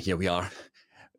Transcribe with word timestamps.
here 0.00 0.16
we 0.16 0.26
are. 0.28 0.48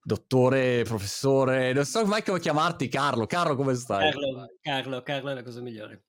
Dottore, 0.03 0.83
professore, 0.83 1.73
non 1.73 1.85
so 1.85 2.05
mai 2.05 2.23
come 2.23 2.39
chiamarti, 2.39 2.87
Carlo. 2.87 3.27
Carlo, 3.27 3.55
come 3.55 3.75
stai? 3.75 4.11
Carlo, 4.11 4.47
Carlo, 4.59 5.03
Carlo 5.03 5.29
è 5.29 5.33
la 5.35 5.43
cosa 5.43 5.61
migliore. 5.61 6.05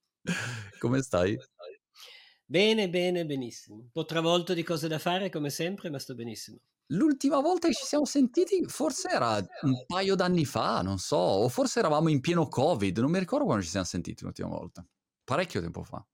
come 0.78 1.02
stai? 1.02 1.38
Bene, 2.44 2.88
bene, 2.88 3.26
benissimo. 3.26 3.76
Un 3.76 3.90
po' 3.90 4.04
travolto 4.04 4.54
di 4.54 4.62
cose 4.62 4.88
da 4.88 4.98
fare 4.98 5.28
come 5.28 5.50
sempre, 5.50 5.90
ma 5.90 5.98
sto 5.98 6.14
benissimo. 6.14 6.58
L'ultima 6.86 7.40
volta 7.40 7.68
che 7.68 7.74
ci 7.74 7.84
siamo 7.84 8.04
sentiti 8.04 8.64
forse 8.66 9.08
era 9.08 9.36
un 9.62 9.84
paio 9.86 10.14
d'anni 10.14 10.44
fa, 10.44 10.82
non 10.82 10.98
so, 10.98 11.16
o 11.16 11.48
forse 11.48 11.78
eravamo 11.78 12.08
in 12.08 12.20
pieno 12.20 12.48
Covid, 12.48 12.98
non 12.98 13.10
mi 13.10 13.18
ricordo 13.18 13.44
quando 13.44 13.62
ci 13.62 13.70
siamo 13.70 13.86
sentiti 13.86 14.24
l'ultima 14.24 14.48
volta. 14.48 14.86
Parecchio 15.24 15.60
tempo 15.60 15.82
fa. 15.82 16.04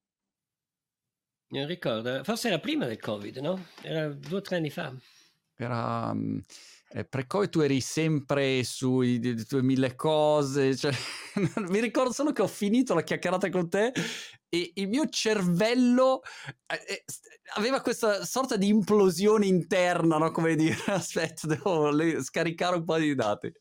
Non 1.50 1.66
ricordo, 1.66 2.22
forse 2.22 2.48
era 2.48 2.58
prima 2.58 2.86
del 2.86 3.00
Covid, 3.00 3.38
no? 3.38 3.66
Era 3.82 4.08
due 4.08 4.38
o 4.38 4.40
tre 4.40 4.56
anni 4.56 4.70
fa. 4.70 4.94
Era... 5.58 6.14
Eh, 6.90 7.04
pre-Covid 7.04 7.50
tu 7.50 7.60
eri 7.60 7.82
sempre 7.82 8.64
sui 8.64 9.20
tue 9.44 9.62
mille 9.62 9.94
cose, 9.94 10.74
cioè, 10.74 10.90
mi 11.68 11.80
ricordo 11.80 12.12
solo 12.12 12.32
che 12.32 12.40
ho 12.40 12.46
finito 12.46 12.94
la 12.94 13.02
chiacchierata 13.02 13.50
con 13.50 13.68
te 13.68 13.92
e 14.48 14.72
il 14.76 14.88
mio 14.88 15.06
cervello 15.10 16.22
eh, 16.66 16.80
eh 16.86 17.04
aveva 17.54 17.80
questa 17.80 18.24
sorta 18.24 18.56
di 18.56 18.68
implosione 18.68 19.46
interna, 19.46 20.18
no? 20.18 20.30
Come 20.30 20.54
dire, 20.54 20.76
aspetta, 20.88 21.46
devo 21.46 21.90
le- 21.90 22.22
scaricare 22.22 22.76
un 22.76 22.84
po' 22.84 22.98
di 22.98 23.14
dati. 23.14 23.52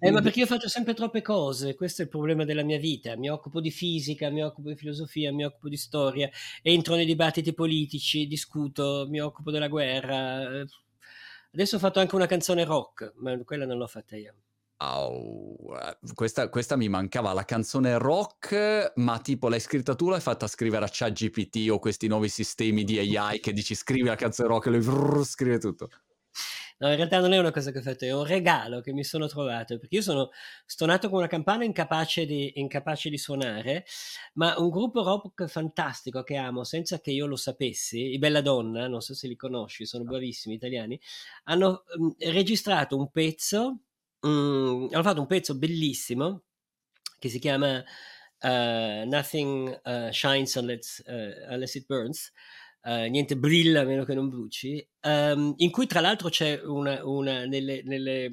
Eh, 0.00 0.10
ma 0.10 0.20
perché 0.20 0.40
io 0.40 0.46
faccio 0.46 0.68
sempre 0.68 0.94
troppe 0.94 1.22
cose, 1.22 1.74
questo 1.74 2.02
è 2.02 2.04
il 2.04 2.10
problema 2.10 2.44
della 2.44 2.62
mia 2.62 2.78
vita. 2.78 3.16
Mi 3.16 3.30
occupo 3.30 3.60
di 3.60 3.70
fisica, 3.70 4.30
mi 4.30 4.42
occupo 4.42 4.68
di 4.68 4.76
filosofia, 4.76 5.32
mi 5.32 5.44
occupo 5.44 5.68
di 5.68 5.76
storia, 5.76 6.30
entro 6.62 6.94
nei 6.94 7.06
dibattiti 7.06 7.52
politici, 7.52 8.26
discuto, 8.26 9.06
mi 9.08 9.20
occupo 9.20 9.50
della 9.50 9.68
guerra. 9.68 10.64
Adesso 11.52 11.76
ho 11.76 11.78
fatto 11.78 11.98
anche 11.98 12.14
una 12.14 12.26
canzone 12.26 12.64
rock, 12.64 13.12
ma 13.16 13.36
quella 13.44 13.66
non 13.66 13.78
l'ho 13.78 13.86
fatta 13.86 14.16
io. 14.16 14.34
Oh, 14.80 15.56
questa, 16.14 16.48
questa, 16.48 16.76
mi 16.76 16.88
mancava 16.88 17.32
la 17.32 17.44
canzone 17.44 17.98
rock, 17.98 18.92
ma 18.96 19.18
tipo 19.18 19.48
l'hai 19.48 19.58
scritta 19.58 19.96
tu, 19.96 20.08
l'hai 20.08 20.20
fatta 20.20 20.46
scrivere 20.46 20.84
a 20.84 20.88
ChatGPT 20.90 21.68
o 21.70 21.80
questi 21.80 22.06
nuovi 22.06 22.28
sistemi 22.28 22.84
di 22.84 23.16
AI 23.16 23.40
che 23.40 23.52
dici 23.52 23.74
scrivi 23.74 24.06
la 24.06 24.14
canzone 24.14 24.48
rock 24.48 24.66
e 24.66 24.70
lui 24.70 24.80
vrr, 24.80 25.24
scrive 25.26 25.58
tutto. 25.58 25.88
No, 26.78 26.88
in 26.90 26.96
realtà 26.96 27.18
non 27.20 27.32
è 27.32 27.38
una 27.38 27.50
cosa 27.50 27.72
che 27.72 27.78
ho 27.78 27.82
fatto, 27.82 28.04
è 28.04 28.12
un 28.14 28.24
regalo 28.24 28.80
che 28.80 28.92
mi 28.92 29.02
sono 29.04 29.26
trovato, 29.26 29.78
perché 29.78 29.96
io 29.96 30.02
sono 30.02 30.30
stonato 30.64 31.08
con 31.08 31.18
una 31.18 31.26
campana 31.26 31.64
incapace 31.64 32.24
di, 32.24 32.52
incapace 32.60 33.10
di 33.10 33.18
suonare, 33.18 33.84
ma 34.34 34.54
un 34.58 34.70
gruppo 34.70 35.02
rock 35.02 35.46
fantastico 35.46 36.22
che 36.22 36.36
amo, 36.36 36.64
senza 36.64 37.00
che 37.00 37.10
io 37.10 37.26
lo 37.26 37.36
sapessi, 37.36 38.12
i 38.12 38.18
Bella 38.18 38.40
Donna, 38.40 38.86
non 38.86 39.00
so 39.00 39.14
se 39.14 39.26
li 39.26 39.36
conosci, 39.36 39.86
sono 39.86 40.04
bravissimi 40.04 40.54
italiani, 40.54 40.98
hanno 41.44 41.84
um, 41.96 42.14
registrato 42.18 42.96
un 42.96 43.10
pezzo 43.10 43.80
Mhmm, 44.20 44.88
hanno 44.92 45.02
fatto 45.02 45.20
un 45.20 45.26
pezzo 45.26 45.56
bellissimo 45.56 46.42
che 47.18 47.28
si 47.28 47.38
chiama 47.38 47.78
uh, 47.78 49.06
Nothing 49.06 49.80
uh, 49.84 50.10
Shines 50.10 50.54
unless, 50.56 51.02
uh, 51.06 51.52
unless, 51.52 51.74
It 51.74 51.86
Burns, 51.86 52.32
niente 53.08 53.36
brilla 53.36 53.80
a 53.80 53.84
meno 53.84 54.04
che 54.04 54.14
non 54.14 54.28
bruci, 54.28 54.86
um, 55.02 55.54
in 55.58 55.70
cui 55.70 55.86
tra 55.86 56.00
l'altro 56.00 56.28
c'è 56.28 56.60
una, 56.64 57.04
una 57.04 57.44
nelle, 57.44 57.82
nelle 57.84 58.30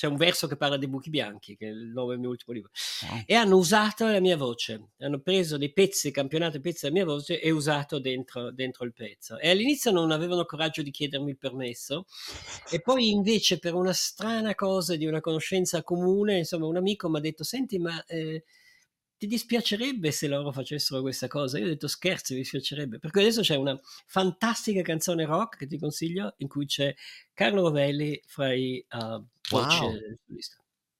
c'è 0.00 0.06
un 0.06 0.16
verso 0.16 0.46
che 0.46 0.56
parla 0.56 0.78
dei 0.78 0.88
buchi 0.88 1.10
bianchi, 1.10 1.58
che 1.58 1.66
è 1.66 1.70
il 1.70 1.90
nome 1.92 2.12
del 2.12 2.20
mio 2.20 2.30
ultimo 2.30 2.54
libro, 2.54 2.70
oh. 3.02 3.22
e 3.26 3.34
hanno 3.34 3.58
usato 3.58 4.06
la 4.06 4.18
mia 4.18 4.38
voce, 4.38 4.92
hanno 5.00 5.20
preso 5.20 5.58
dei 5.58 5.74
pezzi, 5.74 6.10
campionato 6.10 6.56
di 6.56 6.62
pezzi 6.62 6.86
della 6.86 6.94
mia 6.94 7.04
voce 7.04 7.38
e 7.38 7.50
usato 7.50 7.98
dentro, 7.98 8.50
dentro, 8.50 8.86
il 8.86 8.94
pezzo. 8.94 9.38
E 9.38 9.50
all'inizio 9.50 9.90
non 9.90 10.10
avevano 10.10 10.46
coraggio 10.46 10.80
di 10.80 10.90
chiedermi 10.90 11.28
il 11.28 11.36
permesso, 11.36 12.06
e 12.70 12.80
poi 12.80 13.10
invece 13.10 13.58
per 13.58 13.74
una 13.74 13.92
strana 13.92 14.54
cosa 14.54 14.96
di 14.96 15.04
una 15.04 15.20
conoscenza 15.20 15.82
comune, 15.82 16.38
insomma 16.38 16.64
un 16.66 16.78
amico 16.78 17.10
mi 17.10 17.18
ha 17.18 17.20
detto, 17.20 17.44
senti 17.44 17.78
ma... 17.78 18.02
Eh, 18.06 18.42
ti 19.20 19.26
dispiacerebbe 19.26 20.12
se 20.12 20.28
loro 20.28 20.50
facessero 20.50 21.02
questa 21.02 21.28
cosa? 21.28 21.58
Io 21.58 21.66
ho 21.66 21.68
detto 21.68 21.88
scherzo, 21.88 22.32
mi 22.32 22.40
dispiacerebbe. 22.40 22.98
Perché 22.98 23.20
adesso 23.20 23.42
c'è 23.42 23.54
una 23.54 23.78
fantastica 24.06 24.80
canzone 24.80 25.26
rock 25.26 25.58
che 25.58 25.66
ti 25.66 25.78
consiglio, 25.78 26.36
in 26.38 26.48
cui 26.48 26.64
c'è 26.64 26.94
Carlo 27.34 27.60
Rovelli 27.60 28.18
fra 28.24 28.54
i 28.54 28.82
uh, 28.92 29.22
voci 29.50 29.78
wow. 29.78 29.92
solista. 30.26 30.56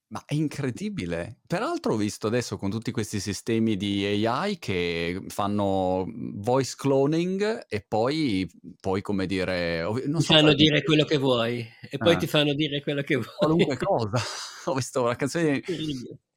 Ma 0.09 0.23
è 0.27 0.35
incredibile. 0.35 1.39
Peraltro 1.47 1.95
ho 1.95 1.97
visto 1.97 2.27
adesso 2.27 2.57
con 2.57 2.69
tutti 2.69 2.91
questi 2.91 3.19
sistemi 3.19 3.75
di 3.75 4.05
AI 4.05 4.59
che 4.59 5.23
fanno 5.29 6.05
voice 6.15 6.75
cloning 6.77 7.65
e 7.67 7.83
poi, 7.87 8.47
poi 8.79 9.01
come 9.01 9.25
dire... 9.25 9.81
Non 9.81 10.19
ti 10.19 10.25
so 10.25 10.33
fanno 10.33 10.53
dire 10.53 10.83
quello 10.83 11.05
che 11.05 11.17
vuoi 11.17 11.67
e 11.89 11.97
poi 11.97 12.13
ah. 12.13 12.17
ti 12.17 12.27
fanno 12.27 12.53
dire 12.53 12.83
quello 12.83 13.01
che 13.01 13.15
vuoi. 13.15 13.33
Qualunque 13.35 13.77
cosa. 13.81 14.21
ho 14.65 14.75
visto 14.75 15.01
una 15.01 15.15
canzone 15.15 15.59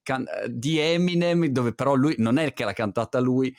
can- 0.05 0.29
di 0.49 0.79
Eminem 0.79 1.47
dove 1.47 1.75
però 1.75 1.95
lui 1.95 2.15
non 2.19 2.39
è 2.39 2.53
che 2.53 2.65
l'ha 2.65 2.73
cantata 2.73 3.19
lui. 3.19 3.53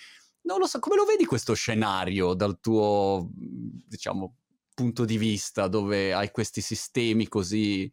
Non 0.43 0.59
lo 0.59 0.67
so, 0.67 0.79
come 0.79 0.95
lo 0.95 1.03
vedi 1.03 1.25
questo 1.25 1.53
scenario 1.53 2.33
dal 2.33 2.59
tuo, 2.61 3.29
diciamo, 3.33 4.37
punto 4.73 5.03
di 5.03 5.17
vista 5.17 5.67
dove 5.67 6.13
hai 6.13 6.31
questi 6.31 6.61
sistemi 6.61 7.27
così 7.27 7.91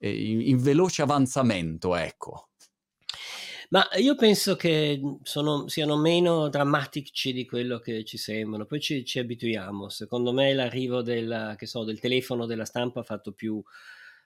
in, 0.00 0.40
in 0.40 0.58
veloce 0.58 1.02
avanzamento, 1.02 1.94
ecco. 1.96 2.50
Ma 3.70 3.88
io 3.98 4.16
penso 4.16 4.56
che 4.56 5.00
sono, 5.22 5.68
siano 5.68 5.96
meno 5.96 6.48
drammatici 6.48 7.32
di 7.32 7.46
quello 7.46 7.78
che 7.78 8.04
ci 8.04 8.18
sembrano, 8.18 8.66
poi 8.66 8.80
ci, 8.80 9.04
ci 9.04 9.20
abituiamo. 9.20 9.88
Secondo 9.88 10.32
me 10.32 10.52
l'arrivo 10.52 11.02
del, 11.02 11.56
so, 11.62 11.84
del, 11.84 12.00
telefono 12.00 12.46
della 12.46 12.64
stampa 12.64 13.00
ha 13.00 13.04
fatto 13.04 13.32
più, 13.32 13.62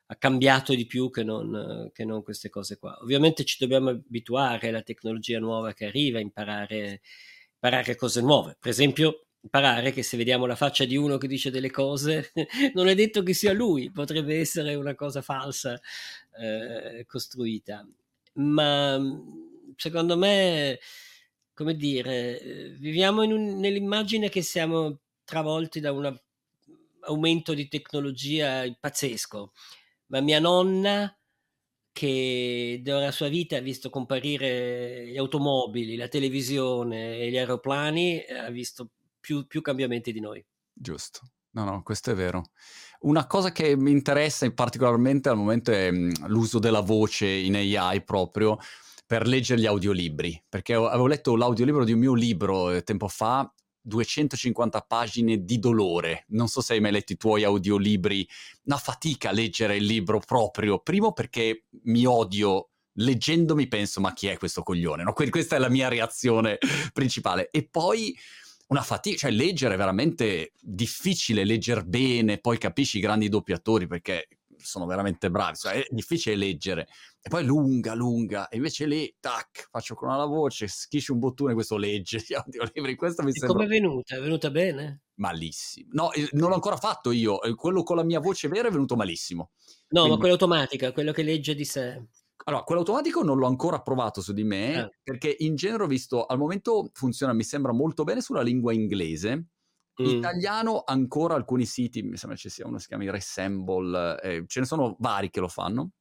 ha 0.07 0.17
cambiato 0.17 0.75
di 0.75 0.87
più 0.87 1.11
che 1.11 1.23
non, 1.25 1.91
che 1.93 2.05
non, 2.05 2.23
queste 2.23 2.51
cose 2.51 2.79
qua. 2.79 2.99
Ovviamente 3.01 3.45
ci 3.45 3.57
dobbiamo 3.59 3.91
abituare 3.91 4.69
alla 4.69 4.83
tecnologia 4.83 5.39
nuova 5.39 5.73
che 5.73 5.87
arriva, 5.87 6.21
imparare, 6.21 7.01
imparare 7.55 7.97
cose 7.97 8.21
nuove. 8.21 8.57
Per 8.61 8.71
esempio, 8.71 9.27
imparare 9.41 9.93
che 9.93 10.03
se 10.03 10.17
vediamo 10.17 10.47
la 10.47 10.57
faccia 10.57 10.85
di 10.85 10.97
uno 10.97 11.17
che 11.19 11.27
dice 11.27 11.51
delle 11.51 11.71
cose, 11.71 12.33
non 12.75 12.89
è 12.89 12.95
detto 12.95 13.23
che 13.23 13.35
sia 13.35 13.53
lui, 13.53 13.91
potrebbe 13.91 14.39
essere 14.39 14.75
una 14.75 14.95
cosa 14.95 15.23
falsa 15.23 15.81
eh, 16.39 17.05
costruita. 17.07 17.87
Ma 18.35 19.01
secondo 19.77 20.17
me, 20.17 20.79
come 21.55 21.77
dire, 21.77 22.77
viviamo 22.79 23.23
un, 23.23 23.59
nell'immagine 23.59 24.29
che 24.29 24.43
siamo 24.43 25.01
travolti 25.25 25.81
da 25.81 25.93
un 25.93 26.15
aumento 27.01 27.55
di 27.55 27.69
tecnologia 27.69 28.65
pazzesco. 28.79 29.53
Ma 30.07 30.21
mia 30.21 30.41
nonna 30.41 31.17
che 31.93 32.83
nella 32.85 33.13
sua 33.13 33.29
vita 33.29 33.57
ha 33.57 33.61
visto 33.61 33.89
comparire 33.89 35.05
le 35.05 35.19
automobili, 35.19 35.97
la 35.97 36.09
televisione 36.09 37.19
e 37.19 37.31
gli 37.31 37.39
aeroplani, 37.39 38.25
ha 38.25 38.51
visto 38.51 38.91
più, 39.21 39.47
più 39.47 39.61
cambiamenti 39.61 40.13
di 40.13 40.21
noi. 40.21 40.45
Giusto. 40.73 41.21
No, 41.53 41.65
no, 41.65 41.83
questo 41.85 42.11
è 42.11 42.15
vero. 42.15 42.51
Una 43.01 43.27
cosa 43.29 43.53
che 43.53 43.77
mi 43.77 43.93
interessa 43.93 44.51
particolarmente 44.53 45.29
al 45.29 45.37
momento 45.37 45.71
è 45.71 45.91
l'uso 46.27 46.59
della 46.59 46.81
voce 46.81 47.27
in 47.27 47.55
AI 47.55 48.03
proprio 48.03 48.59
per 49.07 49.29
leggere 49.29 49.61
gli 49.61 49.67
audiolibri, 49.67 50.43
perché 50.49 50.75
avevo 50.75 51.07
letto 51.07 51.37
l'audiolibro 51.37 51.85
di 51.85 51.93
un 51.93 52.01
mio 52.01 52.15
libro 52.15 52.71
eh, 52.71 52.83
tempo 52.83 53.07
fa, 53.07 53.53
250 53.85 54.81
pagine 54.81 55.45
di 55.45 55.59
dolore. 55.59 56.25
Non 56.29 56.49
so 56.49 56.61
se 56.61 56.73
hai 56.73 56.81
mai 56.81 56.93
letto 56.93 57.13
i 57.13 57.17
tuoi 57.17 57.45
audiolibri, 57.45 58.27
una 58.65 58.79
fatica 58.79 59.29
a 59.29 59.33
leggere 59.33 59.77
il 59.77 59.85
libro 59.85 60.19
proprio, 60.19 60.79
primo 60.79 61.13
perché 61.13 61.67
mi 61.85 62.05
odio 62.07 62.71
leggendomi 62.97 63.67
penso 63.67 64.01
ma 64.01 64.13
chi 64.13 64.29
è 64.29 64.39
questo 64.39 64.63
coglione? 64.63 65.03
No? 65.03 65.13
Questa 65.13 65.57
è 65.57 65.59
la 65.59 65.69
mia 65.69 65.89
reazione 65.89 66.59
principale. 66.93 67.51
E 67.51 67.69
poi 67.69 68.17
una 68.69 68.83
fatica, 68.83 69.17
cioè 69.17 69.31
leggere 69.31 69.75
è 69.75 69.77
veramente 69.77 70.53
difficile, 70.61 71.45
leggere 71.45 71.85
bene, 71.85 72.39
poi 72.39 72.57
capisci 72.57 72.99
i 72.99 73.01
grandi 73.01 73.29
doppiatori 73.29 73.87
perché 73.87 74.29
sono 74.67 74.87
veramente 74.87 75.31
bravi, 75.31 75.57
cioè 75.57 75.73
è 75.75 75.87
difficile 75.91 76.37
leggere. 76.37 76.89
E 77.21 77.29
poi 77.29 77.45
lunga, 77.45 77.95
lunga, 77.95 78.49
e 78.49 78.57
invece 78.57 78.87
lì, 78.87 79.15
tac, 79.19 79.69
faccio 79.71 79.95
con 79.95 80.09
la 80.09 80.25
voce, 80.25 80.67
schisci 80.67 81.13
un 81.13 81.19
bottone, 81.19 81.55
questo 81.55 81.77
legge 81.77 82.19
gli 82.27 82.35
audiolibri, 82.35 82.97
questo 82.97 83.23
mi 83.23 83.31
e 83.31 83.33
sembra... 83.33 83.57
come 83.57 83.65
è 83.65 83.69
venuta? 83.69 84.17
È 84.17 84.21
venuta 84.21 84.51
bene? 84.51 85.03
Malissimo. 85.17 85.89
No, 85.93 86.11
non 86.33 86.49
l'ho 86.49 86.55
ancora 86.55 86.77
fatto 86.77 87.13
io, 87.13 87.39
quello 87.57 87.83
con 87.83 87.97
la 87.97 88.05
mia 88.05 88.21
voce 88.21 88.49
vera 88.49 88.69
è 88.69 88.71
venuto 88.71 88.97
malissimo. 88.97 89.51
No, 89.89 90.01
Quindi... 90.01 90.11
ma 90.11 90.17
quello 90.17 90.33
automatica, 90.35 90.93
quello 90.93 91.13
che 91.13 91.23
legge 91.23 91.55
di 91.55 91.65
sé. 91.65 92.03
Allora, 92.47 92.63
quello 92.63 92.81
automatico 92.81 93.23
non 93.23 93.39
l'ho 93.39 93.47
ancora 93.47 93.81
provato 93.81 94.21
su 94.21 94.33
di 94.33 94.45
me, 94.45 94.77
ah. 94.77 94.91
perché 95.03 95.35
in 95.39 95.55
genere 95.55 95.85
ho 95.85 95.87
visto, 95.87 96.27
al 96.27 96.37
momento 96.37 96.91
funziona, 96.93 97.33
mi 97.33 97.45
sembra 97.45 97.73
molto 97.73 98.05
bene 98.05 98.21
sulla 98.21 98.43
lingua 98.43 98.73
inglese. 98.73 99.47
Mm. 99.99 100.07
Italiano 100.09 100.83
ancora 100.85 101.35
alcuni 101.35 101.65
siti, 101.67 102.03
mi 102.03 102.17
sembra 102.17 102.37
ci 102.39 102.49
sia 102.49 102.67
uno 102.67 102.77
che 102.77 102.83
si 102.83 102.89
chiama 102.89 103.11
Resemble, 103.11 104.21
eh, 104.21 104.45
ce 104.47 104.61
ne 104.61 104.67
sono 104.67 104.97
vari 104.99 105.31
che 105.31 105.41
lo 105.41 105.49
fanno, 105.49 105.93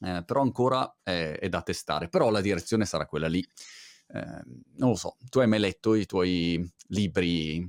eh, 0.00 0.22
però 0.24 0.42
ancora 0.42 0.98
è, 1.02 1.38
è, 1.38 1.48
da 1.48 1.62
testare. 1.62 2.08
Però 2.08 2.30
la 2.30 2.40
direzione 2.40 2.84
sarà 2.86 3.06
quella 3.06 3.28
lì. 3.28 3.40
Eh, 4.08 4.42
non 4.76 4.90
lo 4.90 4.94
so, 4.96 5.16
tu 5.28 5.40
hai 5.40 5.48
mai 5.48 5.58
letto 5.60 5.94
i 5.94 6.06
tuoi 6.06 6.64
libri 6.88 7.68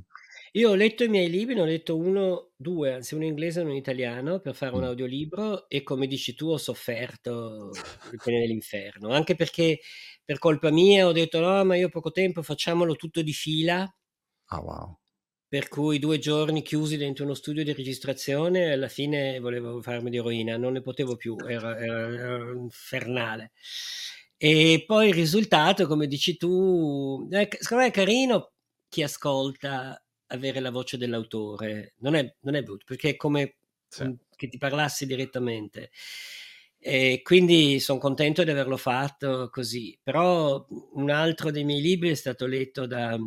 Io 0.54 0.70
ho 0.72 0.76
letto 0.76 1.04
i 1.04 1.08
miei 1.10 1.30
libri, 1.30 1.54
ne 1.56 1.62
ho 1.62 1.66
letto 1.66 1.96
uno, 1.98 2.52
due, 2.56 2.94
anzi 2.94 3.14
uno 3.16 3.24
in 3.24 3.30
inglese 3.32 3.60
e 3.60 3.64
uno 3.64 3.72
in 3.72 3.78
italiano 3.78 4.40
per 4.40 4.56
fare 4.56 4.76
un 4.76 4.84
Mm. 4.84 4.88
audiolibro 4.88 5.68
e 5.70 5.84
come 5.84 6.08
dici 6.08 6.34
tu 6.36 6.48
ho 6.50 6.58
sofferto 6.58 7.92
le 8.10 8.20
pene 8.20 8.40
dell'inferno, 8.40 9.10
anche 9.12 9.36
perché 9.36 9.80
per 10.24 10.40
colpa 10.40 10.72
mia 10.72 11.06
ho 11.08 11.12
detto 11.12 11.40
no, 11.40 11.64
ma 11.66 11.76
io 11.76 11.88
ho 11.88 11.90
poco 11.90 12.12
tempo, 12.12 12.42
facciamolo 12.42 12.96
tutto 12.96 13.22
di 13.22 13.34
fila, 13.34 13.90
Ah, 14.50 14.60
wow. 14.62 15.00
Per 15.48 15.68
cui 15.70 16.00
due 16.00 16.20
giorni 16.20 16.62
chiusi 16.62 16.98
dentro 16.98 17.24
uno 17.24 17.34
studio 17.34 17.64
di 17.64 17.74
registrazione 17.74 18.72
alla 18.74 18.90
fine 18.90 19.40
volevo 19.40 19.82
farmi 19.82 20.10
di 20.10 20.18
eroina, 20.18 20.58
non 20.58 20.74
ne 20.74 20.82
potevo 20.82 21.16
più, 21.16 21.36
era, 21.48 21.78
era- 21.80 22.14
era 22.14 22.52
infernale. 22.52 23.52
E 24.38 24.84
poi 24.86 25.08
il 25.10 25.14
risultato, 25.16 25.88
come 25.88 26.08
dici 26.08 26.38
tu, 26.38 27.28
eh, 27.32 27.48
secondo 27.60 27.84
me 27.84 27.90
è 27.90 27.94
carino 27.94 28.52
chi 28.88 29.02
ascolta 29.04 30.02
avere 30.28 30.60
la 30.60 30.70
voce 30.72 30.98
dell'autore, 30.98 31.94
non 32.00 32.14
è, 32.16 32.36
non 32.42 32.56
è 32.56 32.62
brutto, 32.62 32.86
perché 32.86 33.10
è 33.12 33.16
come 33.16 33.56
Sì. 33.88 34.16
che 34.36 34.48
ti 34.50 34.58
parlassi 34.58 35.06
direttamente. 35.06 35.90
E 36.80 37.22
quindi 37.24 37.80
sono 37.80 38.00
contento 38.00 38.44
di 38.44 38.52
averlo 38.52 38.78
fatto 38.78 39.50
così. 39.50 39.98
Però 40.02 40.66
un 40.94 41.10
altro 41.10 41.50
dei 41.52 41.64
miei 41.64 41.82
libri 41.82 42.10
è 42.12 42.14
stato 42.16 42.46
letto 42.46 42.86
da 42.86 43.18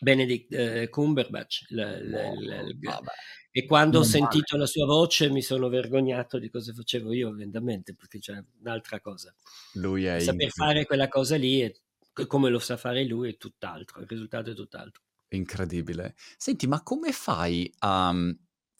Benedict 0.00 0.52
eh, 0.54 0.88
Cumberbatch. 0.88 1.66
la- 1.70 2.00
la- 2.02 2.32
la- 2.34 2.62
Vabbè. 2.78 3.10
e 3.50 3.64
quando 3.66 3.98
ho 3.98 4.02
Meno 4.02 4.12
male. 4.12 4.30
sentito 4.30 4.56
la 4.56 4.66
sua 4.66 4.86
voce 4.86 5.30
mi 5.30 5.42
sono 5.42 5.68
vergognato 5.68 6.38
di 6.38 6.48
cosa 6.50 6.72
facevo 6.72 7.12
io, 7.12 7.28
ovviamente, 7.28 7.94
perché 7.94 8.18
c'è 8.18 8.42
un'altra 8.60 9.00
cosa. 9.00 9.34
Lui 9.74 10.04
è 10.04 10.18
Saper 10.20 10.42
incredibile. 10.42 10.50
fare 10.50 10.86
quella 10.86 11.08
cosa 11.08 11.36
lì, 11.36 11.62
e 11.62 11.80
come 12.26 12.50
lo 12.50 12.58
sa 12.58 12.76
fare 12.76 13.04
lui, 13.04 13.30
è 13.32 13.36
tutt'altro. 13.36 14.00
Il 14.00 14.06
risultato 14.08 14.50
è 14.50 14.54
tutt'altro. 14.54 15.02
Incredibile. 15.30 16.14
Senti, 16.36 16.66
ma 16.66 16.82
come 16.82 17.12
fai 17.12 17.70
a 17.80 18.12
mm, 18.12 18.30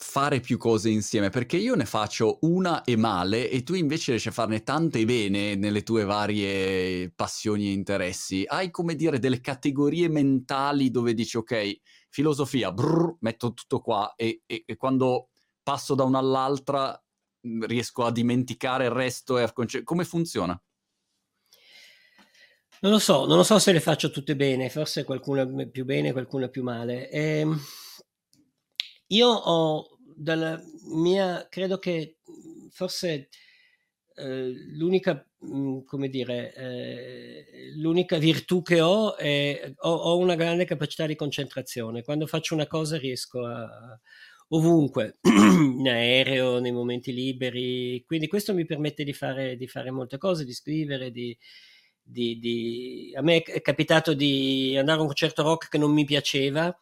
fare 0.01 0.41
più 0.41 0.57
cose 0.59 0.89
insieme? 0.91 1.29
Perché 1.29 1.57
io 1.57 1.75
ne 1.75 1.85
faccio 1.85 2.39
una 2.43 2.85
e 2.85 2.97
male 2.97 3.51
e 3.51 3.63
tu 3.63 3.75
invece 3.75 4.13
riesci 4.13 4.29
a 4.29 4.33
farne 4.33 4.63
tante 4.63 5.05
bene 5.05 5.55
nelle 5.57 5.83
tue 5.83 6.05
varie 6.05 7.11
passioni 7.15 7.69
e 7.69 7.73
interessi. 7.73 8.45
Hai, 8.47 8.71
come 8.71 8.95
dire, 8.95 9.19
delle 9.19 9.41
categorie 9.41 10.09
mentali 10.09 10.91
dove 10.91 11.15
dici, 11.15 11.37
ok, 11.37 11.81
filosofia, 12.09 12.73
brrr, 12.73 13.17
metto 13.21 13.53
tutto 13.53 13.81
qua 13.81 14.15
e, 14.17 14.43
e- 14.47 14.63
e 14.67 14.77
quando 14.77 15.29
passo 15.63 15.95
da 15.95 16.05
una 16.05 16.19
all'altra 16.19 17.01
mm, 17.47 17.65
riesco 17.65 18.05
a 18.05 18.13
dimenticare 18.13 18.85
il 18.85 18.91
resto 18.91 19.39
e 19.39 19.43
a 19.43 19.53
conce- 19.53 19.83
Come 19.83 20.05
funziona? 20.05 20.61
Non 22.81 22.93
lo 22.93 22.99
so, 22.99 23.27
non 23.27 23.37
lo 23.37 23.43
so 23.43 23.59
se 23.59 23.73
le 23.73 23.81
faccio 23.81 24.11
tutte 24.11 24.37
bene, 24.37 24.71
forse 24.71 25.03
qualcuna 25.05 25.45
più 25.67 25.85
bene, 25.85 26.13
qualcuna 26.13 26.49
più 26.49 26.63
male. 26.63 27.11
Ehm, 27.11 27.59
io 29.09 29.29
ho 29.29 29.99
dalla 30.17 30.61
mia, 30.93 31.47
credo 31.49 31.79
che 31.79 32.17
mh, 32.25 32.69
forse 32.71 33.29
eh, 34.17 34.53
l'unica, 34.77 35.25
mh, 35.41 35.81
come 35.85 36.09
dire, 36.09 36.55
eh, 36.55 37.73
l'unica 37.77 38.19
virtù 38.19 38.63
che 38.63 38.81
ho 38.81 39.17
è 39.17 39.73
ho, 39.79 39.91
ho 39.95 40.19
una 40.19 40.35
grande 40.35 40.65
capacità 40.65 41.07
di 41.07 41.15
concentrazione. 41.17 42.03
Quando 42.03 42.27
faccio 42.27 42.55
una 42.55 42.67
cosa 42.67 42.99
riesco 42.99 43.45
a 43.45 43.99
ovunque, 44.51 45.19
in 45.23 45.89
aereo, 45.89 46.59
nei 46.59 46.73
momenti 46.73 47.13
liberi, 47.13 48.03
quindi 48.07 48.27
questo 48.29 48.55
mi 48.55 48.65
permette 48.65 49.05
di 49.05 49.13
fare, 49.13 49.57
di 49.57 49.67
fare 49.69 49.91
molte 49.91 50.19
cose, 50.19 50.45
di 50.45 50.53
scrivere, 50.53 51.11
di, 51.11 51.37
di- 52.03 52.39
di- 52.39 53.13
A 53.17 53.23
me 53.23 53.43
è 53.43 53.61
capitato 53.61 54.15
di 54.15 54.75
andare 54.79 54.99
a 54.99 55.01
un 55.03 55.07
concerto 55.09 55.43
rock 55.43 55.69
che 55.69 55.79
non 55.79 55.93
mi 55.93 56.05
piaceva 56.05 56.77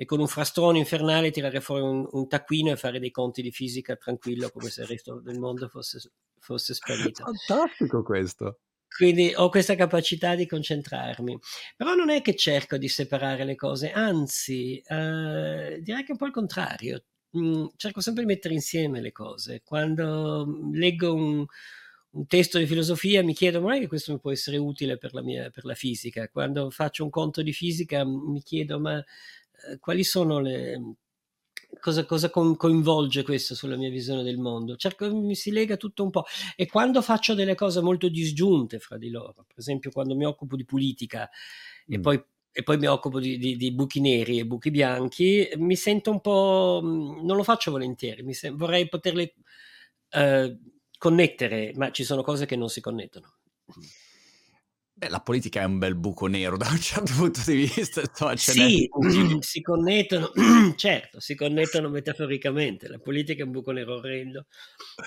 e 0.00 0.04
con 0.04 0.20
un 0.20 0.28
frastrone 0.28 0.78
infernale 0.78 1.32
tirare 1.32 1.60
fuori 1.60 1.82
un, 1.82 2.06
un 2.08 2.28
taccuino 2.28 2.70
e 2.70 2.76
fare 2.76 3.00
dei 3.00 3.10
conti 3.10 3.42
di 3.42 3.50
fisica 3.50 3.96
tranquillo 3.96 4.48
come 4.48 4.70
se 4.70 4.82
il 4.82 4.86
resto 4.86 5.18
del 5.18 5.40
mondo 5.40 5.66
fosse, 5.66 6.12
fosse 6.38 6.72
sparito. 6.72 7.24
Fantastico 7.24 8.04
questo. 8.04 8.60
Quindi 8.86 9.32
ho 9.34 9.48
questa 9.48 9.74
capacità 9.74 10.36
di 10.36 10.46
concentrarmi, 10.46 11.36
però 11.76 11.94
non 11.94 12.10
è 12.10 12.22
che 12.22 12.36
cerco 12.36 12.76
di 12.76 12.86
separare 12.86 13.42
le 13.42 13.56
cose, 13.56 13.90
anzi, 13.90 14.78
eh, 14.78 15.80
direi 15.82 16.02
che 16.02 16.08
è 16.08 16.12
un 16.12 16.16
po' 16.16 16.26
il 16.26 16.32
contrario. 16.32 17.02
Mm, 17.36 17.66
cerco 17.74 18.00
sempre 18.00 18.22
di 18.22 18.28
mettere 18.28 18.54
insieme 18.54 19.00
le 19.00 19.10
cose. 19.10 19.62
Quando 19.64 20.46
mm, 20.46 20.74
leggo 20.74 21.12
un, 21.12 21.44
un 22.10 22.26
testo 22.28 22.58
di 22.58 22.66
filosofia 22.66 23.24
mi 23.24 23.34
chiedo, 23.34 23.60
ma 23.60 23.70
non 23.70 23.78
è 23.78 23.80
che 23.80 23.88
questo 23.88 24.12
mi 24.12 24.20
può 24.20 24.30
essere 24.30 24.58
utile 24.58 24.96
per 24.96 25.12
la 25.12 25.22
mia, 25.22 25.50
per 25.50 25.64
la 25.64 25.74
fisica? 25.74 26.28
Quando 26.28 26.70
faccio 26.70 27.02
un 27.02 27.10
conto 27.10 27.42
di 27.42 27.52
fisica 27.52 28.04
mm, 28.04 28.30
mi 28.30 28.42
chiedo, 28.42 28.78
ma 28.78 29.04
quali 29.80 30.04
sono 30.04 30.40
le... 30.40 30.94
Cosa, 31.80 32.04
cosa 32.06 32.30
co- 32.30 32.56
coinvolge 32.56 33.22
questo 33.22 33.54
sulla 33.54 33.76
mia 33.76 33.90
visione 33.90 34.22
del 34.22 34.38
mondo? 34.38 34.76
Cerco, 34.76 35.14
mi 35.14 35.34
si 35.34 35.50
lega 35.50 35.76
tutto 35.76 36.02
un 36.02 36.10
po'. 36.10 36.24
E 36.56 36.66
quando 36.66 37.02
faccio 37.02 37.34
delle 37.34 37.54
cose 37.54 37.80
molto 37.82 38.08
disgiunte 38.08 38.78
fra 38.78 38.96
di 38.96 39.10
loro, 39.10 39.44
per 39.46 39.58
esempio 39.58 39.90
quando 39.90 40.14
mi 40.16 40.24
occupo 40.24 40.56
di 40.56 40.64
politica 40.64 41.28
e 41.86 41.98
Mm. 41.98 42.02
poi, 42.02 42.24
e 42.50 42.62
poi 42.62 42.78
mi 42.78 42.86
occupo 42.86 43.20
di, 43.20 43.38
di- 43.38 43.56
di 43.56 43.72
buchi 43.72 44.00
neri 44.00 44.38
e 44.38 44.46
buchi 44.46 44.70
bianchi, 44.70 45.48
mi 45.56 45.76
sento 45.76 46.10
un 46.10 46.20
po'... 46.20 46.80
mh, 46.82 47.24
non 47.24 47.36
lo 47.36 47.42
faccio 47.42 47.70
volentieri, 47.70 48.22
mi 48.22 48.34
sem- 48.34 48.56
vorrei 48.56 48.88
poterle 48.88 49.34
eh, 50.10 50.58
connettere, 50.98 51.72
ma 51.76 51.90
ci 51.90 52.04
sono 52.04 52.22
cose 52.22 52.46
che 52.46 52.56
non 52.56 52.68
si 52.68 52.80
connettono. 52.80 53.34
Beh, 54.98 55.10
la 55.10 55.20
politica 55.20 55.60
è 55.60 55.64
un 55.64 55.78
bel 55.78 55.94
buco 55.94 56.26
nero 56.26 56.56
da 56.58 56.66
un 56.68 56.80
certo 56.80 57.12
punto 57.14 57.40
di 57.46 57.54
vista, 57.54 58.00
insomma, 58.00 58.36
Sì, 58.36 58.88
si 59.38 59.60
connettono, 59.60 60.32
certo, 60.74 61.20
si 61.20 61.36
connettono 61.36 61.88
metaforicamente. 61.88 62.88
La 62.88 62.98
politica 62.98 63.44
è 63.44 63.46
un 63.46 63.52
buco 63.52 63.70
nero 63.70 63.98
orrendo 63.98 64.46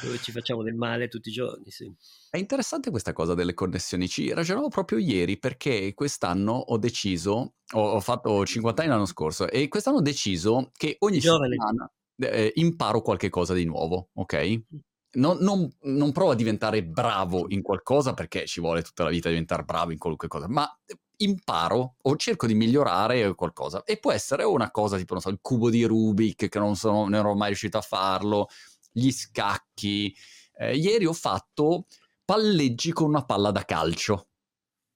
dove 0.02 0.18
ci 0.20 0.32
facciamo 0.32 0.64
del 0.64 0.76
male 0.76 1.10
tutti 1.10 1.28
i 1.28 1.34
giorni, 1.34 1.70
sì. 1.72 1.94
È 2.30 2.38
interessante 2.38 2.90
questa 2.90 3.12
cosa 3.12 3.34
delle 3.34 3.54
connessioni. 3.54 4.08
Ci 4.08 4.32
ragionavo 4.32 4.70
proprio 4.70 4.98
ieri 4.98 5.38
perché 5.38 5.94
quest'anno 5.94 6.54
ho 6.54 6.78
deciso, 6.78 7.56
ho, 7.74 7.82
ho 7.82 8.00
fatto 8.00 8.46
50 8.46 8.84
anni 8.84 8.92
l'anno 8.92 9.06
scorso 9.06 9.50
e 9.50 9.68
quest'anno 9.68 9.98
ho 9.98 10.02
deciso 10.02 10.72
che 10.78 10.96
ogni 11.00 11.20
Giovane. 11.20 11.58
settimana 11.58 11.92
eh, 12.16 12.52
imparo 12.56 13.02
qualche 13.02 13.30
cosa 13.30 13.54
di 13.54 13.66
nuovo, 13.66 14.10
ok? 14.14 14.62
Non, 15.14 15.38
non- 15.42 15.70
non 15.82 16.12
provo 16.14 16.32
a 16.32 16.36
diventare 16.36 16.84
bravo 16.84 17.46
in 17.50 17.62
qualcosa 17.62 18.14
perché 18.14 18.46
ci 18.46 18.62
vuole 18.62 18.82
tutta 18.82 19.04
la 19.04 19.10
vita 19.10 19.28
diventare 19.28 19.64
bravo 19.64 19.92
in 19.92 19.98
qualunque 19.98 20.30
cosa, 20.30 20.48
ma 20.48 20.66
imparo 21.18 21.96
o 22.02 22.16
cerco 22.16 22.48
di 22.48 22.54
migliorare 22.54 23.36
qualcosa. 23.36 23.84
E 23.84 23.98
può 23.98 24.12
essere 24.12 24.44
una 24.44 24.72
cosa 24.72 24.98
tipo, 24.98 25.14
non 25.14 25.22
so, 25.22 25.30
il 25.30 25.40
cubo 25.42 25.70
di 25.70 25.84
Rubik, 25.84 26.48
che 26.48 26.60
non, 26.60 26.76
sono, 26.76 27.02
non 27.02 27.16
ero 27.16 27.36
mai 27.36 27.48
riuscito 27.48 27.78
a 27.78 27.82
farlo, 27.82 28.48
gli 28.92 29.12
scacchi. 29.12 30.16
Eh, 30.58 30.78
ieri 30.78 31.06
ho 31.06 31.14
fatto 31.14 31.86
palleggi 32.24 32.94
con 32.94 33.08
una 33.10 33.26
palla 33.26 33.52
da 33.52 33.66
calcio. 33.66 34.28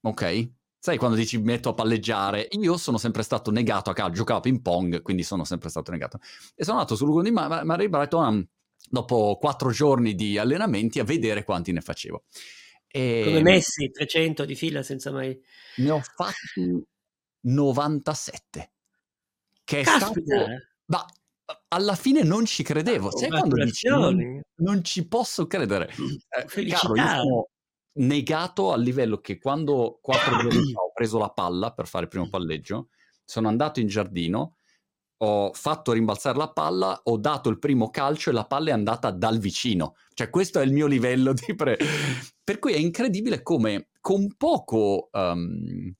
Ok? 0.02 0.50
Sai 0.78 0.98
quando 0.98 1.16
dici 1.16 1.38
metto 1.38 1.70
a 1.70 1.74
palleggiare? 1.74 2.48
Io 2.52 2.76
sono 2.76 2.96
sempre 2.96 3.22
stato 3.22 3.50
negato 3.50 3.90
a 3.90 3.92
calcio, 3.92 4.14
giocavo 4.14 4.38
a 4.38 4.42
ping 4.42 4.62
pong, 4.62 5.02
quindi 5.02 5.24
sono 5.24 5.44
sempre 5.44 5.68
stato 5.68 5.90
negato. 5.90 6.18
E 6.54 6.64
sono 6.64 6.78
andato 6.78 6.96
sul 6.96 7.06
luogo 7.08 7.22
di 7.22 7.30
Ma- 7.32 7.64
Maria 7.64 7.88
Brighton 7.88 8.46
dopo 8.88 9.36
quattro 9.40 9.70
giorni 9.70 10.14
di 10.14 10.38
allenamenti 10.38 10.98
a 10.98 11.04
vedere 11.04 11.44
quanti 11.44 11.72
ne 11.72 11.80
facevo. 11.80 12.24
E 12.86 13.22
Come 13.24 13.42
Messi, 13.42 13.90
300 13.90 14.44
di 14.44 14.54
fila 14.54 14.82
senza 14.82 15.10
mai... 15.10 15.38
ne 15.76 15.90
ho 15.90 16.00
fatti 16.00 16.84
97. 17.40 18.72
Che 19.64 19.80
è 19.80 19.82
Caspita! 19.82 20.36
stato... 20.36 20.50
Ma 20.86 21.04
alla 21.68 21.94
fine 21.94 22.22
non 22.22 22.44
ci 22.44 22.62
credevo. 22.62 23.16
Sai 23.16 23.28
quando 23.28 23.62
dici 23.62 23.88
non, 23.88 24.40
non 24.56 24.82
ci 24.82 25.06
posso 25.06 25.46
credere? 25.46 25.88
Eh, 25.88 26.44
caro, 26.44 26.96
io 26.96 27.06
sono 27.06 27.48
negato 27.98 28.72
al 28.72 28.82
livello 28.82 29.18
che 29.18 29.38
quando 29.38 29.98
quattro 30.00 30.36
giorni 30.38 30.72
fa 30.72 30.80
ho 30.80 30.92
preso 30.92 31.18
la 31.18 31.30
palla 31.30 31.72
per 31.72 31.86
fare 31.86 32.04
il 32.04 32.10
primo 32.10 32.28
palleggio, 32.28 32.88
sono 33.24 33.48
andato 33.48 33.80
in 33.80 33.86
giardino, 33.86 34.55
ho 35.18 35.52
fatto 35.52 35.92
rimbalzare 35.92 36.36
la 36.36 36.50
palla, 36.50 37.00
ho 37.04 37.16
dato 37.16 37.48
il 37.48 37.58
primo 37.58 37.90
calcio 37.90 38.30
e 38.30 38.32
la 38.32 38.44
palla 38.46 38.70
è 38.70 38.72
andata 38.72 39.10
dal 39.10 39.38
vicino. 39.38 39.96
Cioè 40.12 40.30
questo 40.30 40.60
è 40.60 40.64
il 40.64 40.72
mio 40.72 40.86
livello 40.86 41.32
di 41.32 41.54
pre... 41.54 41.78
Per 42.42 42.58
cui 42.58 42.72
è 42.72 42.78
incredibile 42.78 43.42
come 43.42 43.88
con 44.00 44.36
poco 44.36 45.08
um, 45.12 45.92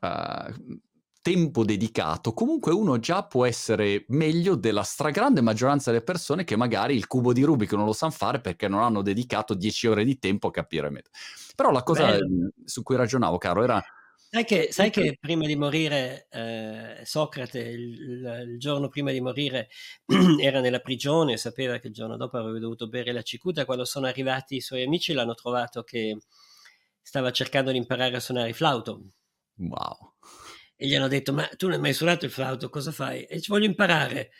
uh, 0.00 0.78
tempo 1.22 1.64
dedicato, 1.64 2.32
comunque 2.32 2.72
uno 2.72 2.98
già 2.98 3.24
può 3.24 3.44
essere 3.44 4.04
meglio 4.08 4.54
della 4.54 4.82
stragrande 4.82 5.40
maggioranza 5.40 5.90
delle 5.90 6.02
persone 6.02 6.44
che 6.44 6.56
magari 6.56 6.94
il 6.94 7.06
cubo 7.06 7.32
di 7.32 7.42
Rubik 7.42 7.72
non 7.72 7.84
lo 7.84 7.92
sanno 7.92 8.12
fare 8.12 8.40
perché 8.40 8.68
non 8.68 8.82
hanno 8.82 9.02
dedicato 9.02 9.54
10 9.54 9.86
ore 9.86 10.04
di 10.04 10.18
tempo 10.18 10.48
a 10.48 10.50
capire. 10.50 10.90
meglio. 10.90 11.08
Però 11.54 11.70
la 11.70 11.82
cosa 11.82 12.06
Bello. 12.06 12.50
su 12.64 12.82
cui 12.82 12.96
ragionavo, 12.96 13.38
caro, 13.38 13.62
era... 13.62 13.82
Sai 14.30 14.44
che, 14.44 14.68
sai 14.72 14.90
che 14.90 15.16
prima 15.18 15.46
di 15.46 15.56
morire 15.56 16.26
eh, 16.30 17.00
Socrate, 17.02 17.60
il, 17.60 17.98
il- 18.02 18.58
giorno 18.58 18.88
prima 18.88 19.10
di 19.10 19.20
morire, 19.22 19.68
era 20.40 20.60
nella 20.60 20.80
prigione, 20.80 21.38
sapeva 21.38 21.78
che 21.78 21.86
il 21.86 21.94
giorno 21.94 22.16
dopo 22.18 22.36
avrebbe 22.36 22.58
dovuto 22.58 22.88
bere 22.88 23.12
la 23.12 23.22
cicuta. 23.22 23.64
Quando 23.64 23.86
sono 23.86 24.06
arrivati 24.06 24.56
i 24.56 24.60
suoi 24.60 24.82
amici 24.82 25.14
l'hanno 25.14 25.34
trovato 25.34 25.82
che 25.82 26.18
stava 27.00 27.30
cercando 27.30 27.70
di 27.70 27.78
imparare 27.78 28.16
a 28.16 28.20
suonare 28.20 28.50
il 28.50 28.54
flauto. 28.54 29.02
Wow. 29.60 30.14
e 30.76 30.86
gli 30.86 30.94
hanno 30.94 31.08
detto, 31.08 31.32
ma 31.32 31.48
tu 31.56 31.66
non 31.66 31.76
hai 31.76 31.80
mai 31.80 31.92
suonato 31.94 32.24
il 32.26 32.30
flauto, 32.30 32.68
cosa 32.68 32.92
fai? 32.92 33.24
E 33.24 33.40
ci 33.40 33.50
voglio 33.50 33.66
imparare. 33.66 34.30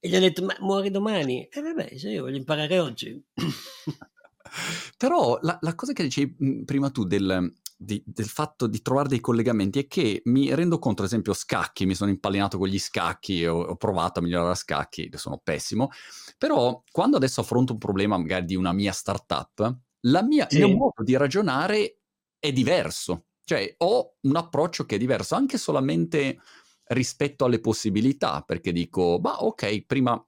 E 0.00 0.08
gli 0.08 0.14
hanno 0.16 0.26
detto, 0.26 0.44
ma 0.44 0.56
muori 0.60 0.90
domani? 0.90 1.46
E 1.46 1.60
vabbè, 1.62 1.96
cioè 1.96 2.10
io 2.12 2.22
voglio 2.22 2.36
imparare 2.36 2.78
oggi. 2.80 3.24
Però 4.96 5.38
la, 5.42 5.58
la, 5.60 5.74
cosa 5.74 5.92
che 5.92 6.02
dicevi 6.02 6.64
prima 6.64 6.90
tu 6.90 7.04
del, 7.04 7.52
di, 7.80 8.02
del, 8.04 8.26
fatto 8.26 8.66
di 8.66 8.82
trovare 8.82 9.08
dei 9.08 9.20
collegamenti 9.20 9.78
è 9.78 9.86
che 9.86 10.20
mi 10.24 10.52
rendo 10.52 10.80
conto, 10.80 11.02
ad 11.02 11.08
esempio, 11.08 11.32
scacchi, 11.32 11.86
mi 11.86 11.94
sono 11.94 12.10
impallinato 12.10 12.58
con 12.58 12.66
gli 12.66 12.78
scacchi, 12.78 13.46
ho, 13.46 13.60
ho 13.60 13.76
provato 13.76 14.18
a 14.18 14.22
migliorare 14.22 14.50
a 14.50 14.56
scacchi, 14.56 15.08
sono 15.14 15.40
pessimo, 15.42 15.90
però 16.36 16.82
quando 16.90 17.16
adesso 17.16 17.40
affronto 17.40 17.74
un 17.74 17.78
problema 17.78 18.18
magari 18.18 18.46
di 18.46 18.56
una 18.56 18.72
mia 18.72 18.90
startup, 18.90 19.76
la 20.00 20.22
mia, 20.22 20.48
sì. 20.48 20.58
il 20.58 20.64
mio 20.64 20.76
modo 20.76 21.02
di 21.04 21.16
ragionare 21.16 22.00
è 22.38 22.52
diverso. 22.52 23.26
Cioè, 23.44 23.76
ho 23.78 24.16
un 24.22 24.36
approccio 24.36 24.84
che 24.84 24.96
è 24.96 24.98
diverso, 24.98 25.36
anche 25.36 25.56
solamente 25.56 26.40
rispetto 26.88 27.44
alle 27.44 27.60
possibilità, 27.60 28.42
perché 28.42 28.72
dico, 28.72 29.20
ma 29.22 29.42
ok, 29.42 29.84
prima 29.86 30.22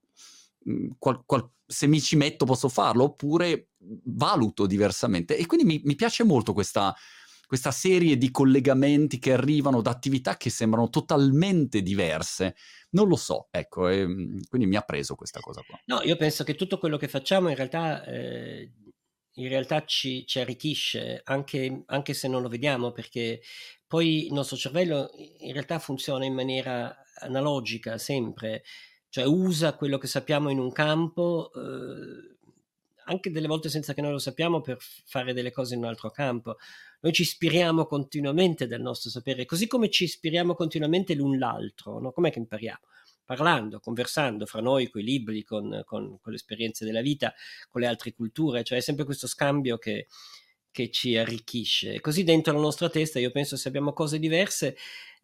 mhmm, 0.65 0.95
qual, 0.99 1.23
qual, 1.27 1.51
se 1.67 1.87
mi 1.87 2.01
ci 2.01 2.17
metto 2.17 2.45
posso 2.45 2.69
farlo, 2.69 3.05
oppure 3.05 3.71
valuto 4.05 4.67
diversamente. 4.67 5.37
E 5.37 5.47
quindi 5.47 5.67
mi, 5.67 5.81
mi 5.85 5.95
piace 5.97 6.25
molto 6.25 6.53
questa, 6.53 6.95
questa 7.51 7.73
serie 7.73 8.17
di 8.17 8.31
collegamenti 8.31 9.19
che 9.19 9.33
arrivano 9.33 9.81
da 9.83 9.91
attività 9.91 10.37
che 10.37 10.51
sembrano 10.51 10.89
totalmente 10.89 11.83
diverse. 11.83 12.55
Non 12.91 13.09
lo 13.09 13.17
so, 13.17 13.49
ecco, 13.51 13.89
e, 13.89 14.07
mhmm, 14.07 14.43
quindi 14.49 14.69
mi 14.69 14.77
ha 14.77 14.83
preso 14.83 15.17
questa 15.17 15.41
cosa 15.41 15.61
qua. 15.67 15.77
No, 15.87 16.01
io 16.03 16.15
penso 16.15 16.45
che 16.45 16.55
tutto 16.55 16.79
quello 16.79 16.97
che 16.97 17.09
facciamo 17.09 17.49
in 17.49 17.57
realtà 17.57 18.05
eh, 18.05 18.71
in 19.33 19.49
realtà 19.49 19.85
ci, 19.85 20.25
ci 20.29 20.39
arricchisce, 20.39 21.23
anche, 21.25 21.83
anche, 21.87 22.15
se 22.15 22.29
non 22.29 22.41
lo 22.41 22.49
vediamo, 22.49 22.93
perché 22.93 23.43
poi 23.85 24.27
il 24.27 24.33
nostro 24.33 24.57
cervello 24.57 25.11
in 25.39 25.53
realtà 25.53 25.81
funziona 25.81 26.25
in 26.25 26.35
maniera 26.35 27.03
analogica 27.17 27.99
sempre, 27.99 28.63
cioè 29.09 29.25
usa 29.25 29.75
quello 29.75 29.99
che 29.99 30.07
sappiamo 30.07 30.51
in 30.51 30.61
un 30.61 30.71
campo, 30.71 31.51
eh, 31.53 32.30
anche 33.05 33.31
delle 33.31 33.47
volte 33.47 33.69
senza 33.69 33.95
che 33.95 34.01
noi 34.01 34.13
lo 34.13 34.19
sappiamo, 34.19 34.61
per 34.61 34.79
fare 34.79 35.33
delle 35.33 35.51
cose 35.51 35.75
in 35.75 35.81
un 35.81 35.87
altro 35.87 36.11
campo. 36.11 36.57
Noi 37.01 37.13
ci 37.13 37.23
ispiriamo 37.23 37.87
continuamente 37.87 38.67
del 38.67 38.81
nostro 38.81 39.11
sapere, 39.11 39.45
così 39.45 39.67
come 39.67 39.91
ci 39.91 40.05
ispiriamo 40.05 40.55
continuamente 40.55 41.15
l'un 41.15 41.39
l'altro, 41.39 41.99
no? 42.01 42.13
Com'è 42.13 42.31
che 42.31 42.39
impariamo? 42.39 42.81
parlando, 43.31 43.79
conversando 43.79 44.45
fra 44.45 44.61
noi, 44.61 44.91
con 44.91 45.03
i 45.03 45.05
libri, 45.05 45.45
con, 45.45 45.83
con, 45.85 46.19
con, 46.19 46.33
le 46.33 46.35
esperienze 46.35 46.85
della 46.85 47.01
vita, 47.01 47.33
con 47.69 47.81
le 47.81 47.87
altre 47.87 48.13
culture, 48.13 48.65
cioè 48.65 48.79
è 48.79 48.81
sempre 48.81 49.05
questo 49.05 49.29
scambio 49.29 49.79
che, 49.79 50.09
che 50.73 50.91
ci 50.91 51.17
arricchisce. 51.17 51.95
E 51.95 52.01
così 52.01 52.25
dentro 52.25 52.53
la 52.53 52.59
nostra 52.59 52.91
testa, 52.91 53.21
io 53.21 53.31
penso 53.31 53.57
se 53.57 53.69
abbiamo 53.69 53.93
cose 53.93 54.19
diverse, 54.19 54.77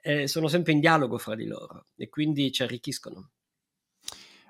eh, 0.02 0.28
sono 0.28 0.46
sempre 0.46 0.72
in 0.72 0.78
dialogo 0.78 1.18
fra 1.18 1.34
di 1.34 1.46
loro 1.46 1.86
e 1.96 2.08
quindi 2.08 2.52
ci 2.52 2.62
arricchiscono. 2.62 3.30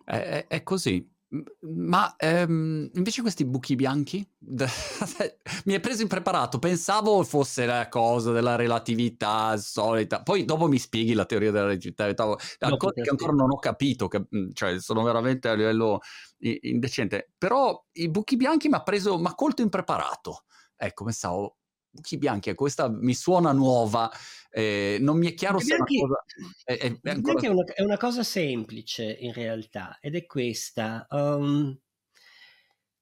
È, 0.05 0.45
è 0.49 0.63
così. 0.63 1.16
Ma 1.61 2.15
ehm, 2.17 2.89
invece 2.95 3.21
questi 3.21 3.45
buchi 3.45 3.75
bianchi? 3.75 4.25
Mi 5.65 5.75
è 5.75 5.81
preso 5.81 6.03
impreparato, 6.03 6.61
pensavo 6.61 7.25
fosse 7.25 7.67
la 7.67 7.89
cosa 7.89 8.31
della 8.31 8.55
relatività 8.55 9.57
solita, 9.57 10.23
poi 10.23 10.45
dopo 10.45 10.69
mi 10.69 10.79
spieghi 10.79 11.15
la 11.15 11.25
teoria 11.25 11.51
della 11.51 11.67
relatività, 11.67 12.07
la 12.07 12.77
cosa 12.77 13.01
che 13.03 13.11
ancora 13.11 13.33
non 13.33 13.51
ho 13.51 13.59
capito, 13.59 14.07
che, 14.07 14.25
mhmm, 14.29 14.53
cioè 14.53 14.79
sono 14.79 15.03
veramente 15.03 15.49
a 15.49 15.55
livello 15.55 15.99
indecente, 16.39 17.33
però 17.37 17.85
i 17.93 18.09
buchi 18.09 18.37
bianchi 18.37 18.69
mi 18.69 18.75
ha 18.75 18.83
preso, 18.83 19.19
ma 19.19 19.35
colto 19.35 19.63
impreparato, 19.63 20.45
ecco, 20.77 21.05
pensavo, 21.05 21.57
buchi 21.97 22.19
bianchi, 22.19 22.55
questa 22.55 22.89
mi 22.89 23.15
suona 23.15 23.53
nuova, 23.53 24.11
eh, 24.51 24.99
non 25.01 25.19
mi 25.19 25.29
è 25.29 25.35
chiaro 25.35 25.59
se 25.59 25.75
bianchi, 25.75 25.99
una 25.99 26.09
cosa... 26.09 26.63
È, 26.65 26.79
è, 26.79 27.01
è, 27.03 27.11
ancora... 27.11 27.41
è, 27.41 27.49
una, 27.49 27.65
è, 27.65 27.83
una, 27.83 27.97
cosa 27.97 28.23
semplice 28.23 29.05
in 29.05 29.33
realtà, 29.33 29.99
ed 30.01 30.15
è 30.15 30.27
questa. 30.27 31.07
Um, 31.11 31.77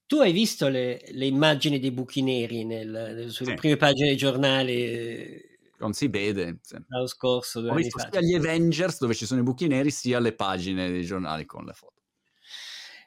tu 0.07 0.21
hai 0.21 0.33
visto 0.33 0.69
le, 0.69 1.03
le, 1.13 1.27
immagini 1.27 1.79
dei 1.79 1.91
buchi 1.91 2.23
neri 2.23 2.65
nel, 2.65 3.27
sulle 3.31 3.51
sì. 3.51 3.57
prime 3.57 3.77
pagine 3.77 4.09
dei 4.09 4.17
giornali? 4.17 5.53
Non 5.79 5.93
si 5.93 6.09
vede. 6.09 6.59
Sì. 6.63 6.77
L'anno 6.89 7.07
scorso. 7.07 7.61
Ho 7.61 7.75
visto 7.75 7.99
sia 7.99 8.21
gli 8.21 8.35
Avengers 8.35 8.99
dove 9.01 9.15
ci 9.15 9.27
sono 9.27 9.41
i 9.41 9.45
buchi 9.45 9.67
neri, 9.67 9.91
sia 9.91 10.19
le 10.19 10.33
pagine 10.33 10.91
dei 10.91 11.05
giornali 11.05 11.45
con 11.45 11.65
le 11.65 11.73
foto. 11.73 11.94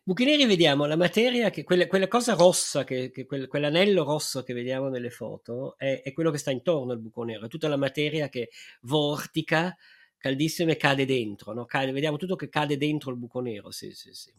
Buchi 0.08 0.24
neri 0.24 0.46
vediamo 0.46 0.86
la 0.86 0.96
materia, 0.96 1.50
che, 1.50 1.66
quella, 1.66 1.86
quella 1.86 2.08
cosa 2.08 2.34
rossa, 2.34 2.86
che, 2.86 3.12
che 3.12 3.26
quel, 3.26 3.50
quell'anello 3.50 4.06
rosso 4.06 4.42
che 4.42 4.54
vediamo 4.54 4.88
nelle 4.88 5.10
foto, 5.10 5.78
è, 5.78 6.02
è, 6.02 6.14
quello 6.14 6.32
che 6.32 6.38
sta 6.38 6.50
intorno 6.50 6.94
al 6.94 7.00
buco 7.00 7.24
nero, 7.24 7.48
è 7.48 7.50
tutta 7.50 7.68
la 7.68 7.76
materia 7.76 8.30
che 8.30 8.50
vortica 8.84 9.76
caldissima 10.16 10.72
e 10.72 10.78
cade 10.78 11.06
dentro, 11.06 11.52
no? 11.52 11.66
cade, 11.66 11.92
vediamo 11.92 12.16
tutto 12.16 12.38
che 12.38 12.48
cade 12.48 12.78
dentro 12.78 13.12
il 13.12 13.18
buco 13.18 13.42
nero, 13.42 13.70
sì, 13.72 13.92
sì, 13.92 14.14
sì. 14.14 14.32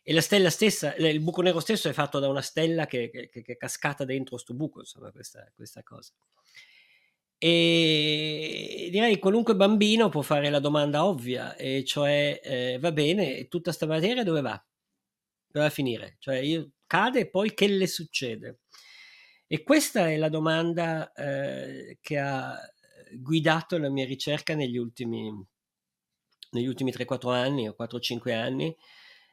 E 0.00 0.12
la 0.12 0.20
stella 0.20 0.48
stessa, 0.48 0.94
il 0.94 1.18
buco 1.18 1.42
nero 1.42 1.58
stesso 1.58 1.88
è 1.88 1.92
fatto 1.92 2.20
da 2.20 2.28
una 2.28 2.40
stella 2.40 2.86
che, 2.86 3.10
è 3.10 3.56
cascata 3.56 4.04
dentro 4.04 4.36
sto 4.36 4.54
buco, 4.54 4.78
insomma, 4.78 5.10
questa, 5.10 5.50
questa 5.56 5.82
cosa. 5.82 6.12
E 7.36 8.88
direi 8.92 9.18
qualunque 9.18 9.56
bambino 9.56 10.08
può 10.08 10.22
fare 10.22 10.50
la 10.50 10.60
domanda 10.60 11.04
ovvia, 11.04 11.56
e 11.56 11.82
cioè, 11.84 12.40
eh, 12.44 12.78
va 12.78 12.92
bene, 12.92 13.48
tutta 13.48 13.70
questa 13.70 13.86
materia 13.86 14.22
dove 14.22 14.40
va? 14.40 14.64
Dove 15.54 15.66
va 15.66 15.66
a 15.66 15.70
finire? 15.70 16.16
Cioè, 16.18 16.38
io, 16.38 16.70
cade 16.84 17.20
e 17.20 17.30
poi 17.30 17.54
che 17.54 17.68
le 17.68 17.86
succede? 17.86 18.62
E 19.46 19.62
questa 19.62 20.10
è 20.10 20.16
la 20.16 20.28
domanda 20.28 21.12
eh, 21.12 21.98
che 22.00 22.18
ha 22.18 22.58
guidato 23.12 23.78
la 23.78 23.88
mia 23.88 24.04
ricerca 24.04 24.56
negli 24.56 24.76
ultimi, 24.76 25.32
negli 26.50 26.66
ultimi 26.66 26.90
3-4 26.90 27.30
anni 27.32 27.68
o 27.68 27.76
4-5 27.78 28.32
anni, 28.34 28.76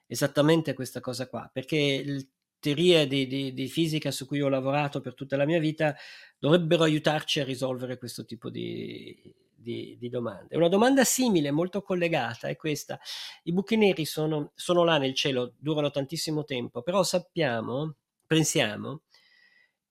esattamente 0.06 0.76
questa 0.76 1.00
cosa 1.00 1.28
qua, 1.28 1.50
perché 1.52 2.04
le 2.06 2.28
teorie 2.60 3.08
di, 3.08 3.26
di, 3.26 3.54
di, 3.54 3.68
fisica 3.68 4.12
su 4.12 4.28
cui 4.28 4.42
ho 4.42 4.50
lavorato 4.50 5.02
per 5.02 5.16
tutta 5.16 5.36
la 5.38 5.46
mia 5.46 5.60
vita 5.60 5.96
dovrebbero 6.38 6.84
aiutarci 6.84 7.40
a 7.40 7.44
risolvere 7.44 7.98
questo 7.98 8.26
tipo 8.26 8.52
di, 8.52 9.20
di, 9.62 9.98
di, 10.00 10.10
domande. 10.10 10.56
Una 10.56 10.68
domanda 10.68 11.04
simile, 11.04 11.52
molto 11.52 11.82
collegata, 11.82 12.48
è 12.48 12.56
questa. 12.56 13.00
I 13.44 13.54
buchi 13.54 13.78
neri 13.78 14.06
sono, 14.06 14.52
sono 14.56 14.84
là 14.84 14.98
nel 14.98 15.14
cielo, 15.14 15.54
durano 15.58 15.92
tantissimo 15.92 16.44
tempo, 16.44 16.82
però 16.82 17.04
sappiamo, 17.04 17.96
pensiamo, 18.26 19.02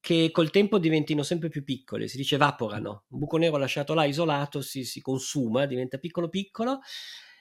che 0.01 0.31
col 0.33 0.51
tempo 0.51 0.79
diventino 0.79 1.23
sempre 1.23 1.49
più 1.49 1.63
piccole, 1.63 2.09
si 2.09 2.17
dice 2.17 2.37
evaporano. 2.37 3.05
Un 3.09 3.19
buco 3.19 3.37
nero 3.37 3.57
lasciato 3.57 3.95
là 3.95 4.05
isolato 4.05 4.63
si, 4.63 4.85
si 4.85 5.01
consuma, 5.01 5.67
diventa 5.67 5.99
piccolo 5.99 6.29
piccolo, 6.29 6.81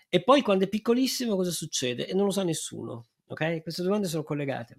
e 0.09 0.24
poi 0.24 0.41
quando 0.41 0.65
è 0.65 0.67
piccolissimo 0.67 1.36
cosa 1.36 1.51
succede? 1.51 2.07
E 2.07 2.13
non 2.13 2.25
lo 2.25 2.31
sa 2.31 2.43
nessuno. 2.43 3.07
Ok? 3.27 3.62
Queste 3.62 3.83
domande 3.83 4.07
sono 4.07 4.24
collegate. 4.24 4.77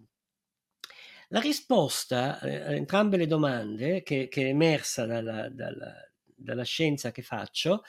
La 1.28 1.40
risposta 1.40 2.40
eh, 2.40 2.56
a 2.56 2.74
entrambe 2.74 3.16
le 3.16 3.28
domande 3.28 4.02
che, 4.02 4.26
che 4.26 4.42
è 4.42 4.48
emersa 4.48 5.06
dalla, 5.06 5.48
dalla, 5.48 6.09
dalla 6.40 6.64
scienza 6.64 7.10
che 7.10 7.22
faccio, 7.22 7.82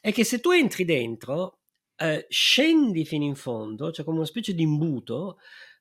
è 0.00 0.12
che 0.12 0.24
se 0.24 0.40
tu 0.40 0.50
entri 0.50 0.84
dentro, 0.84 1.60
eh, 1.96 2.26
scendi 2.28 3.04
fino 3.04 3.24
in 3.24 3.34
fondo, 3.34 3.92
cioè 3.92 4.04
come 4.04 4.18
una 4.18 4.26
specie 4.26 4.54
di 4.54 4.62
imbuto 4.62 5.38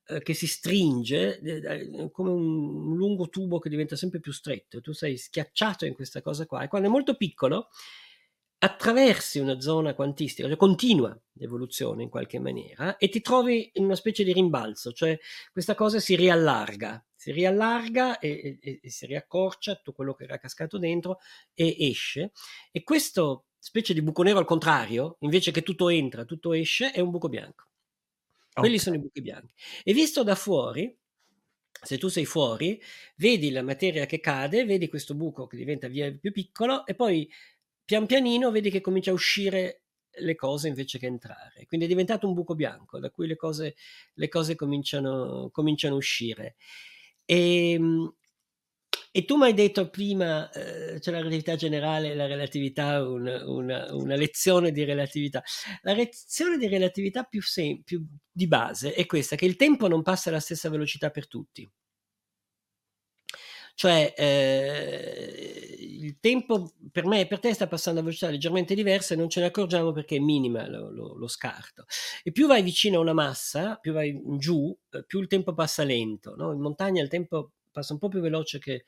eh, 0.08 0.22
che 0.22 0.34
si 0.34 0.48
stringe 0.48 1.40
eh, 1.40 2.12
come 2.12 2.30
un, 2.30 2.90
un, 2.90 2.96
lungo 2.96 3.30
tubo 3.30 3.60
che 3.60 3.70
diventa 3.70 3.96
sempre 3.96 4.20
più 4.20 4.32
stretto, 4.32 4.82
tu 4.82 4.92
sei 4.92 5.18
schiacciato 5.18 5.86
in 5.86 5.94
questa 5.94 6.22
cosa 6.22 6.46
qua 6.46 6.64
e 6.64 6.68
quando 6.68 6.88
è 6.88 6.92
molto 6.92 7.16
piccolo 7.16 7.70
attraversi 8.60 9.40
una 9.40 9.60
zona 9.60 9.94
quantistica, 9.94 10.48
cioè 10.48 10.56
continua 10.56 11.18
l'evoluzione 11.34 12.04
in 12.04 12.10
qualche 12.10 12.40
maniera 12.40 12.96
e 12.96 13.10
ti 13.10 13.20
trovi 13.20 13.72
in 13.74 13.84
una 13.84 13.96
specie 13.96 14.24
di 14.24 14.32
rimbalzo, 14.32 14.94
cioè 14.94 15.20
questa 15.52 15.76
cosa 15.76 16.00
si 16.00 16.16
riallarga, 16.16 17.06
si 17.24 17.32
riallarga 17.32 18.20
e, 18.20 18.60
e, 18.62 18.80
e, 18.84 18.90
si 18.90 19.06
riaccorcia 19.06 19.76
tutto 19.76 19.94
quello 19.94 20.14
che 20.14 20.26
era 20.26 20.38
cascato 20.38 20.78
dentro 20.78 21.20
e 21.54 21.74
esce. 21.80 22.34
E 22.70 22.84
questo 22.84 23.46
specie 23.58 23.94
di 23.94 24.02
buco 24.02 24.24
nero 24.24 24.40
al 24.40 24.46
contrario, 24.46 25.16
invece 25.22 25.52
che 25.52 25.64
tutto 25.64 25.88
entra, 25.88 26.26
tutto 26.26 26.52
esce, 26.52 26.92
è 26.92 27.00
un 27.00 27.12
buco 27.12 27.30
bianco. 27.30 27.68
Quelli 28.52 28.74
okay. 28.74 28.84
sono 28.84 28.98
i 28.98 29.00
buchi 29.00 29.22
bianchi. 29.22 29.54
E 29.86 29.94
visto 29.94 30.22
da 30.24 30.36
fuori, 30.36 30.94
se 31.72 31.98
tu 31.98 32.10
sei 32.10 32.26
fuori, 32.26 32.82
vedi 33.16 33.52
la 33.52 33.64
materia 33.64 34.06
che 34.06 34.20
cade, 34.20 34.66
vedi 34.66 34.90
questo 34.90 35.16
buco 35.16 35.48
che 35.48 35.56
diventa 35.56 35.88
via 35.88 36.14
più 36.14 36.34
piccolo 36.34 36.86
e 36.86 36.94
poi 36.94 37.32
pian 37.86 38.06
pianino 38.06 38.52
vedi 38.52 38.70
che 38.70 38.82
comincia 38.82 39.12
a 39.12 39.14
uscire 39.14 39.84
le 40.18 40.36
cose 40.36 40.68
invece 40.68 41.00
che 41.00 41.06
entrare. 41.06 41.66
Quindi 41.68 41.86
è 41.86 41.90
diventato 41.90 42.28
un 42.28 42.34
buco 42.34 42.54
bianco 42.54 43.00
da 43.00 43.10
cui 43.12 43.28
le 43.28 43.38
cose, 43.38 43.76
le 44.14 44.28
cose 44.28 44.56
cominciano, 44.56 45.50
cominciano 45.54 45.94
a 45.96 45.98
uscire. 45.98 46.58
E, 47.26 47.72
ehm, 47.74 48.14
e 49.16 49.26
tu 49.26 49.38
mi 49.38 49.44
hai 49.46 49.54
detto 49.54 49.90
prima, 49.90 50.50
eh, 50.52 51.00
c'è 51.00 51.12
la 51.12 51.20
relatività 51.20 51.56
generale, 51.56 52.16
la 52.16 52.26
relatività, 52.26 53.08
una, 53.08 53.48
una, 53.48 53.94
una, 53.94 54.16
lezione 54.16 54.72
di 54.72 54.84
relatività. 54.84 55.44
La 55.84 55.94
lezione 55.94 56.58
di 56.58 56.68
relatività 56.68 57.24
più, 57.24 57.42
sem- 57.42 57.82
più 57.84 58.04
di 58.32 58.48
base 58.48 58.94
è 58.94 59.06
questa, 59.06 59.36
che 59.36 59.46
il 59.46 59.56
tempo 59.56 59.88
non 59.88 60.02
passa 60.02 60.30
alla 60.30 60.40
stessa 60.40 60.70
velocità 60.70 61.12
per 61.12 61.28
tutti. 61.28 61.70
Cioè, 63.76 64.14
eh, 64.16 65.63
il 66.04 66.20
tempo 66.20 66.74
per 66.92 67.06
me 67.06 67.22
e 67.22 67.28
per 67.28 67.40
te 67.40 67.54
sta 67.54 67.68
passando 67.68 68.00
a 68.00 68.04
velocità 68.04 68.30
leggermente 68.30 68.76
diverse, 68.76 69.16
non 69.16 69.30
ce 69.30 69.40
ne 69.40 69.48
accorgiamo 69.48 69.92
perché 69.92 70.18
è 70.18 70.20
minima 70.20 70.68
lo, 70.68 70.92
lo, 70.92 71.16
lo 71.16 71.28
scarto. 71.28 71.86
E 72.24 72.32
più 72.32 72.48
vai 72.48 72.62
vicino 72.62 72.98
a 72.98 73.02
una 73.02 73.14
massa, 73.14 73.76
più 73.78 73.94
vai 73.94 74.20
giù, 74.38 74.76
eh, 74.92 75.04
più 75.06 75.20
il 75.20 75.28
tempo 75.28 75.54
passa 75.54 75.84
lento. 75.84 76.36
No? 76.36 76.52
In 76.52 76.60
montagna 76.60 77.02
il 77.02 77.10
tempo 77.10 77.54
passa 77.72 77.94
un 77.94 78.00
po' 78.00 78.10
più 78.10 78.20
veloce 78.20 78.60
che, 78.60 78.84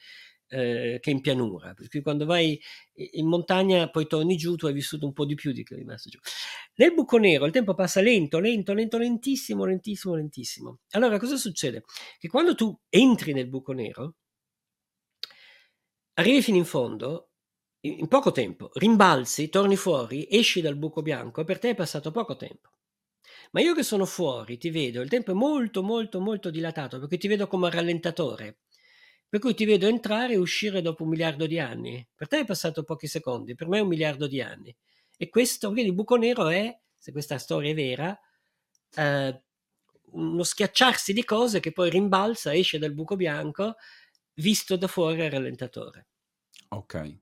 eh, 0.48 1.00
che 1.02 1.10
in 1.10 1.22
pianura, 1.22 1.74
perché 1.74 2.02
quando 2.02 2.26
vai 2.26 2.60
in 2.94 3.28
montagna 3.28 3.90
poi 3.90 4.08
torni 4.08 4.36
giù, 4.38 4.56
tu 4.56 4.68
hai 4.68 4.74
vissuto 4.74 5.06
un 5.06 5.14
po' 5.14 5.26
di 5.26 5.36
più 5.36 5.52
di 5.52 5.64
che 5.64 5.74
è 5.74 5.78
rimasto 5.78 6.10
giù. 6.10 6.20
Nel 6.76 6.94
buco 6.94 7.18
nero 7.18 7.46
il 7.46 7.52
tempo 7.52 7.74
passa 7.74 8.02
lento, 8.02 8.40
lento, 8.40 8.74
lento, 8.74 8.98
lentissimo, 8.98 9.66
lentissimo, 9.66 10.16
lentissimo. 10.16 10.80
Allora 10.92 11.18
cosa 11.18 11.38
succede? 11.38 11.84
Che 12.20 12.28
quando 12.28 12.56
tu 12.56 12.78
entri 12.90 13.34
nel 13.34 13.48
buco 13.48 13.72
nero, 13.72 14.16
arrivi 16.16 16.42
fino 16.42 16.58
in 16.58 16.66
fondo, 16.66 17.30
in 17.82 18.08
poco 18.08 18.32
tempo, 18.32 18.72
rimbalzi, 18.74 19.50
torni 19.50 19.76
fuori, 19.76 20.28
esci 20.30 20.62
dal 20.62 20.76
buco 20.76 21.02
bianco 21.02 21.44
per 21.44 21.60
te 21.60 21.72
è 21.72 21.76
passato 21.76 22.12
poco 22.12 22.36
tempo. 22.36 22.70
Ma 23.52 23.62
io 23.62 23.74
che 23.74 23.84
sono 23.84 24.06
fuori, 24.06 24.58
ti 24.58 24.70
vedo, 24.70 25.02
il 25.02 25.10
tempo 25.10 25.32
è 25.32 25.34
molto, 25.34 25.84
molto, 25.84 26.20
molto 26.20 26.50
dilatato 26.50 27.00
perché 27.00 27.18
ti 27.18 27.28
vedo 27.28 27.48
come 27.48 27.70
rallentatore. 27.70 28.58
Per 29.28 29.40
cui 29.40 29.54
ti 29.54 29.66
vedo 29.66 29.88
entrare 29.88 30.34
e 30.34 30.38
uscire 30.38 30.82
dopo 30.82 31.04
un 31.04 31.10
miliardo 31.10 31.46
di 31.46 31.60
anni. 31.60 32.06
Per 32.16 32.28
te 32.28 32.40
è 32.40 32.46
passato 32.46 32.84
pochi 32.84 33.08
secondi, 33.08 33.56
per 33.56 33.68
me 33.68 33.80
è 33.80 33.82
un 33.82 33.88
miliardo 33.88 34.28
di 34.28 34.42
anni. 34.42 34.76
E 35.18 35.30
questo, 35.30 35.72
quindi 35.72 35.90
il 35.90 35.96
buco 35.96 36.16
nero 36.16 36.48
è, 36.48 36.78
se 36.98 37.12
questa 37.12 37.38
storia 37.38 37.72
è 37.72 37.74
vera, 37.74 38.18
eh, 38.96 39.42
uno 40.12 40.44
schiacciarsi 40.44 41.14
di 41.14 41.24
cose 41.24 41.60
che 41.60 41.72
poi 41.72 41.90
rimbalza, 41.90 42.54
esce 42.54 42.78
dal 42.78 42.94
buco 42.94 43.16
bianco, 43.16 43.76
visto 44.36 44.76
da 44.76 44.88
fuori 44.88 45.24
al 45.24 45.32
rallentatore. 45.32 46.08
Ok. 46.70 47.20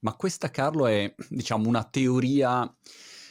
Ma 0.00 0.16
questa, 0.16 0.50
Carlo, 0.50 0.86
è, 0.86 1.14
diciamo, 1.28 1.68
una 1.68 1.84
teoria 1.84 2.74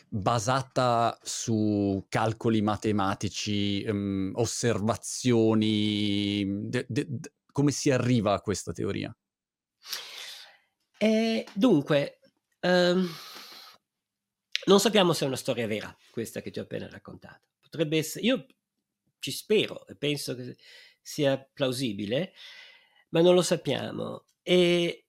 basata 0.08 1.18
su 1.24 2.06
calcoli 2.08 2.62
matematici, 2.62 3.84
um, 3.88 4.32
osservazioni. 4.36 6.46
De, 6.70 6.86
de, 6.88 7.06
de, 7.08 7.34
come 7.52 7.72
si 7.72 7.90
arriva 7.90 8.34
a 8.34 8.42
questa 8.42 8.72
teoria? 8.72 9.16
Eh, 10.98 11.46
dunque, 11.54 12.20
um, 12.62 13.10
non 14.66 14.80
sappiamo 14.80 15.14
se 15.14 15.26
è 15.26 15.28
una 15.28 15.36
storia 15.36 15.68
vera 15.68 15.96
questa 16.12 16.42
che 16.42 16.52
ti 16.52 16.60
ho 16.60 16.64
appena 16.64 16.88
raccontato. 16.88 17.50
Potrebbe 17.60 17.98
essere, 17.98 18.26
io 18.26 18.46
ci 19.20 19.32
spero 19.32 19.86
e 19.88 19.96
penso 19.96 20.36
che 20.36 20.56
sia 21.02 21.38
plausibile, 21.54 22.34
ma 23.16 23.22
non 23.22 23.34
lo 23.34 23.42
sappiamo. 23.42 24.26
E 24.42 25.06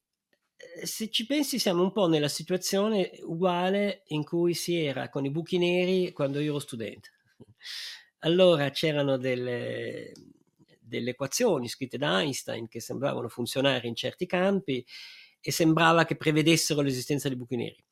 eh, 0.57 0.87
se 0.87 1.11
ci 1.11 1.27
pensi 1.27 1.59
siamo 1.59 1.83
un 1.83 1.91
po' 1.91 2.07
nella 2.07 2.29
situazione 2.29 3.11
uguale 3.23 4.05
in 4.07 4.23
cui 4.23 4.55
si 4.55 4.77
era 4.77 5.09
con 5.09 5.25
i 5.25 5.31
buchi 5.31 5.59
neri 5.59 6.13
quando 6.13 6.39
io 6.39 6.51
ero 6.51 6.61
studente. 6.61 7.11
Allora 8.21 8.71
c'erano 8.71 9.17
delle, 9.19 10.13
delle 10.81 11.11
equazioni 11.11 11.69
scritte 11.69 11.99
da 11.99 12.21
Einstein 12.21 12.69
che 12.69 12.81
sembravano 12.81 13.29
funzionare 13.29 13.89
in 13.89 13.97
certi 13.97 14.27
campi 14.27 14.85
e 15.41 15.51
sembrava 15.51 16.05
che 16.05 16.17
prevedessero 16.17 16.83
l'esistenza 16.83 17.29
di 17.29 17.37
buchi 17.37 17.57
neri. 17.57 17.85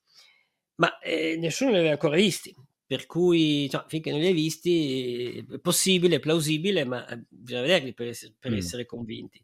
Ma 0.75 0.97
eh, 0.99 1.35
nessuno 1.37 1.71
li 1.71 1.77
aveva 1.77 1.93
ancora 1.93 2.15
visti, 2.15 2.55
per 2.85 3.05
cui 3.07 3.67
cioè, 3.69 3.83
finché 3.87 4.11
non 4.11 4.19
li 4.19 4.27
hai 4.27 4.33
visti 4.33 5.45
è 5.51 5.57
possibile, 5.59 6.17
è 6.17 6.19
plausibile, 6.19 6.85
ma 6.85 7.07
eh, 7.07 7.23
bisogna 7.27 7.61
vederli 7.61 7.93
per, 7.93 8.07
essere, 8.07 8.33
per 8.39 8.51
mm. 8.51 8.57
essere 8.57 8.85
convinti. 8.85 9.43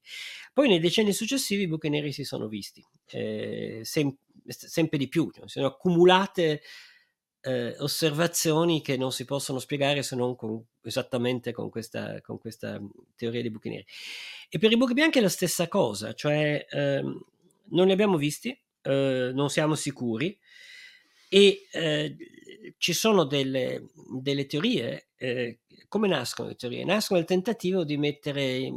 Poi 0.53 0.67
nei 0.67 0.79
decenni 0.79 1.12
successivi 1.12 1.63
i 1.63 1.67
buchi 1.67 1.89
neri 1.89 2.12
si 2.12 2.24
sono 2.24 2.48
visti, 2.48 2.86
eh, 3.12 3.81
sem- 3.83 4.15
sempre 4.48 4.98
di 4.98 5.07
più, 5.07 5.29
cioè, 5.31 5.48
sono 5.48 5.67
accumulate 5.67 6.62
eh, 7.41 7.75
osservazioni 7.79 8.81
che 8.81 8.98
non 8.98 9.12
si 9.12 9.25
possono 9.25 9.57
spiegare 9.57 10.03
se 10.03 10.15
non 10.15 10.36
con, 10.36 10.63
esattamente 10.83 11.51
con 11.51 11.69
questa, 11.69 12.21
con 12.21 12.38
questa, 12.38 12.79
teoria 13.15 13.41
dei 13.41 13.50
buchi 13.50 13.69
neri. 13.69 13.86
E 14.50 14.60
per 14.60 14.71
i 14.71 14.77
buchi 14.77 14.93
bianchi 14.93 15.17
è 15.17 15.21
la 15.21 15.29
stessa 15.29 15.67
cosa, 15.67 16.13
cioè 16.13 16.65
ehm, 16.69 17.25
non 17.70 17.87
li 17.87 17.92
abbiamo 17.92 18.18
visti, 18.18 18.55
eh, 18.83 19.31
non 19.33 19.50
siamo 19.50 19.75
sicuri 19.75 20.37
e 21.29 21.68
eh, 21.72 22.15
ci 22.77 22.93
sono 22.93 23.25
delle, 23.25 23.89
delle 24.19 24.45
teorie. 24.45 25.09
Eh, 25.15 25.59
come 25.87 26.07
nascono 26.07 26.50
le 26.50 26.55
teorie? 26.55 26.83
Nascono 26.85 27.19
il 27.19 27.25
tentativo 27.25 27.83
di 27.83 27.97
mettere, 27.97 28.71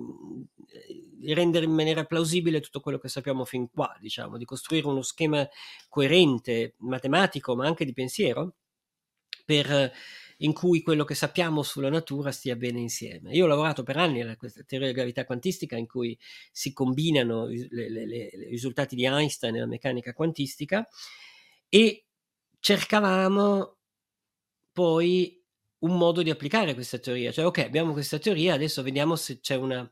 di 1.24 1.32
rendere 1.32 1.64
in 1.64 1.72
maniera 1.72 2.04
plausibile 2.04 2.60
tutto 2.60 2.80
quello 2.80 2.98
che 2.98 3.08
sappiamo 3.08 3.44
fin 3.44 3.70
qua, 3.70 3.96
diciamo, 4.00 4.36
di 4.36 4.44
costruire 4.44 4.86
uno 4.86 5.02
schema 5.02 5.46
coerente, 5.88 6.74
matematico, 6.78 7.54
ma 7.54 7.66
anche 7.66 7.84
di 7.84 7.92
pensiero, 7.92 8.56
per, 9.44 9.92
in 10.38 10.52
cui 10.52 10.82
quello 10.82 11.04
che 11.04 11.14
sappiamo 11.14 11.62
sulla 11.62 11.90
natura 11.90 12.32
stia 12.32 12.56
bene 12.56 12.80
insieme. 12.80 13.32
Io 13.32 13.44
ho 13.44 13.48
lavorato 13.48 13.82
per 13.82 13.96
anni 13.96 14.22
alla 14.22 14.36
teoria 14.36 14.64
della 14.88 14.92
gravità 14.92 15.24
quantistica 15.24 15.76
in 15.76 15.86
cui 15.86 16.18
si 16.50 16.72
combinano 16.72 17.48
i 17.48 17.68
risultati 18.48 18.96
di 18.96 19.04
Einstein 19.04 19.54
nella 19.54 19.66
meccanica 19.66 20.12
quantistica 20.12 20.86
e 21.68 22.06
cercavamo 22.58 23.73
poi 24.74 25.40
un 25.78 25.96
modo 25.96 26.22
di 26.22 26.30
applicare 26.30 26.74
questa 26.74 26.98
teoria, 26.98 27.30
cioè 27.30 27.46
ok, 27.46 27.58
abbiamo 27.58 27.92
questa 27.92 28.18
teoria, 28.18 28.54
adesso 28.54 28.82
vediamo 28.82 29.16
se 29.16 29.40
c'è 29.40 29.54
una, 29.54 29.88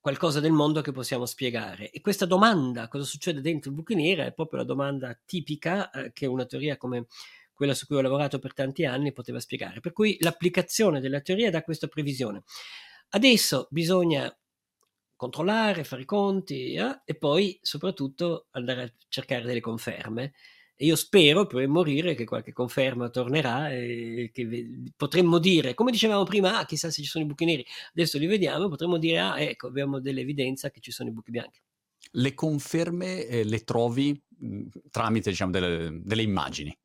qualcosa 0.00 0.40
del 0.40 0.50
mondo 0.50 0.80
che 0.80 0.90
possiamo 0.90 1.26
spiegare. 1.26 1.90
E 1.90 2.00
questa 2.00 2.26
domanda, 2.26 2.88
cosa 2.88 3.04
succede 3.04 3.40
dentro 3.40 3.70
il 3.70 3.76
buco 3.76 3.94
nero, 3.94 4.24
è 4.24 4.32
proprio 4.32 4.58
la 4.60 4.66
domanda 4.66 5.16
tipica 5.24 5.90
eh, 5.90 6.12
che 6.12 6.26
una 6.26 6.44
teoria 6.44 6.76
come 6.76 7.06
quella 7.52 7.74
su 7.74 7.86
cui 7.86 7.96
ho 7.96 8.00
lavorato 8.00 8.40
per 8.40 8.52
tanti 8.52 8.84
anni 8.84 9.12
poteva 9.12 9.38
spiegare. 9.38 9.78
Per 9.80 9.92
cui 9.92 10.16
l'applicazione 10.20 11.00
della 11.00 11.20
teoria 11.20 11.50
dà 11.50 11.62
questa 11.62 11.86
previsione. 11.86 12.42
Adesso 13.10 13.68
bisogna 13.70 14.34
controllare, 15.14 15.84
fare 15.84 16.02
i 16.02 16.06
conti 16.06 16.74
eh, 16.74 17.02
e 17.04 17.14
poi 17.14 17.56
soprattutto 17.62 18.46
andare 18.52 18.82
a 18.82 18.92
cercare 19.08 19.44
delle 19.44 19.60
conferme 19.60 20.32
e 20.82 20.86
io 20.86 20.96
spero, 20.96 21.46
per 21.46 21.68
morire, 21.68 22.16
che 22.16 22.24
qualche 22.24 22.52
conferma 22.52 23.08
tornerà 23.08 23.70
e 23.70 24.32
che 24.34 24.66
potremmo 24.96 25.38
dire, 25.38 25.74
come 25.74 25.92
dicevamo 25.92 26.24
prima, 26.24 26.58
ah, 26.58 26.64
chissà 26.64 26.90
se 26.90 27.02
ci 27.02 27.08
sono 27.08 27.22
i 27.22 27.28
buchi 27.28 27.44
neri, 27.44 27.64
adesso 27.90 28.18
li 28.18 28.26
vediamo, 28.26 28.68
potremmo 28.68 28.98
dire, 28.98 29.20
ah, 29.20 29.40
ecco, 29.40 29.68
abbiamo 29.68 30.00
dell'evidenza 30.00 30.70
che 30.72 30.80
ci 30.80 30.90
sono 30.90 31.10
i 31.10 31.12
buchi 31.12 31.30
bianchi. 31.30 31.60
Le 32.10 32.34
conferme 32.34 33.24
eh, 33.26 33.44
le 33.44 33.60
trovi 33.60 34.20
mh, 34.38 34.66
tramite, 34.90 35.30
diciamo, 35.30 35.52
delle, 35.52 36.00
delle 36.02 36.22
immagini? 36.22 36.76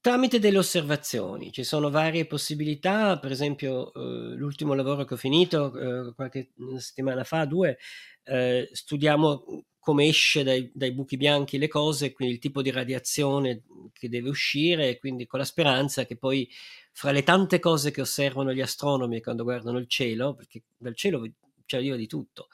Tramite 0.00 0.38
delle 0.38 0.58
osservazioni, 0.58 1.50
ci 1.50 1.64
sono 1.64 1.90
varie 1.90 2.26
possibilità, 2.26 3.18
per 3.18 3.32
esempio 3.32 3.92
eh, 3.94 4.34
l'ultimo 4.36 4.74
lavoro 4.74 5.04
che 5.04 5.14
ho 5.14 5.16
finito 5.16 5.76
eh, 5.76 6.14
qualche 6.14 6.52
settimana 6.78 7.24
fa, 7.24 7.44
due, 7.46 7.78
eh, 8.24 8.68
studiamo 8.72 9.64
come 9.78 10.06
esce 10.06 10.44
dai, 10.44 10.70
dai, 10.72 10.92
buchi 10.92 11.16
bianchi 11.16 11.58
le 11.58 11.66
cose, 11.66 12.12
quindi 12.12 12.34
il 12.34 12.40
tipo 12.40 12.62
di 12.62 12.70
radiazione 12.70 13.62
che 13.92 14.08
deve 14.08 14.28
uscire, 14.28 14.96
quindi 14.98 15.26
con 15.26 15.40
la 15.40 15.44
speranza 15.44 16.04
che 16.06 16.16
poi 16.16 16.48
fra 16.92 17.10
le 17.10 17.24
tante 17.24 17.58
cose 17.58 17.90
che 17.90 18.00
osservano 18.00 18.52
gli 18.52 18.60
astronomi 18.60 19.20
quando 19.20 19.42
guardano 19.42 19.78
il 19.78 19.88
cielo, 19.88 20.34
perché 20.34 20.62
dal 20.76 20.94
cielo 20.94 21.28
ci 21.64 21.74
arriva 21.74 21.96
di 21.96 22.06
tutto, 22.06 22.46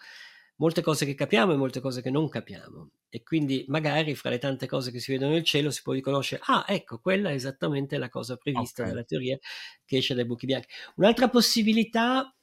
molte 0.56 0.80
cose 0.80 1.04
che 1.04 1.14
capiamo 1.14 1.52
e 1.52 1.56
molte 1.56 1.80
cose 1.80 2.00
che 2.00 2.10
non 2.10 2.30
capiamo. 2.30 2.90
E 3.10 3.22
quindi 3.22 3.64
magari 3.68 4.14
fra 4.14 4.30
le 4.30 4.38
tante 4.38 4.66
cose 4.66 4.90
che 4.90 5.00
si 5.00 5.12
vedono 5.12 5.32
nel 5.32 5.44
cielo 5.44 5.70
si 5.70 5.82
può 5.82 5.92
riconoscere, 5.92 6.40
ah 6.46 6.64
ecco, 6.66 6.98
quella 6.98 7.30
è 7.30 7.34
esattamente 7.34 7.98
la 7.98 8.08
cosa 8.08 8.36
prevista 8.36 8.82
okay. 8.82 8.94
dalla 8.94 9.04
teoria 9.04 9.38
che 9.84 9.98
esce 9.98 10.14
dai 10.14 10.24
buchi 10.24 10.46
bianchi. 10.46 10.68
Un'altra 10.96 11.28
possibilità, 11.28 12.34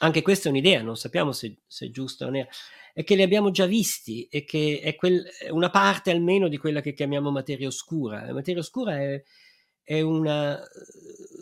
anche 0.00 0.22
questa 0.22 0.48
è 0.48 0.50
un'idea, 0.50 0.82
non 0.82 0.96
sappiamo 0.96 1.32
se, 1.32 1.58
se 1.66 1.86
è 1.86 1.90
giusta 1.90 2.24
o 2.24 2.30
non 2.30 2.40
è, 2.40 2.48
è 2.94 3.04
che 3.04 3.14
li 3.14 3.22
abbiamo 3.22 3.50
già 3.50 3.66
visti 3.66 4.26
e 4.26 4.44
che 4.44 4.80
è 4.82 4.94
quel, 4.96 5.24
una 5.50 5.70
parte 5.70 6.10
almeno 6.10 6.48
di 6.48 6.58
quella 6.58 6.80
che 6.80 6.92
chiamiamo 6.92 7.30
materia 7.30 7.66
oscura. 7.66 8.24
La 8.24 8.32
materia 8.32 8.60
oscura 8.60 8.98
è, 8.98 9.22
è 9.82 10.00
una, 10.00 10.60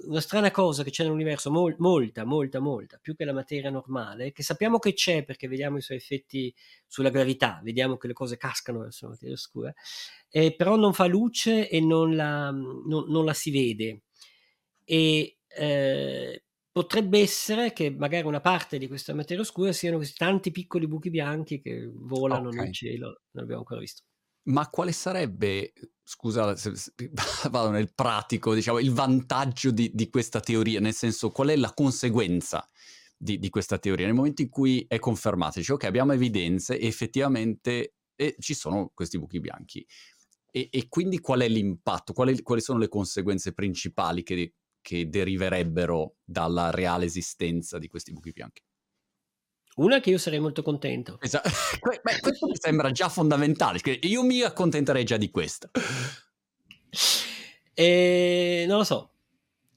una, 0.06 0.20
strana 0.20 0.50
cosa 0.50 0.82
che 0.82 0.90
c'è 0.90 1.02
nell'universo, 1.02 1.50
mol, 1.50 1.74
molta, 1.78 2.24
molta, 2.24 2.60
molta, 2.60 2.98
più 3.00 3.16
che 3.16 3.24
la 3.24 3.32
materia 3.32 3.70
normale, 3.70 4.32
che 4.32 4.42
sappiamo 4.42 4.78
che 4.78 4.92
c'è 4.92 5.24
perché 5.24 5.48
vediamo 5.48 5.76
i 5.76 5.82
suoi 5.82 5.98
effetti 5.98 6.54
sulla 6.86 7.10
gravità, 7.10 7.60
vediamo 7.62 7.96
che 7.96 8.06
le 8.06 8.12
cose 8.12 8.36
cascano 8.36 8.80
verso 8.80 9.06
la 9.06 9.12
materia 9.12 9.34
oscura, 9.34 9.74
eh, 10.30 10.54
però 10.54 10.76
non 10.76 10.92
fa 10.92 11.06
luce 11.06 11.68
e 11.68 11.80
non 11.80 12.14
la, 12.14 12.50
non, 12.50 13.06
non 13.08 13.24
la 13.24 13.34
si 13.34 13.50
vede. 13.50 14.02
E 14.84 15.38
eh, 15.48 16.44
potrebbe 16.80 17.20
essere 17.20 17.74
che 17.74 17.90
magari 17.90 18.26
una 18.26 18.40
parte 18.40 18.78
di 18.78 18.88
questa 18.88 19.12
materia 19.12 19.42
oscura 19.42 19.70
siano 19.70 19.96
questi 19.96 20.16
tanti 20.16 20.50
piccoli 20.50 20.88
buchi 20.88 21.10
bianchi 21.10 21.60
che 21.60 21.90
volano 21.92 22.48
okay. 22.48 22.64
nel 22.64 22.72
cielo, 22.72 23.20
non 23.32 23.42
abbiamo 23.42 23.60
ancora 23.60 23.80
visto. 23.80 24.04
Ma 24.44 24.66
quale 24.70 24.92
sarebbe, 24.92 25.74
scusa 26.02 26.56
se, 26.56 26.74
se, 26.76 26.92
vado 27.50 27.68
nel 27.68 27.92
pratico, 27.92 28.54
diciamo, 28.54 28.78
il 28.78 28.92
vantaggio 28.92 29.70
di, 29.70 29.90
di, 29.92 30.08
questa 30.08 30.40
teoria? 30.40 30.80
Nel 30.80 30.94
senso, 30.94 31.30
qual 31.30 31.48
è 31.48 31.56
la 31.56 31.74
conseguenza 31.74 32.66
di, 33.14 33.38
di, 33.38 33.50
questa 33.50 33.78
teoria? 33.78 34.06
Nel 34.06 34.14
momento 34.14 34.40
in 34.40 34.48
cui 34.48 34.82
è 34.88 34.98
confermata, 34.98 35.58
dice 35.58 35.74
ok, 35.74 35.84
abbiamo 35.84 36.12
evidenze 36.14 36.80
effettivamente 36.80 37.96
e 38.16 38.36
ci 38.38 38.54
sono 38.54 38.90
questi 38.94 39.18
buchi 39.18 39.38
bianchi. 39.38 39.86
E, 40.50 40.68
e 40.72 40.88
quindi 40.88 41.20
qual 41.20 41.40
è 41.40 41.48
l'impatto? 41.48 42.14
Quali, 42.14 42.40
quali, 42.40 42.62
sono 42.62 42.78
le 42.78 42.88
conseguenze 42.88 43.52
principali 43.52 44.22
che, 44.22 44.54
che 44.80 45.08
deriverebbero 45.08 46.16
dalla 46.24 46.70
reale 46.70 47.04
esistenza 47.04 47.78
di 47.78 47.88
questi 47.88 48.12
buchi 48.12 48.32
bianchi? 48.32 48.62
Una 49.76 50.00
che 50.00 50.10
io 50.10 50.18
sarei 50.18 50.40
molto 50.40 50.62
contento. 50.62 51.18
Esatto. 51.20 51.48
Beh, 52.02 52.20
questo 52.20 52.46
mi 52.46 52.56
sembra 52.58 52.90
già 52.90 53.08
fondamentale. 53.08 53.80
Io 54.02 54.22
mi 54.22 54.42
accontenterei 54.42 55.04
già 55.04 55.16
di 55.16 55.30
questo. 55.30 55.70
E 57.72 58.64
non 58.68 58.78
lo 58.78 58.84
so, 58.84 59.12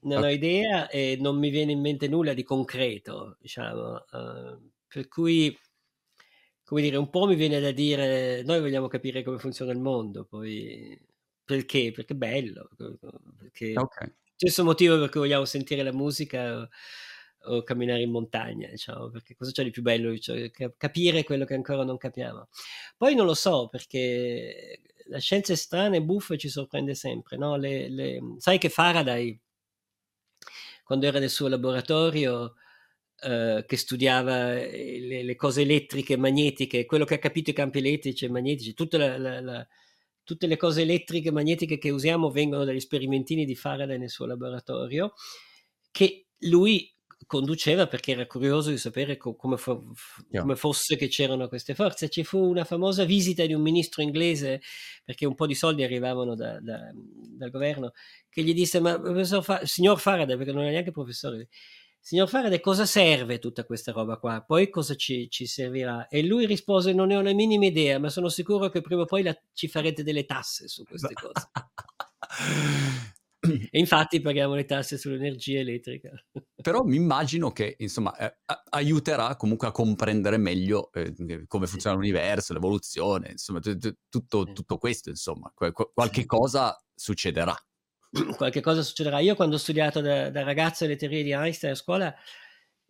non 0.00 0.18
okay. 0.18 0.30
ho 0.30 0.34
idea 0.34 0.88
e 0.88 1.16
non 1.18 1.38
mi 1.38 1.48
viene 1.48 1.72
in 1.72 1.80
mente 1.80 2.08
nulla 2.08 2.34
di 2.34 2.42
concreto, 2.42 3.36
diciamo. 3.40 4.04
Uh, 4.10 4.70
per 4.86 5.08
cui, 5.08 5.56
come 6.64 6.82
dire, 6.82 6.96
un 6.96 7.08
po' 7.08 7.26
mi 7.26 7.34
viene 7.34 7.60
da 7.60 7.70
dire, 7.70 8.42
noi 8.42 8.60
vogliamo 8.60 8.88
capire 8.88 9.22
come 9.22 9.38
funziona 9.38 9.72
il 9.72 9.78
mondo, 9.78 10.24
poi 10.24 10.98
perché? 11.44 11.92
Perché 11.92 12.12
è 12.12 12.16
bello, 12.16 12.68
perché 13.38 13.72
okay. 13.76 14.14
Stesso 14.36 14.64
motivo 14.64 14.98
per 14.98 15.08
cui 15.10 15.20
vogliamo 15.20 15.44
sentire 15.44 15.82
la 15.82 15.92
musica 15.92 16.68
o 17.46 17.62
camminare 17.62 18.02
in 18.02 18.10
montagna, 18.10 18.68
diciamo, 18.68 19.10
perché 19.10 19.34
cosa 19.34 19.50
c'è 19.50 19.64
di 19.64 19.70
più 19.70 19.82
bello? 19.82 20.16
Cioè, 20.16 20.50
capire 20.76 21.24
quello 21.24 21.44
che 21.44 21.54
ancora 21.54 21.84
non 21.84 21.96
capiamo. 21.96 22.48
Poi 22.96 23.14
non 23.14 23.26
lo 23.26 23.34
so, 23.34 23.68
perché 23.68 24.80
la 25.08 25.18
scienza 25.18 25.52
è 25.52 25.56
strana 25.56 25.96
e 25.96 26.02
buffa 26.02 26.34
e 26.34 26.38
ci 26.38 26.48
sorprende 26.48 26.94
sempre, 26.94 27.36
no? 27.36 27.56
Le, 27.56 27.88
le... 27.88 28.20
Sai 28.38 28.58
che 28.58 28.68
Faraday, 28.68 29.38
quando 30.84 31.06
era 31.06 31.18
nel 31.18 31.30
suo 31.30 31.48
laboratorio, 31.48 32.54
eh, 33.20 33.64
che 33.66 33.76
studiava 33.76 34.54
le, 34.54 35.22
le, 35.22 35.36
cose 35.36 35.62
elettriche, 35.62 36.16
magnetiche, 36.16 36.86
quello 36.86 37.04
che 37.04 37.14
ha 37.14 37.18
capito 37.18 37.50
i 37.50 37.54
campi 37.54 37.78
elettrici 37.78 38.24
e 38.24 38.30
magnetici, 38.30 38.74
la, 38.90 39.18
la, 39.18 39.40
la, 39.40 39.68
tutte 40.24 40.46
le 40.46 40.56
cose 40.56 40.82
elettriche 40.82 41.28
e 41.28 41.32
magnetiche 41.32 41.78
che 41.78 41.90
usiamo 41.90 42.30
vengono 42.30 42.64
dagli 42.64 42.80
sperimentini 42.80 43.44
di 43.44 43.54
Faraday 43.54 43.98
nel 43.98 44.10
suo 44.10 44.26
laboratorio, 44.26 45.12
che 45.90 46.26
lui 46.40 46.92
conduceva 47.26 47.86
perché 47.86 48.12
era 48.12 48.26
curioso 48.26 48.70
di 48.70 48.78
sapere 48.78 49.16
co- 49.16 49.34
come, 49.34 49.56
fo- 49.56 49.92
come, 50.30 50.56
fosse 50.56 50.96
che 50.96 51.08
c'erano 51.08 51.48
queste 51.48 51.74
forze. 51.74 52.08
Ci 52.08 52.24
fu 52.24 52.38
una 52.38 52.64
famosa 52.64 53.04
visita 53.04 53.44
di 53.46 53.54
un 53.54 53.62
ministro 53.62 54.02
inglese, 54.02 54.60
perché 55.04 55.26
un 55.26 55.34
po' 55.34 55.46
di 55.46 55.54
soldi 55.54 55.82
arrivavano 55.82 56.34
da, 56.34 56.60
da, 56.60 56.90
dal 56.92 57.50
governo, 57.50 57.92
che 58.28 58.42
gli 58.42 58.54
disse, 58.54 58.80
ma 58.80 59.00
Fa- 59.42 59.64
signor 59.64 59.98
Faraday, 59.98 60.36
perché 60.36 60.52
non 60.52 60.62
era 60.62 60.72
neanche 60.72 60.90
professore, 60.90 61.48
signor 62.04 62.28
Faraday, 62.28 62.60
cosa 62.60 62.84
serve 62.84 63.38
tutta 63.38 63.64
questa 63.64 63.90
roba 63.90 64.18
qua? 64.18 64.42
Poi 64.42 64.68
cosa 64.68 64.94
ci, 64.94 65.30
ci 65.30 65.46
servirà? 65.46 66.06
E 66.08 66.22
lui 66.22 66.44
rispose, 66.44 66.92
non 66.92 67.06
ne 67.06 67.16
ho 67.16 67.22
la 67.22 67.32
minima 67.32 67.64
idea, 67.64 67.98
ma 67.98 68.10
sono 68.10 68.28
sicuro 68.28 68.68
che 68.68 68.82
prima 68.82 69.02
o 69.02 69.06
poi 69.06 69.22
la- 69.22 69.36
ci 69.54 69.68
farete 69.68 70.02
delle 70.02 70.26
tasse 70.26 70.68
su 70.68 70.84
queste 70.84 71.14
cose. 71.14 71.48
E 73.44 73.78
infatti 73.78 74.22
paghiamo 74.22 74.54
le 74.54 74.64
tasse 74.64 74.96
sull'energia 74.96 75.58
elettrica. 75.58 76.10
Però 76.62 76.82
mi 76.82 76.96
immagino 76.96 77.50
che, 77.52 77.76
insomma, 77.78 78.16
eh, 78.16 78.34
aiuterà 78.70 79.36
comunque 79.36 79.68
a 79.68 79.70
comprendere 79.70 80.38
meglio 80.38 80.90
eh, 80.92 81.12
come 81.46 81.66
funziona 81.66 81.94
l'universo, 81.94 82.54
l'evoluzione, 82.54 83.32
insomma, 83.32 83.60
t- 83.60 83.76
t- 83.76 83.96
tutto, 84.08 84.44
tutto, 84.44 84.78
questo, 84.78 85.10
insomma, 85.10 85.52
Qu- 85.54 85.92
qualche 85.92 86.24
cosa 86.24 86.74
succederà. 86.94 87.54
Qualche 88.36 88.60
cosa 88.60 88.82
succederà. 88.82 89.18
Io 89.20 89.34
quando 89.34 89.56
ho 89.56 89.58
studiato 89.58 90.00
da, 90.00 90.30
da 90.30 90.42
ragazzo 90.42 90.86
le 90.86 90.96
teorie 90.96 91.22
di 91.22 91.32
Einstein 91.32 91.72
a 91.72 91.76
scuola 91.76 92.14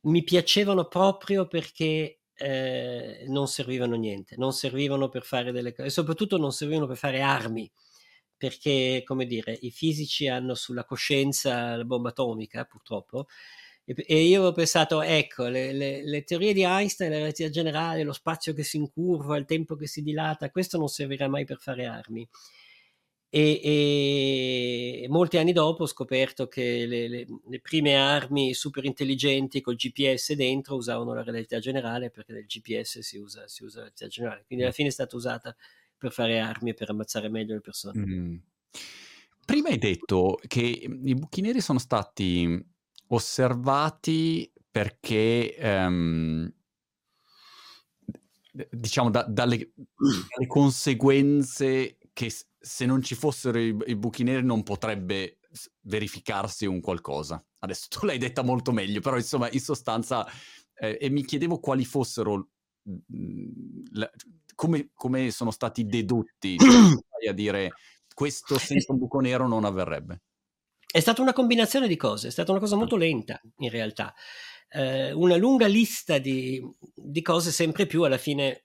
mi 0.03 0.23
piacevano 0.23 0.87
proprio 0.87 1.47
perché 1.47 2.21
eh, 2.35 3.25
non 3.29 3.49
servivano 3.49 3.97
niente, 3.97 4.37
non 4.37 4.53
servivano 4.53 5.09
per 5.09 5.25
fare 5.25 5.53
delle 5.53 5.73
cose, 5.75 5.91
soprattutto 5.91 6.37
non 6.37 6.53
servivano 6.53 6.87
per 6.87 6.97
fare 6.97 7.21
armi 7.21 7.71
perché, 8.37 9.03
come 9.05 9.25
dire, 9.27 9.57
i 9.63 9.71
fisici 9.71 10.29
hanno 10.29 10.55
sulla 10.55 10.85
coscienza 10.85 11.77
la 11.77 11.85
bomba 11.85 12.11
atomica, 12.11 12.65
purtroppo, 12.65 13.27
e 13.87 14.23
io 14.23 14.45
ho 14.45 14.53
pensato, 14.53 15.03
ecco, 15.03 15.47
le, 15.47 15.73
le, 15.73 16.03
le, 16.05 16.25
teorie 16.25 16.55
di 16.55 16.63
Einstein, 16.63 17.11
la 17.11 17.19
relatività 17.19 17.53
generale, 17.53 18.03
lo 18.03 18.13
spazio 18.13 18.55
che 18.55 18.63
si 18.63 18.79
incurva, 18.79 19.37
il 19.37 19.45
tempo 19.45 19.77
che 19.77 19.87
si 19.87 20.03
dilata, 20.03 20.51
questo 20.51 20.79
non 20.79 20.89
servirà 20.89 21.29
mai 21.29 21.45
per 21.45 21.59
fare 21.59 21.87
armi. 21.87 22.27
E, 23.37 25.01
e 25.03 25.07
molti 25.09 25.39
anni 25.39 25.51
dopo 25.51 25.83
ho 25.83 25.87
scoperto 25.87 26.47
che 26.47 26.87
le, 26.87 27.09
le, 27.09 27.61
prime 27.61 27.97
armi 27.97 28.55
super 28.55 28.85
intelligenti 28.85 29.61
col 29.61 29.75
GPS 29.75 30.35
dentro 30.35 30.77
usavano 30.77 31.15
la 31.15 31.25
relatività 31.25 31.59
generale 31.59 32.11
perché 32.11 32.33
nel 32.33 32.47
GPS 32.47 33.01
si 33.01 33.19
usa, 33.19 33.49
si 33.49 33.65
usa 33.65 33.79
la 33.79 33.85
relatività 33.87 34.15
generale, 34.15 34.45
quindi 34.47 34.65
alla 34.65 34.73
fine 34.73 34.87
è 34.87 34.93
stata 34.93 35.17
usata 35.17 35.57
per 35.99 36.13
fare 36.13 36.39
armi 36.39 36.71
e 36.71 36.75
per 36.75 36.91
ammazzare 36.91 37.29
meglio 37.29 37.55
le 37.55 37.61
persone. 37.61 38.07
Mm. 38.07 38.37
Prima 39.45 39.69
hai 39.69 39.79
detto 39.79 40.39
che 40.47 40.85
mhmm, 40.87 41.09
i 41.09 41.15
buchi 41.15 41.41
neri 41.41 41.61
sono 41.61 41.81
stati 41.81 42.65
osservati 43.09 44.49
perché, 44.71 45.57
um, 45.61 46.49
diciamo, 48.71 49.11
da, 49.11 49.25
dalle, 49.25 49.73
dalle, 49.75 50.47
conseguenze 50.47 51.99
che 52.13 52.33
se 52.65 52.87
non 52.87 53.03
ci 53.03 53.15
fossero 53.15 53.59
i, 53.59 53.77
i 53.87 53.97
buchi 53.97 54.23
neri 54.23 54.43
non 54.43 54.63
potrebbe 54.63 55.39
verificarsi 55.83 56.65
un 56.65 56.81
qualcosa. 56.81 57.45
Adesso 57.59 57.89
tu 57.89 58.07
l'hai 58.07 58.19
detta 58.19 58.43
molto 58.43 58.73
meglio, 58.73 59.01
però 59.01 59.17
insomma, 59.17 59.51
in 59.51 59.61
sostanza, 59.61 60.27
eh, 60.75 60.99
e 61.01 61.11
mi 61.11 61.25
chiedevo 61.25 61.59
quali 61.61 61.85
fossero 61.85 62.49
la, 63.93 64.11
come, 64.55 64.91
come 64.95 65.31
sono 65.31 65.51
stati 65.51 65.85
dedotti 65.85 66.57
a 67.29 67.33
dire 67.33 67.73
questo 68.15 68.59
senza 68.59 68.93
un 68.93 68.99
buco 68.99 69.21
nero 69.21 69.47
non 69.47 69.65
avverrebbe? 69.65 70.23
È 70.91 71.01
stata 71.01 71.21
una 71.21 71.33
combinazione 71.33 71.89
di 71.89 71.97
cose, 71.97 72.29
è 72.29 72.31
stata 72.31 72.51
una 72.51 72.61
cosa 72.61 72.77
molto 72.77 72.97
lenta 72.97 73.41
in 73.59 73.71
realtà. 73.71 74.15
Eh, 74.69 75.13
una 75.13 75.37
lunga 75.37 75.67
lista 75.67 76.19
di, 76.19 76.63
di, 76.95 77.21
cose, 77.21 77.51
sempre 77.51 77.87
più 77.87 78.03
alla 78.03 78.19
fine 78.19 78.65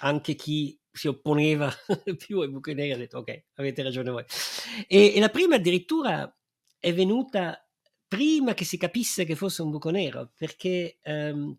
anche 0.00 0.34
chi 0.34 0.79
si 1.00 1.08
opponeva 1.08 1.72
più 2.18 2.40
ai 2.40 2.50
buchi 2.50 2.74
neri 2.74 2.92
ha 2.92 2.96
detto 2.98 3.18
ok, 3.18 3.44
avete 3.54 3.82
ragione 3.82 4.10
voi. 4.10 4.24
E, 4.86 5.14
e 5.14 5.18
la 5.20 5.30
prima 5.30 5.54
addirittura 5.54 6.30
è 6.78 6.92
venuta 6.92 7.66
prima 8.06 8.52
che 8.52 8.66
si 8.66 8.76
capisse 8.76 9.24
che 9.24 9.34
fosse 9.34 9.62
un 9.62 9.70
buco 9.70 9.88
nero, 9.88 10.32
perché 10.36 10.98
ehm, 11.00 11.56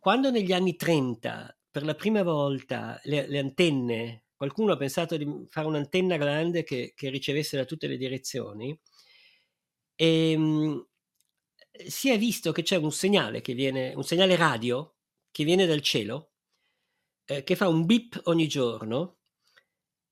quando 0.00 0.30
negli 0.32 0.52
anni 0.52 0.74
30 0.74 1.56
per 1.70 1.84
la 1.84 1.94
prima 1.94 2.24
volta 2.24 3.00
le, 3.04 3.28
le, 3.28 3.38
antenne, 3.38 4.24
qualcuno 4.34 4.72
ha 4.72 4.76
pensato 4.76 5.16
di 5.16 5.46
fare 5.48 5.68
un'antenna 5.68 6.16
grande 6.16 6.64
che, 6.64 6.94
che 6.96 7.10
ricevesse 7.10 7.56
da 7.56 7.64
tutte 7.64 7.86
le 7.86 7.96
direzioni 7.96 8.76
e 9.94 10.32
ehm, 10.32 10.86
si 11.86 12.10
è 12.10 12.18
visto 12.18 12.50
che 12.50 12.62
c'è 12.62 12.76
un 12.76 12.90
segnale 12.90 13.40
che 13.40 13.54
viene, 13.54 13.94
un 13.94 14.02
segnale 14.02 14.34
radio 14.34 14.96
che 15.30 15.44
viene 15.44 15.66
dal 15.66 15.80
cielo, 15.80 16.33
eh, 17.26 17.42
che 17.44 17.56
fa 17.56 17.68
un 17.68 17.86
bip 17.86 18.20
ogni 18.24 18.46
giorno 18.48 19.18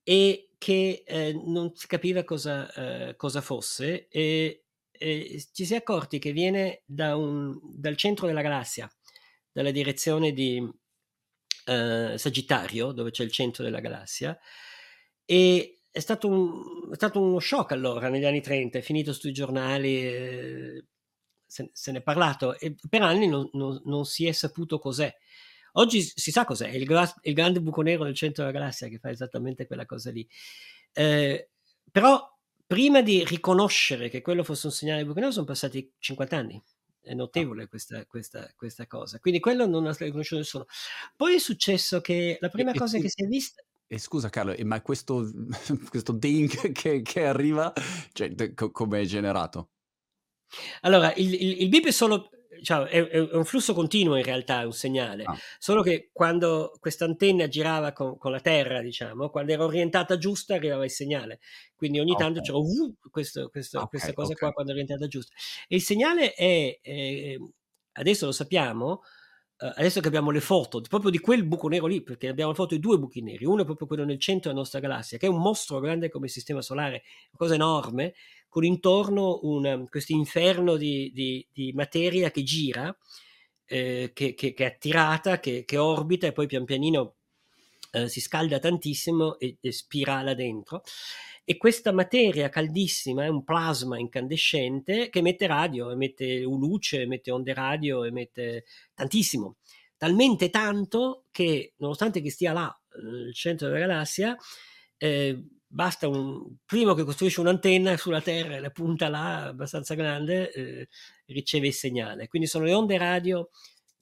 e 0.03 0.49
che 0.57 1.03
eh, 1.05 1.33
non 1.45 1.75
si 1.75 1.87
capiva 1.87 2.23
cosa, 2.23 2.71
eh, 3.09 3.15
cosa 3.15 3.41
fosse 3.41 4.07
e, 4.07 4.65
e, 4.91 5.45
ci 5.51 5.65
si 5.65 5.73
è 5.73 5.77
accorti 5.77 6.19
che 6.19 6.31
viene 6.31 6.83
da 6.85 7.15
un, 7.15 7.59
dal 7.61 7.97
centro 7.97 8.27
della 8.27 8.41
galassia, 8.41 8.89
dalla 9.51 9.71
direzione 9.71 10.31
di, 10.31 10.61
eh, 11.65 12.17
Sagittario, 12.17 12.91
dove 12.91 13.11
c'è 13.11 13.23
il 13.23 13.31
centro 13.31 13.63
della 13.63 13.79
galassia, 13.79 14.37
e 15.25 15.81
è 15.89 15.99
stato, 15.99 16.27
un, 16.27 16.91
è 16.91 16.95
stato 16.95 17.21
uno 17.21 17.39
shock 17.39 17.71
allora, 17.71 18.09
negli 18.09 18.25
anni 18.25 18.41
30, 18.41 18.79
è 18.79 18.81
finito 18.81 19.13
sui 19.13 19.31
giornali, 19.31 20.03
eh, 20.03 20.85
se, 21.45 21.69
se, 21.71 21.91
ne 21.91 21.99
è 21.99 22.01
parlato, 22.01 22.57
e 22.57 22.75
per 22.89 23.01
anni 23.01 23.27
non, 23.27 23.49
non, 23.53 23.81
non, 23.85 24.05
si 24.05 24.25
è 24.25 24.31
saputo 24.31 24.79
cos'è. 24.79 25.13
Oggi 25.73 26.01
si 26.01 26.31
sa 26.31 26.45
cos'è, 26.45 26.69
il, 26.69 26.85
gra- 26.85 27.15
il, 27.21 27.33
grande 27.33 27.61
buco 27.61 27.81
nero 27.81 28.03
del 28.03 28.15
centro 28.15 28.43
della 28.43 28.57
galassia 28.57 28.87
che 28.87 28.99
fa 28.99 29.09
esattamente 29.09 29.65
quella 29.65 29.85
cosa 29.85 30.11
lì. 30.11 30.27
Eh, 30.93 31.49
però 31.91 32.31
prima 32.65 33.01
di 33.01 33.23
riconoscere 33.25 34.09
che 34.09 34.21
quello 34.21 34.43
fosse 34.43 34.67
un 34.67 34.71
segnale 34.71 35.01
di 35.01 35.07
buco 35.07 35.19
nero 35.19 35.31
sono 35.31 35.45
passati 35.45 35.91
50 35.97 36.37
anni 36.37 36.63
è 37.03 37.13
notevole 37.13 37.67
questa, 37.67 38.05
questa, 38.05 38.49
questa, 38.55 38.87
cosa. 38.87 39.19
Quindi 39.19 39.39
quello 39.39 39.67
non 39.67 39.85
ha 39.85 39.95
riconosciuto 39.97 40.39
nessuno. 40.39 40.65
Poi 41.15 41.35
è 41.35 41.39
successo 41.39 42.01
che 42.01 42.37
la 42.39 42.49
prima 42.49 42.71
e, 42.71 42.77
cosa 42.77 42.97
e, 42.97 43.01
che 43.01 43.09
si 43.09 43.23
è 43.23 43.27
vista... 43.27 43.61
E 43.85 43.99
scusa 43.99 44.29
Carlo, 44.29 44.55
ma 44.63 44.81
questo, 44.81 45.29
questo 45.89 46.13
ding 46.13 46.71
che, 46.71 47.01
che 47.01 47.25
arriva, 47.25 47.71
cioè, 48.13 48.53
come 48.53 49.01
è 49.01 49.05
generato? 49.05 49.71
Allora, 50.81 51.13
il, 51.15 51.33
il, 51.33 51.61
il 51.63 51.69
bip 51.69 51.87
è 51.87 51.91
solo 51.91 52.29
cioè, 52.61 52.85
è, 52.85 53.07
è, 53.07 53.35
un 53.35 53.45
flusso 53.45 53.73
continuo 53.73 54.15
in 54.15 54.23
realtà, 54.23 54.61
è 54.61 54.65
un 54.65 54.73
segnale, 54.73 55.23
ah. 55.23 55.37
solo 55.57 55.81
che 55.81 56.09
quando 56.11 56.73
questa 56.79 57.05
antenna 57.05 57.47
girava 57.47 57.93
con, 57.93 58.17
con, 58.17 58.31
la 58.31 58.39
Terra, 58.39 58.81
diciamo, 58.81 59.29
quando 59.29 59.51
era 59.51 59.63
orientata 59.63 60.17
giusta 60.17 60.55
arrivava 60.55 60.83
il 60.83 60.91
segnale, 60.91 61.39
quindi 61.75 61.99
ogni 61.99 62.11
okay. 62.11 62.23
tanto 62.23 62.41
c'era 62.41 62.57
uh, 62.57 62.95
questo, 63.09 63.49
questo, 63.49 63.77
okay, 63.77 63.89
questa 63.89 64.13
cosa 64.13 64.31
okay. 64.31 64.39
qua 64.39 64.51
quando 64.51 64.71
è 64.71 64.75
orientata 64.75 65.07
giusta. 65.07 65.33
E 65.67 65.75
il 65.75 65.81
segnale 65.81 66.33
è, 66.33 66.79
è, 66.81 67.35
adesso 67.93 68.25
lo 68.25 68.31
sappiamo, 68.31 69.01
adesso 69.57 70.01
che 70.01 70.07
abbiamo 70.07 70.31
le 70.31 70.41
foto 70.41 70.81
proprio 70.81 71.09
di 71.09 71.19
quel 71.19 71.45
buco 71.45 71.67
nero 71.67 71.87
lì, 71.87 72.01
perché 72.01 72.27
abbiamo 72.27 72.51
le 72.51 72.57
foto 72.57 72.75
di 72.75 72.81
due 72.81 72.97
buchi 72.97 73.21
neri, 73.21 73.45
uno 73.45 73.61
è 73.61 73.65
proprio 73.65 73.87
quello 73.87 74.03
nel 74.03 74.19
centro 74.19 74.49
della 74.49 74.61
nostra 74.61 74.79
galassia, 74.79 75.17
che 75.17 75.27
è 75.27 75.29
un 75.29 75.39
mostro 75.39 75.79
grande 75.79 76.09
come 76.09 76.25
il 76.25 76.31
sistema 76.31 76.61
solare, 76.61 77.03
una 77.29 77.37
cosa 77.37 77.53
enorme, 77.53 78.13
con 78.53 78.63
intorno 78.63 79.39
questo 79.89 80.13
inferno 80.13 80.77
di, 80.77 81.09
di, 81.11 81.43
di, 81.51 81.71
materia 81.73 82.29
che 82.29 82.43
gira, 82.43 82.95
eh, 83.65 84.11
che, 84.13 84.35
che, 84.35 84.53
che, 84.53 84.63
è 84.63 84.67
attirata, 84.67 85.39
che, 85.39 85.65
che, 85.65 85.77
orbita 85.77 86.27
e 86.27 86.33
poi 86.33 86.45
pian 86.45 86.63
pianino 86.63 87.15
eh, 87.93 88.07
si 88.07 88.21
scalda 88.21 88.59
tantissimo 88.59 89.39
e, 89.39 89.57
e 89.59 89.71
spirala 89.71 90.35
dentro. 90.35 90.83
E 91.43 91.57
questa 91.57 91.91
materia 91.91 92.49
caldissima 92.49 93.23
è 93.23 93.27
un 93.27 93.43
plasma 93.43 93.97
incandescente 93.97 95.09
che 95.09 95.17
emette 95.17 95.47
radio, 95.47 95.89
emette 95.89 96.41
luce, 96.41 97.01
emette 97.01 97.31
onde 97.31 97.55
radio, 97.55 98.03
emette 98.03 98.65
tantissimo, 98.93 99.55
talmente 99.97 100.51
tanto 100.51 101.25
che 101.31 101.73
nonostante 101.77 102.21
che 102.21 102.29
stia 102.29 102.53
là, 102.53 102.81
nel 103.01 103.33
centro 103.33 103.65
della 103.65 103.79
galassia, 103.79 104.37
eh, 104.97 105.43
basta 105.73 106.07
un 106.07 106.57
primo 106.65 106.93
che 106.93 107.03
costruisce 107.03 107.39
un'antenna 107.39 107.97
sulla 107.97 108.21
Terra 108.21 108.55
e 108.55 108.59
la 108.59 108.69
punta 108.69 109.09
là 109.09 109.45
abbastanza 109.45 109.95
grande, 109.95 110.51
eh, 110.51 110.87
riceve 111.25 111.67
il 111.67 111.73
segnale. 111.73 112.27
Quindi 112.27 112.47
sono 112.47 112.65
le 112.65 112.73
onde 112.73 112.97
radio 112.97 113.49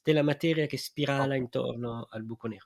della 0.04 0.22
materia 0.22 0.66
che 0.66 0.78
spirala 0.78 1.36
intorno 1.36 2.08
al 2.10 2.24
buco 2.26 2.48
nero. 2.48 2.66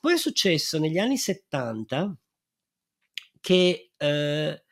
Poi 0.00 0.14
è 0.14 0.16
successo 0.16 0.78
negli 0.78 0.96
anni 0.96 1.18
70 1.18 2.16
che 3.40 3.90
eh, 3.94 4.62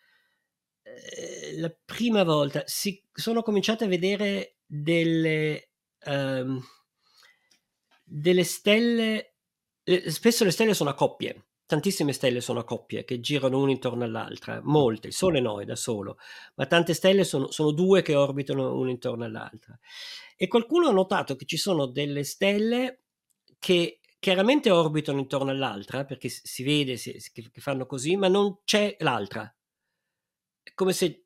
eh, 0.82 1.52
la 1.58 1.76
prima 1.84 2.24
volta 2.24 2.62
si 2.64 3.02
sono 3.12 3.42
cominciate 3.42 3.84
a 3.84 3.88
vedere 3.88 4.56
delle, 4.64 5.68
um, 6.06 6.64
delle 8.02 8.44
stelle, 8.44 9.34
spesso 10.06 10.44
le 10.44 10.50
stelle 10.50 10.72
sono 10.72 10.90
a 10.90 10.94
coppie, 10.94 11.44
tantissime 11.66 12.12
stelle 12.12 12.40
sono 12.40 12.60
a 12.60 12.64
coppie 12.64 13.04
che 13.04 13.20
girano 13.20 13.60
una 13.60 13.72
intorno 13.72 14.04
all'altra, 14.04 14.60
molte, 14.62 15.08
il 15.08 15.12
Sole 15.12 15.40
no, 15.40 15.62
da 15.64 15.76
solo, 15.76 16.18
ma 16.54 16.66
tante 16.66 16.94
stelle 16.94 17.24
sono, 17.24 17.50
sono 17.50 17.72
due 17.72 18.02
che 18.02 18.14
orbitano 18.14 18.76
una 18.76 18.90
intorno 18.90 19.24
all'altra. 19.24 19.78
E 20.36 20.46
qualcuno 20.48 20.88
ha 20.88 20.92
notato 20.92 21.36
che 21.36 21.44
ci 21.44 21.56
sono 21.56 21.86
delle 21.86 22.24
stelle 22.24 23.02
che 23.58 24.00
chiaramente 24.18 24.70
orbitano 24.70 25.18
intorno 25.18 25.50
all'altra, 25.50 26.04
perché 26.04 26.28
si 26.28 26.62
vede 26.62 26.96
che 26.96 27.50
fanno 27.54 27.86
così, 27.86 28.16
ma 28.16 28.28
non 28.28 28.60
c'è 28.64 28.96
l'altra. 29.00 29.52
È 30.62 30.72
come 30.74 30.92
se 30.92 31.25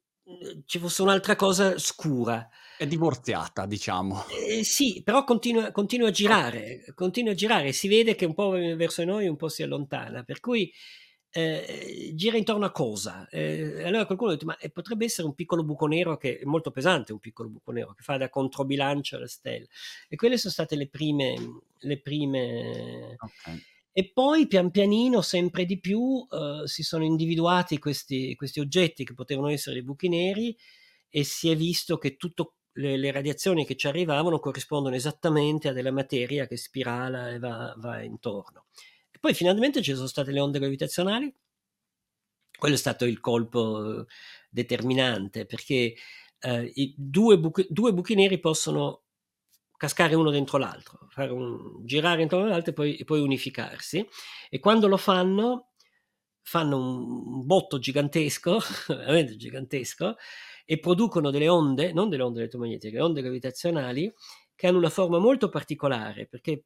ci 0.66 0.78
fosse 0.78 1.02
un'altra 1.02 1.36
cosa 1.36 1.78
scura. 1.78 2.48
È 2.76 2.86
divorziata, 2.86 3.66
diciamo. 3.66 4.24
Eh, 4.28 4.64
sì, 4.64 5.02
però 5.04 5.24
continua, 5.24 5.70
continua, 5.70 6.08
a 6.08 6.12
girare, 6.12 6.84
continua 6.94 7.32
a 7.32 7.34
girare, 7.34 7.72
si 7.72 7.88
vede 7.88 8.14
che 8.14 8.24
un 8.24 8.34
po' 8.34 8.50
verso 8.50 9.04
noi 9.04 9.28
un 9.28 9.36
po' 9.36 9.48
si 9.48 9.62
allontana, 9.62 10.22
per 10.22 10.40
cui 10.40 10.72
eh, 11.32 12.10
gira 12.14 12.36
intorno 12.36 12.64
a 12.64 12.72
cosa? 12.72 13.28
Eh, 13.28 13.84
allora 13.84 14.06
qualcuno 14.06 14.30
ha 14.30 14.32
detto, 14.32 14.46
ma 14.46 14.56
eh, 14.56 14.70
potrebbe 14.70 15.04
essere 15.04 15.28
un 15.28 15.34
piccolo 15.34 15.62
buco 15.62 15.86
nero 15.86 16.16
che 16.16 16.38
è 16.38 16.44
molto 16.44 16.70
pesante, 16.70 17.12
un 17.12 17.20
piccolo 17.20 17.48
buco 17.48 17.70
nero 17.70 17.92
che 17.92 18.02
fa 18.02 18.16
da 18.16 18.28
controbilancio 18.28 19.16
alla 19.16 19.28
stella. 19.28 19.66
E 20.08 20.16
quelle 20.16 20.38
sono 20.38 20.52
state 20.52 20.76
le 20.76 20.88
prime... 20.88 21.34
Le 21.78 22.00
prime... 22.00 23.16
Okay. 23.18 23.62
E 23.92 24.10
poi 24.12 24.46
pian 24.46 24.70
pianino, 24.70 25.20
sempre 25.20 25.64
di 25.64 25.80
più, 25.80 26.26
eh, 26.30 26.66
si 26.66 26.82
sono 26.82 27.04
individuati 27.04 27.78
questi, 27.78 28.34
questi 28.36 28.60
oggetti 28.60 29.04
che 29.04 29.14
potevano 29.14 29.48
essere 29.48 29.78
i 29.78 29.82
buchi 29.82 30.08
neri 30.08 30.56
e 31.08 31.24
si 31.24 31.50
è 31.50 31.56
visto 31.56 31.98
che 31.98 32.16
tutte 32.16 32.52
le, 32.74 32.96
le, 32.96 33.10
radiazioni 33.10 33.66
che 33.66 33.76
ci 33.76 33.88
arrivavano 33.88 34.38
corrispondono 34.38 34.94
esattamente 34.94 35.68
a 35.68 35.72
della 35.72 35.90
materia 35.90 36.46
che 36.46 36.56
spirala 36.56 37.30
e 37.30 37.38
va, 37.38 37.74
va 37.76 38.00
intorno. 38.02 38.66
Poi 39.18 39.34
finalmente 39.34 39.82
ci 39.82 39.94
sono 39.94 40.06
state 40.06 40.32
le 40.32 40.40
onde 40.40 40.58
gravitazionali, 40.58 41.34
quello 42.56 42.74
è 42.74 42.78
stato 42.78 43.04
il 43.04 43.20
colpo 43.20 44.06
determinante 44.48 45.44
perché 45.44 45.94
eh, 46.40 46.94
due, 46.96 47.38
buchi, 47.38 47.66
due 47.68 47.92
buchi 47.92 48.14
neri 48.14 48.38
possono 48.38 49.02
cascare 49.80 50.14
uno 50.14 50.28
dentro 50.28 50.58
l'altro, 50.58 51.08
un, 51.16 51.86
girare 51.86 52.20
intorno 52.20 52.44
all'altro 52.44 52.72
e 52.72 52.74
poi, 52.74 52.96
e 52.96 53.04
poi, 53.04 53.20
unificarsi. 53.20 54.06
E 54.50 54.58
quando 54.58 54.88
lo 54.88 54.98
fanno, 54.98 55.70
fanno 56.42 56.76
un 56.76 57.46
botto 57.46 57.78
gigantesco, 57.78 58.58
veramente 58.88 59.36
gigantesco, 59.36 60.16
e 60.66 60.78
producono 60.78 61.30
delle 61.30 61.48
onde, 61.48 61.94
non 61.94 62.10
delle 62.10 62.24
onde 62.24 62.40
elettromagnetiche, 62.40 63.00
onde 63.00 63.22
gravitazionali, 63.22 64.12
che 64.54 64.66
hanno 64.66 64.76
una 64.76 64.90
forma 64.90 65.18
molto 65.18 65.48
particolare, 65.48 66.26
perché 66.26 66.64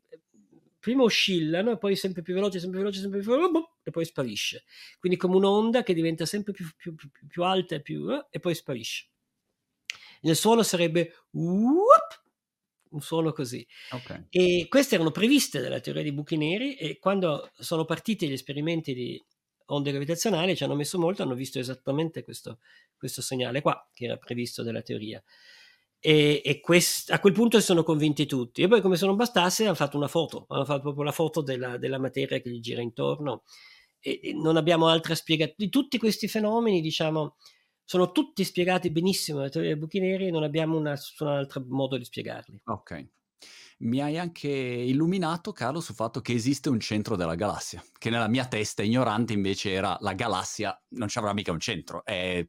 prima 0.81 1.05
oscillano 1.05 1.77
poi 1.77 1.95
sempre 1.95 2.23
più 2.23 2.35
veloce, 2.35 2.59
sempre 2.59 2.81
più 2.81 2.85
veloce, 2.89 3.01
sempre 3.01 3.21
più 3.21 3.31
veloce, 3.31 3.69
e 3.85 3.91
poi 3.93 4.05
sparisce. 4.05 4.65
Quindi 4.99 5.17
come 5.17 5.37
un'onda 5.37 5.85
che 5.85 5.95
diventa 5.95 6.27
sempre 6.27 6.53
più, 6.53 6.69
più, 6.77 6.97
più, 6.97 7.09
più 7.29 7.45
alta 7.45 7.77
e, 7.77 7.81
più, 7.81 8.13
eh, 8.13 8.27
e 8.29 8.41
poi 8.41 8.57
sparisce. 8.57 9.07
Nel 10.23 10.35
suono 10.35 10.65
sarebbe 10.65 11.15
whoop, 11.31 12.24
un 12.95 13.01
suono 13.01 13.33
così. 13.33 13.67
Okay. 13.91 14.27
E 14.31 14.67
queste 14.69 14.95
erano 14.95 15.11
previste 15.11 15.61
dalla 15.61 15.81
teoria 15.81 16.03
dei 16.03 16.13
buchi 16.13 16.37
neri 16.37 16.75
e 16.75 16.99
quando 16.99 17.51
sono 17.59 17.85
partiti 17.85 18.29
gli 18.29 18.33
esperimenti 18.33 18.95
di 18.95 19.23
onde 19.67 19.91
gravitazionali 19.91 20.57
ci 20.57 20.65
hanno 20.65 20.75
messo 20.75 20.99
molto, 20.99 21.23
hanno 21.23 21.35
visto 21.35 21.59
esattamente 21.59 22.23
questo, 22.23 22.59
questo 22.97 23.23
segnale 23.23 23.61
qua 23.61 23.89
che 23.93 24.05
era 24.05 24.17
previsto 24.17 24.63
dalla 24.63 24.83
teoria 24.83 25.23
e, 26.07 26.43
e 26.45 26.61
quest, 26.61 27.11
a 27.13 27.19
quel 27.19 27.33
punto 27.33 27.59
si 27.59 27.65
sono 27.65 27.83
convinti 27.83 28.27
tutti. 28.27 28.61
E 28.61 28.69
poi, 28.69 28.83
come 28.83 28.97
se 28.97 29.07
non 29.07 29.17
bastasse, 29.17 29.65
hanno 29.65 29.75
fatto 29.75 29.97
una 29.97 30.07
foto, 30.07 30.45
hanno 30.51 30.67
fatto 30.67 30.83
proprio 30.83 31.05
la 31.05 31.13
foto 31.13 31.41
della, 31.41 31.79
della 31.79 31.99
materia 31.99 32.39
che 32.41 32.51
gli 32.51 32.61
gira 32.61 32.83
intorno. 32.83 33.43
E, 34.01 34.21
e 34.23 34.35
non 34.35 34.59
abbiamo 34.59 34.89
altra 34.89 35.15
spiegazione. 35.15 35.57
Di 35.57 35.71
tutti 35.71 35.97
questi 35.97 36.29
fenomeni, 36.29 36.83
diciamo, 36.83 37.37
sono 37.85 38.13
tutti 38.13 38.45
spiegati 38.45 38.91
benissimo 38.91 39.39
nella 39.39 39.51
teoria 39.51 39.73
dei 39.73 39.81
buchi 39.81 40.01
neri 40.01 40.29
e 40.29 40.31
non 40.31 40.43
abbiamo 40.43 40.77
un 40.77 40.87
altro 40.87 41.65
modo 41.69 41.99
di 41.99 42.05
spiegarli. 42.05 42.61
Ok. 42.65 43.09
Mi 43.79 44.01
hai 44.01 44.17
anche 44.17 44.49
illuminato, 44.49 45.53
Carlo, 45.53 45.81
sul 45.81 45.95
fatto 45.95 46.21
che 46.21 46.33
esiste 46.33 46.71
un 46.71 46.81
centro 46.81 47.17
della 47.17 47.35
galassia, 47.35 47.85
che 47.99 48.09
nella 48.09 48.29
mia 48.29 48.47
testa 48.47 48.83
ignorante 48.83 49.33
invece 49.33 49.73
era 49.73 49.97
la 50.01 50.15
galassia, 50.15 50.81
non 50.91 51.09
ci 51.09 51.19
avrà 51.19 51.35
mica 51.35 51.53
un 51.53 51.61
centro, 51.61 52.05
è, 52.05 52.47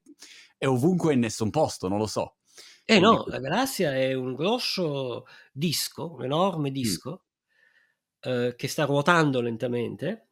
è 0.57 0.67
ovunque 0.67 1.13
in 1.13 1.19
nessun 1.19 1.49
posto, 1.49 1.87
non 1.87 1.97
lo 1.97 2.07
so. 2.07 2.37
Eh 2.85 2.99
no, 2.99 3.25
la 3.27 3.39
galassia 3.39 3.95
è 3.95 4.13
un 4.13 4.35
grosso 4.35 5.25
disco, 5.51 6.13
un 6.13 6.23
enorme 6.23 6.69
disco 6.69 7.25
mm. 8.27 8.31
eh, 8.31 8.55
che 8.55 8.67
sta 8.67 8.85
ruotando 8.85 9.41
lentamente 9.41 10.29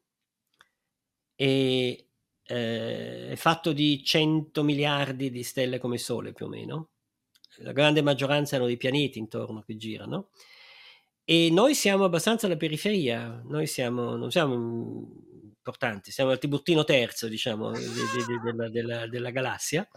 e 1.35 2.09
eh, 2.45 3.29
è 3.29 3.35
fatto 3.35 3.71
di 3.71 4.03
100 4.03 4.63
miliardi 4.63 5.29
di 5.29 5.43
stelle 5.43 5.79
come 5.79 5.97
Sole 5.97 6.33
più 6.33 6.45
o 6.45 6.49
meno. 6.49 6.89
La 7.57 7.71
grande 7.71 8.01
maggioranza 8.01 8.55
hanno 8.55 8.65
dei 8.65 8.77
pianeti 8.77 9.19
intorno 9.19 9.61
che 9.61 9.75
girano 9.75 10.29
e 11.25 11.49
noi 11.51 11.73
siamo 11.73 12.03
abbastanza 12.03 12.47
alla 12.47 12.57
periferia, 12.57 13.41
noi 13.45 13.65
siamo, 13.65 14.17
non 14.17 14.29
siamo 14.29 14.55
importanti, 15.55 16.11
siamo 16.11 16.31
al 16.31 16.39
Tiburtino 16.39 16.83
terzo, 16.83 17.29
diciamo, 17.29 17.71
de, 17.71 17.79
de, 17.79 18.25
de, 18.27 18.51
della, 18.51 18.69
della, 18.69 19.07
della, 19.07 19.29
galassia. 19.29 19.87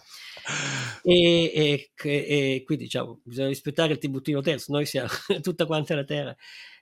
E, 1.03 1.53
e, 1.53 1.91
e, 2.05 2.63
quindi 2.65 2.85
diciamo, 2.85 3.21
bisogna 3.25 3.49
rispettare 3.49 3.93
il 3.93 3.99
Tiburtino 3.99 4.41
terzo, 4.41 4.73
noi 4.73 4.87
siamo 4.87 5.09
tutta 5.43 5.67
quanta 5.67 5.97
la 5.97 6.05
Terra. 6.05 6.37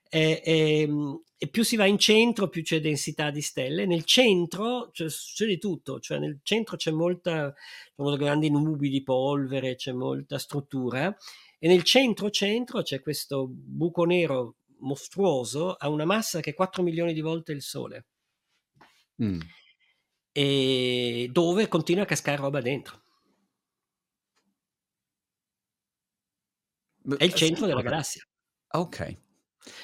E, 0.08 0.42
e, 0.44 1.48
più 1.48 1.62
si 1.62 1.76
va 1.76 1.86
in 1.86 1.98
centro, 1.98 2.48
più 2.48 2.62
c'è 2.62 2.80
densità 2.80 3.30
di 3.30 3.40
stelle. 3.40 3.86
Nel 3.86 4.04
centro 4.04 4.90
c'è, 4.92 5.06
c'è 5.06 5.46
di 5.46 5.58
tutto, 5.58 6.00
cioè 6.00 6.18
nel 6.18 6.40
centro 6.42 6.76
c'è 6.76 6.90
molta, 6.90 7.52
sono 7.94 8.16
grandi 8.16 8.50
nubi 8.50 8.88
di 8.88 9.02
polvere, 9.02 9.74
c'è 9.74 9.92
molta 9.92 10.38
struttura. 10.38 11.14
E 11.58 11.68
nel 11.68 11.82
centro-centro 11.82 12.82
c'è 12.82 13.00
questo 13.00 13.46
buco 13.48 14.04
nero 14.04 14.56
mostruoso, 14.80 15.74
ha 15.74 15.88
una 15.88 16.04
massa 16.04 16.40
che 16.40 16.50
è 16.50 16.54
4 16.54 16.82
milioni 16.82 17.12
di 17.12 17.20
volte 17.20 17.52
il 17.52 17.62
Sole. 17.62 18.06
Mm. 19.22 19.40
E 20.32 21.28
dove 21.32 21.68
continua 21.68 22.02
a 22.02 22.06
cascare 22.06 22.36
roba 22.36 22.60
dentro. 22.60 23.02
È 27.16 27.24
il 27.24 27.32
eh, 27.32 27.34
centro 27.34 27.66
della 27.66 27.82
galassia. 27.82 28.22
Ok. 28.72 29.23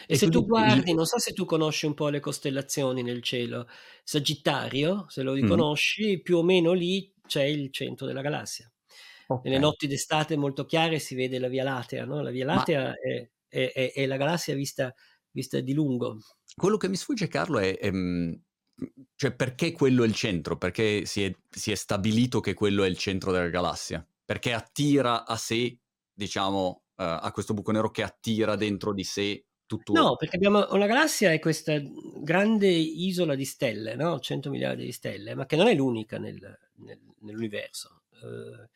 E, 0.06 0.14
e 0.14 0.16
se 0.16 0.28
tu 0.28 0.44
guardi, 0.44 0.92
non 0.92 1.06
so 1.06 1.18
se 1.18 1.32
tu 1.32 1.44
conosci 1.44 1.86
un 1.86 1.94
po' 1.94 2.08
le 2.08 2.20
costellazioni 2.20 3.02
nel 3.02 3.22
cielo, 3.22 3.68
Sagittario, 4.04 5.06
se 5.08 5.22
lo 5.22 5.32
riconosci, 5.32 6.16
mm. 6.16 6.20
più 6.20 6.38
o 6.38 6.42
meno 6.42 6.72
lì 6.72 7.12
c'è 7.26 7.44
il 7.44 7.70
centro 7.72 8.06
della 8.06 8.22
galassia. 8.22 8.70
Okay. 9.26 9.50
Nelle 9.50 9.62
notti 9.62 9.86
d'estate 9.86 10.36
molto 10.36 10.64
chiare 10.64 10.98
si 10.98 11.14
vede 11.14 11.38
la 11.38 11.48
Via 11.48 11.62
Lattea, 11.62 12.04
no? 12.04 12.20
La 12.20 12.30
Via 12.30 12.44
Lattea 12.44 12.82
Ma... 12.82 12.94
è, 12.94 13.30
è, 13.48 13.72
è, 13.72 13.92
è, 13.92 14.06
la 14.06 14.16
galassia 14.16 14.54
vista, 14.54 14.92
vista, 15.30 15.60
di 15.60 15.72
lungo. 15.72 16.18
Quello 16.56 16.76
che 16.76 16.88
mi 16.88 16.96
sfugge, 16.96 17.28
Carlo, 17.28 17.58
è, 17.58 17.78
è 17.78 17.90
cioè 19.14 19.32
perché 19.32 19.72
quello 19.72 20.02
è 20.02 20.06
il 20.06 20.14
centro? 20.14 20.56
Perché 20.56 21.04
si 21.04 21.22
è, 21.22 21.32
si 21.48 21.70
è, 21.70 21.74
stabilito 21.74 22.40
che 22.40 22.54
quello 22.54 22.82
è 22.82 22.88
il 22.88 22.96
centro 22.96 23.30
della 23.30 23.48
galassia? 23.48 24.04
Perché 24.24 24.52
attira 24.52 25.26
a 25.26 25.36
sé, 25.36 25.78
diciamo, 26.12 26.82
uh, 26.86 27.02
a 27.20 27.30
questo 27.32 27.54
buco 27.54 27.72
nero 27.72 27.90
che 27.90 28.02
attira 28.02 28.56
dentro 28.56 28.92
di 28.92 29.04
sé 29.04 29.44
tutto... 29.70 29.92
No, 29.92 30.16
perché 30.16 30.34
abbiamo 30.34 30.66
una 30.70 30.86
galassia 30.86 31.30
è 31.30 31.38
questa 31.38 31.80
grande 31.80 32.66
isola 32.66 33.36
di 33.36 33.44
stelle, 33.44 33.94
no? 33.94 34.18
100 34.18 34.50
miliardi 34.50 34.84
di 34.84 34.90
stelle, 34.90 35.36
ma 35.36 35.46
che 35.46 35.54
non 35.54 35.68
è 35.68 35.74
l'unica 35.74 36.18
nel, 36.18 36.40
nel, 36.78 36.98
nell'universo. 37.20 38.02
Uh, 38.20 38.68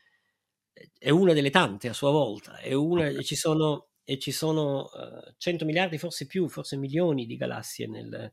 è 0.96 1.10
una 1.10 1.32
delle 1.32 1.50
tante 1.50 1.88
a 1.88 1.92
sua 1.92 2.12
volta, 2.12 2.58
è 2.58 2.74
una, 2.74 3.08
e 3.08 3.24
ci 3.24 3.34
sono, 3.34 3.88
e 4.04 4.20
ci 4.20 4.30
sono 4.30 4.82
uh, 4.84 5.34
100 5.36 5.64
miliardi, 5.64 5.98
forse 5.98 6.26
più, 6.26 6.48
forse 6.48 6.76
milioni 6.76 7.26
di 7.26 7.36
galassie 7.36 7.88
nel, 7.88 8.32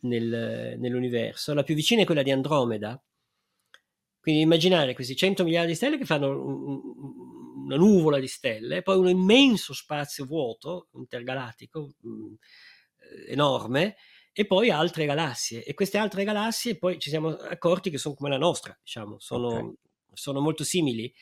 nel, 0.00 0.78
nell'universo. 0.78 1.52
La 1.52 1.64
più 1.64 1.74
vicina 1.74 2.00
è 2.00 2.06
quella 2.06 2.22
di 2.22 2.30
Andromeda. 2.30 2.98
Quindi 4.20 4.40
immaginare 4.40 4.94
questi 4.94 5.14
100 5.14 5.44
miliardi 5.44 5.72
di 5.72 5.76
stelle 5.76 5.98
che 5.98 6.06
fanno 6.06 6.30
un, 6.30 6.80
una 7.64 7.76
nuvola 7.76 8.18
di 8.18 8.28
stelle, 8.28 8.82
poi 8.82 8.96
un 8.96 9.08
immenso 9.08 9.72
spazio 9.72 10.24
vuoto 10.24 10.88
intergalattico 10.94 11.94
mh, 12.00 12.34
eh, 12.98 13.32
enorme 13.32 13.96
e 14.32 14.46
poi 14.46 14.70
altre 14.70 15.06
galassie 15.06 15.62
e 15.62 15.74
queste 15.74 15.96
altre 15.96 16.24
galassie 16.24 16.76
poi 16.76 16.98
ci 16.98 17.08
siamo 17.08 17.28
accorti 17.30 17.90
che 17.90 17.98
sono 17.98 18.14
come 18.14 18.30
la 18.30 18.38
nostra, 18.38 18.76
diciamo, 18.82 19.18
sono, 19.20 19.46
okay. 19.46 19.72
sono 20.12 20.40
molto 20.40 20.64
simili 20.64 21.12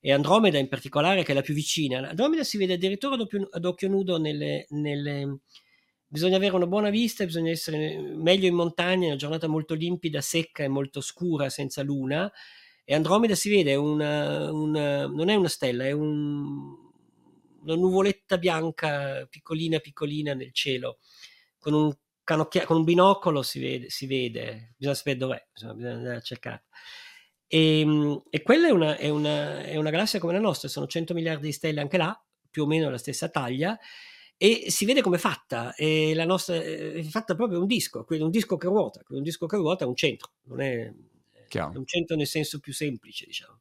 e 0.00 0.12
Andromeda 0.12 0.58
in 0.58 0.68
particolare 0.68 1.22
che 1.22 1.30
è 1.32 1.34
la 1.34 1.42
più 1.42 1.54
vicina. 1.54 2.08
Andromeda 2.08 2.42
si 2.42 2.56
vede 2.56 2.74
addirittura 2.74 3.14
ad 3.14 3.64
occhio, 3.64 3.88
nudo 3.88 4.18
nelle, 4.18 4.66
nelle, 4.70 5.40
Bisogna 6.06 6.36
avere 6.36 6.56
una 6.56 6.66
buona 6.66 6.90
vista, 6.90 7.24
bisogna 7.24 7.50
essere 7.50 7.98
meglio 7.98 8.46
in 8.46 8.54
montagna, 8.54 9.06
una 9.06 9.16
giornata 9.16 9.46
molto 9.46 9.74
limpida, 9.74 10.20
secca 10.20 10.62
e 10.62 10.68
molto 10.68 11.00
scura, 11.00 11.48
senza 11.48 11.82
luna, 11.82 12.30
e 12.84 12.94
Andromeda 12.94 13.34
si 13.34 13.48
vede, 13.48 13.74
una, 13.74 14.50
una, 14.50 15.06
non 15.06 15.28
è 15.28 15.34
una 15.34 15.48
stella, 15.48 15.84
è 15.84 15.92
un, 15.92 16.74
una 17.62 17.74
nuvoletta 17.74 18.38
bianca 18.38 19.26
piccolina 19.30 19.78
piccolina 19.78 20.34
nel 20.34 20.52
cielo, 20.52 20.98
con 21.58 21.74
un, 21.74 21.94
canocchia- 22.24 22.64
con 22.64 22.78
un 22.78 22.84
binocolo 22.84 23.42
si 23.42 23.60
vede, 23.60 23.88
si 23.88 24.06
vede, 24.06 24.74
bisogna 24.76 24.96
sapere 24.96 25.16
dov'è, 25.16 25.46
bisogna, 25.52 25.74
bisogna 25.74 25.94
andare 25.94 26.16
a 26.16 26.20
cercare. 26.20 26.64
E, 27.46 27.80
ehm, 27.80 28.22
e 28.30 28.42
quella 28.42 28.66
è 28.68 28.70
una, 28.70 28.96
è, 28.96 29.08
una, 29.08 29.62
è 29.62 29.76
una 29.76 29.90
galassia 29.90 30.18
come 30.18 30.32
la 30.32 30.40
nostra, 30.40 30.68
sono 30.68 30.86
100 30.86 31.14
miliardi 31.14 31.46
di 31.46 31.52
stelle 31.52 31.80
anche 31.80 31.96
là, 31.98 32.20
più 32.50 32.64
o 32.64 32.66
meno 32.66 32.90
la 32.90 32.98
stessa 32.98 33.28
taglia, 33.28 33.78
e 34.36 34.70
si 34.70 34.84
vede 34.86 35.02
come 35.02 35.16
è 35.16 35.20
fatta, 35.20 35.72
e 35.76 36.14
la 36.14 36.24
nostra 36.24 36.56
è 36.56 37.00
fatta 37.04 37.36
proprio 37.36 37.60
un 37.60 37.66
disco, 37.66 38.04
un 38.08 38.30
disco 38.30 38.56
che 38.56 38.66
ruota, 38.66 39.00
un 39.10 39.22
disco 39.22 39.46
che 39.46 39.56
ruota 39.56 39.84
è 39.84 39.86
un 39.86 39.94
centro, 39.94 40.32
non 40.46 40.60
è 40.60 40.92
Chiaro. 41.52 41.78
un 41.80 41.86
centro 41.86 42.16
nel 42.16 42.26
senso 42.26 42.60
più 42.60 42.72
semplice, 42.72 43.26
diciamo. 43.26 43.60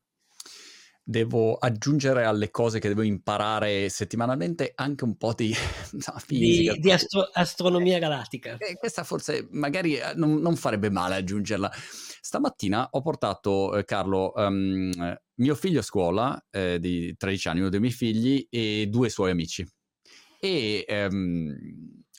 Devo 1.03 1.55
aggiungere 1.55 2.23
alle 2.23 2.49
cose 2.49 2.79
che 2.79 2.87
devo 2.87 3.01
imparare 3.01 3.89
settimanalmente 3.89 4.71
anche 4.75 5.03
un 5.03 5.17
po' 5.17 5.33
di, 5.33 5.51
no, 6.07 6.19
fisica, 6.25 6.71
di, 6.71 6.79
di 6.79 6.91
astro- 6.91 7.29
astronomia 7.33 7.99
galattica. 7.99 8.55
Eh, 8.55 8.77
questa 8.77 9.03
forse 9.03 9.45
magari 9.51 9.97
eh, 9.97 10.13
non, 10.15 10.35
non, 10.35 10.55
farebbe 10.55 10.89
male 10.89 11.15
aggiungerla. 11.15 11.69
Stamattina 12.21 12.87
ho 12.91 13.01
portato, 13.01 13.75
eh, 13.75 13.83
Carlo, 13.83 14.31
um, 14.37 15.19
mio 15.33 15.55
figlio 15.55 15.79
a 15.79 15.83
scuola 15.83 16.45
eh, 16.49 16.79
di 16.79 17.13
13 17.17 17.47
anni, 17.49 17.59
uno 17.59 17.69
dei 17.69 17.81
miei 17.81 17.91
figli, 17.91 18.47
e 18.49 18.87
due 18.87 19.09
suoi 19.09 19.31
amici. 19.31 19.67
E 20.39 20.85
um, 21.09 21.53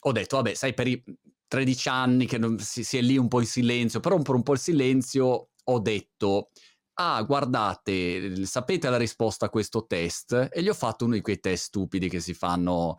ho 0.01 0.11
detto, 0.11 0.35
vabbè, 0.35 0.53
sai, 0.53 0.75
per 0.75 0.85
i 0.85 1.03
13 1.47 1.89
anni 1.89 2.25
che 2.25 2.37
non, 2.37 2.57
si, 2.59 2.83
si, 2.83 2.97
è 2.97 3.01
lì 3.01 3.17
un 3.17 3.27
po' 3.27 3.39
in 3.39 3.45
silenzio, 3.45 3.99
però 3.99 4.19
per 4.21 4.35
un 4.35 4.43
po' 4.43 4.53
il 4.53 4.59
silenzio 4.59 5.49
ho 5.65 5.79
detto, 5.79 6.49
ah, 6.95 7.21
guardate, 7.23 8.45
sapete 8.45 8.89
la 8.89 8.97
risposta 8.97 9.47
a 9.47 9.49
questo 9.49 9.85
test? 9.85 10.49
E 10.51 10.61
gli 10.61 10.69
ho 10.69 10.73
fatto 10.73 11.05
uno 11.05 11.15
di 11.15 11.21
quei 11.21 11.39
test 11.39 11.65
stupidi 11.65 12.09
che 12.09 12.19
si 12.19 12.33
fanno 12.33 12.97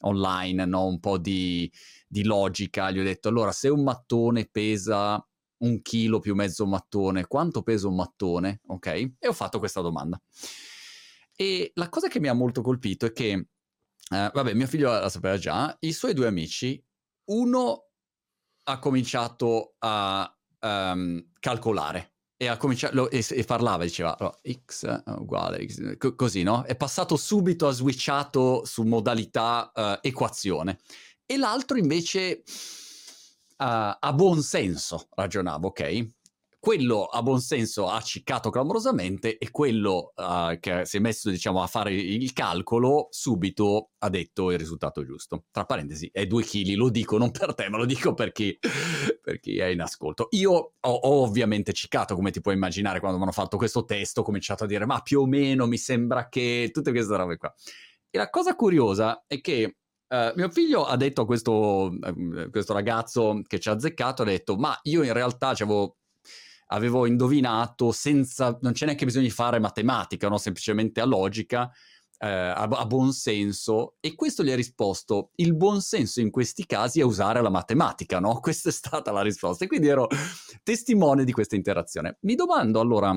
online, 0.00 0.64
no? 0.64 0.86
Un 0.86 1.00
po' 1.00 1.18
di, 1.18 1.70
di 2.06 2.24
logica. 2.24 2.90
Gli 2.90 2.98
ho 2.98 3.04
detto, 3.04 3.28
allora, 3.28 3.52
se 3.52 3.68
un 3.68 3.82
mattone 3.82 4.48
pesa 4.50 5.24
un 5.56 5.80
chilo 5.82 6.18
più 6.18 6.34
mezzo 6.34 6.66
mattone, 6.66 7.26
quanto 7.26 7.62
pesa 7.62 7.88
un 7.88 7.94
mattone? 7.96 8.60
Ok? 8.66 8.86
E 8.86 9.28
ho 9.28 9.32
fatto 9.32 9.58
questa 9.58 9.80
domanda. 9.80 10.20
E 11.36 11.72
la 11.74 11.88
cosa 11.88 12.08
che 12.08 12.20
mi 12.20 12.28
ha 12.28 12.34
molto 12.34 12.62
colpito 12.62 13.06
è 13.06 13.12
che, 13.12 13.30
eh, 13.30 14.30
vabbè, 14.32 14.54
mio 14.54 14.66
figlio 14.66 14.90
la 14.90 15.08
sapeva 15.08 15.36
già, 15.36 15.74
i 15.80 15.92
suoi 15.92 16.14
due 16.14 16.26
amici, 16.26 16.82
uno 17.30 17.88
ha 18.66 18.78
cominciato 18.78 19.74
a 19.78 20.33
um, 20.64 21.24
calcolare 21.38 22.14
e, 22.36 22.48
ha 22.48 22.56
cominciato, 22.56 23.10
e, 23.10 23.24
e 23.28 23.44
parlava, 23.44 23.84
diceva 23.84 24.16
oh, 24.18 24.40
x 24.42 25.02
uguale 25.06 25.66
x, 25.66 25.96
co- 25.98 26.14
così, 26.14 26.42
no? 26.42 26.64
È 26.64 26.74
passato 26.76 27.16
subito, 27.16 27.68
ha 27.68 27.72
switchato 27.72 28.64
su 28.64 28.82
modalità 28.82 29.70
uh, 29.74 29.98
equazione. 30.00 30.78
E 31.26 31.36
l'altro 31.36 31.76
invece 31.76 32.42
uh, 32.42 33.94
a 33.98 34.12
buon 34.14 34.42
senso 34.42 35.08
ragionava, 35.14 35.66
ok? 35.66 36.10
Quello 36.64 37.04
a 37.04 37.22
buon 37.22 37.42
senso 37.42 37.90
ha 37.90 38.00
ciccato 38.00 38.48
clamorosamente 38.48 39.36
e 39.36 39.50
quello 39.50 40.14
uh, 40.16 40.58
che 40.58 40.86
si 40.86 40.96
è 40.96 41.00
messo 41.00 41.28
diciamo, 41.28 41.62
a 41.62 41.66
fare 41.66 41.92
il 41.92 42.32
calcolo 42.32 43.08
subito 43.10 43.90
ha 43.98 44.08
detto 44.08 44.50
il 44.50 44.56
risultato 44.56 45.04
giusto. 45.04 45.44
Tra 45.50 45.66
parentesi, 45.66 46.08
è 46.10 46.26
due 46.26 46.42
chili, 46.42 46.74
lo 46.74 46.88
dico 46.88 47.18
non 47.18 47.32
per 47.32 47.54
te, 47.54 47.68
ma 47.68 47.76
lo 47.76 47.84
dico 47.84 48.14
per 48.14 48.32
chi, 48.32 48.58
per 49.20 49.40
chi 49.40 49.58
è 49.58 49.66
in 49.66 49.82
ascolto. 49.82 50.28
Io 50.30 50.52
ho, 50.52 50.72
ho, 50.80 51.22
ovviamente 51.22 51.74
ciccato, 51.74 52.14
come 52.14 52.30
ti 52.30 52.40
puoi 52.40 52.54
immaginare, 52.54 52.98
quando 52.98 53.18
mi 53.18 53.24
hanno 53.24 53.32
fatto 53.32 53.58
questo 53.58 53.84
testo, 53.84 54.22
ho 54.22 54.24
cominciato 54.24 54.64
a 54.64 54.66
dire 54.66 54.86
ma 54.86 55.02
più 55.02 55.20
o 55.20 55.26
meno 55.26 55.66
mi 55.66 55.76
sembra 55.76 56.30
che... 56.30 56.70
tutte 56.72 56.92
queste 56.92 57.14
robe 57.14 57.36
qua. 57.36 57.52
E 58.08 58.16
la 58.16 58.30
cosa 58.30 58.56
curiosa 58.56 59.22
è 59.26 59.38
che 59.42 59.76
Uh, 60.06 60.30
mio 60.36 60.48
figlio 60.50 60.84
ha 60.84 60.96
detto 60.96 61.22
a 61.22 61.26
questo, 61.26 61.52
uh, 61.90 62.50
questo, 62.50 62.72
ragazzo 62.74 63.40
che 63.44 63.58
ci 63.58 63.68
ha 63.68 63.72
azzeccato, 63.72 64.22
ha 64.22 64.26
detto, 64.26 64.54
ma 64.54 64.78
io 64.82 65.02
in 65.02 65.12
realtà 65.12 65.48
avevo 65.48 65.96
avevo 66.74 67.06
indovinato 67.06 67.92
senza, 67.92 68.58
non 68.60 68.72
c'è 68.72 68.84
neanche 68.84 69.04
bisogno 69.04 69.24
di 69.24 69.30
fare 69.30 69.58
matematica, 69.58 70.28
no? 70.28 70.38
semplicemente 70.38 71.00
a 71.00 71.04
logica, 71.04 71.70
eh, 72.18 72.28
a, 72.28 72.62
a 72.62 72.86
buon 72.86 73.12
senso, 73.12 73.96
e 74.00 74.14
questo 74.14 74.42
gli 74.42 74.50
ha 74.50 74.56
risposto, 74.56 75.30
il 75.36 75.54
buon 75.54 75.80
senso 75.80 76.20
in 76.20 76.30
questi 76.30 76.66
casi 76.66 77.00
è 77.00 77.04
usare 77.04 77.40
la 77.40 77.50
matematica, 77.50 78.18
no? 78.18 78.38
Questa 78.40 78.68
è 78.68 78.72
stata 78.72 79.12
la 79.12 79.22
risposta, 79.22 79.64
e 79.64 79.68
quindi 79.68 79.88
ero 79.88 80.08
testimone 80.62 81.24
di 81.24 81.32
questa 81.32 81.56
interazione. 81.56 82.18
Mi 82.22 82.34
domando 82.34 82.80
allora, 82.80 83.16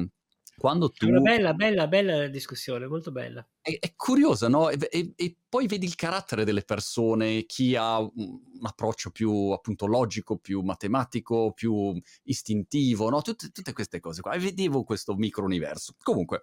quando 0.59 0.89
tu... 0.89 1.07
Una 1.07 1.19
bella, 1.19 1.53
bella, 1.53 1.87
bella 1.87 2.27
discussione, 2.27 2.87
molto 2.87 3.11
bella. 3.11 3.47
È, 3.61 3.77
è 3.79 3.93
curiosa, 3.95 4.47
no? 4.47 4.69
E, 4.69 4.77
e, 4.89 5.13
e, 5.15 5.35
poi 5.47 5.67
vedi 5.67 5.85
il 5.85 5.93
carattere 5.93 6.43
delle 6.45 6.63
persone, 6.63 7.45
chi 7.45 7.75
ha 7.75 7.99
un, 7.99 8.39
approccio 8.63 9.11
più 9.11 9.51
appunto 9.51 9.85
logico, 9.85 10.37
più 10.37 10.61
matematico, 10.61 11.51
più 11.53 11.95
istintivo, 12.23 13.09
no? 13.09 13.21
Tutte, 13.21 13.51
tutte 13.51 13.71
queste 13.71 13.99
cose 13.99 14.21
qua. 14.21 14.33
E 14.33 14.39
vedevo 14.39 14.83
questo 14.83 15.13
micro 15.15 15.45
universo. 15.45 15.93
Comunque, 16.01 16.41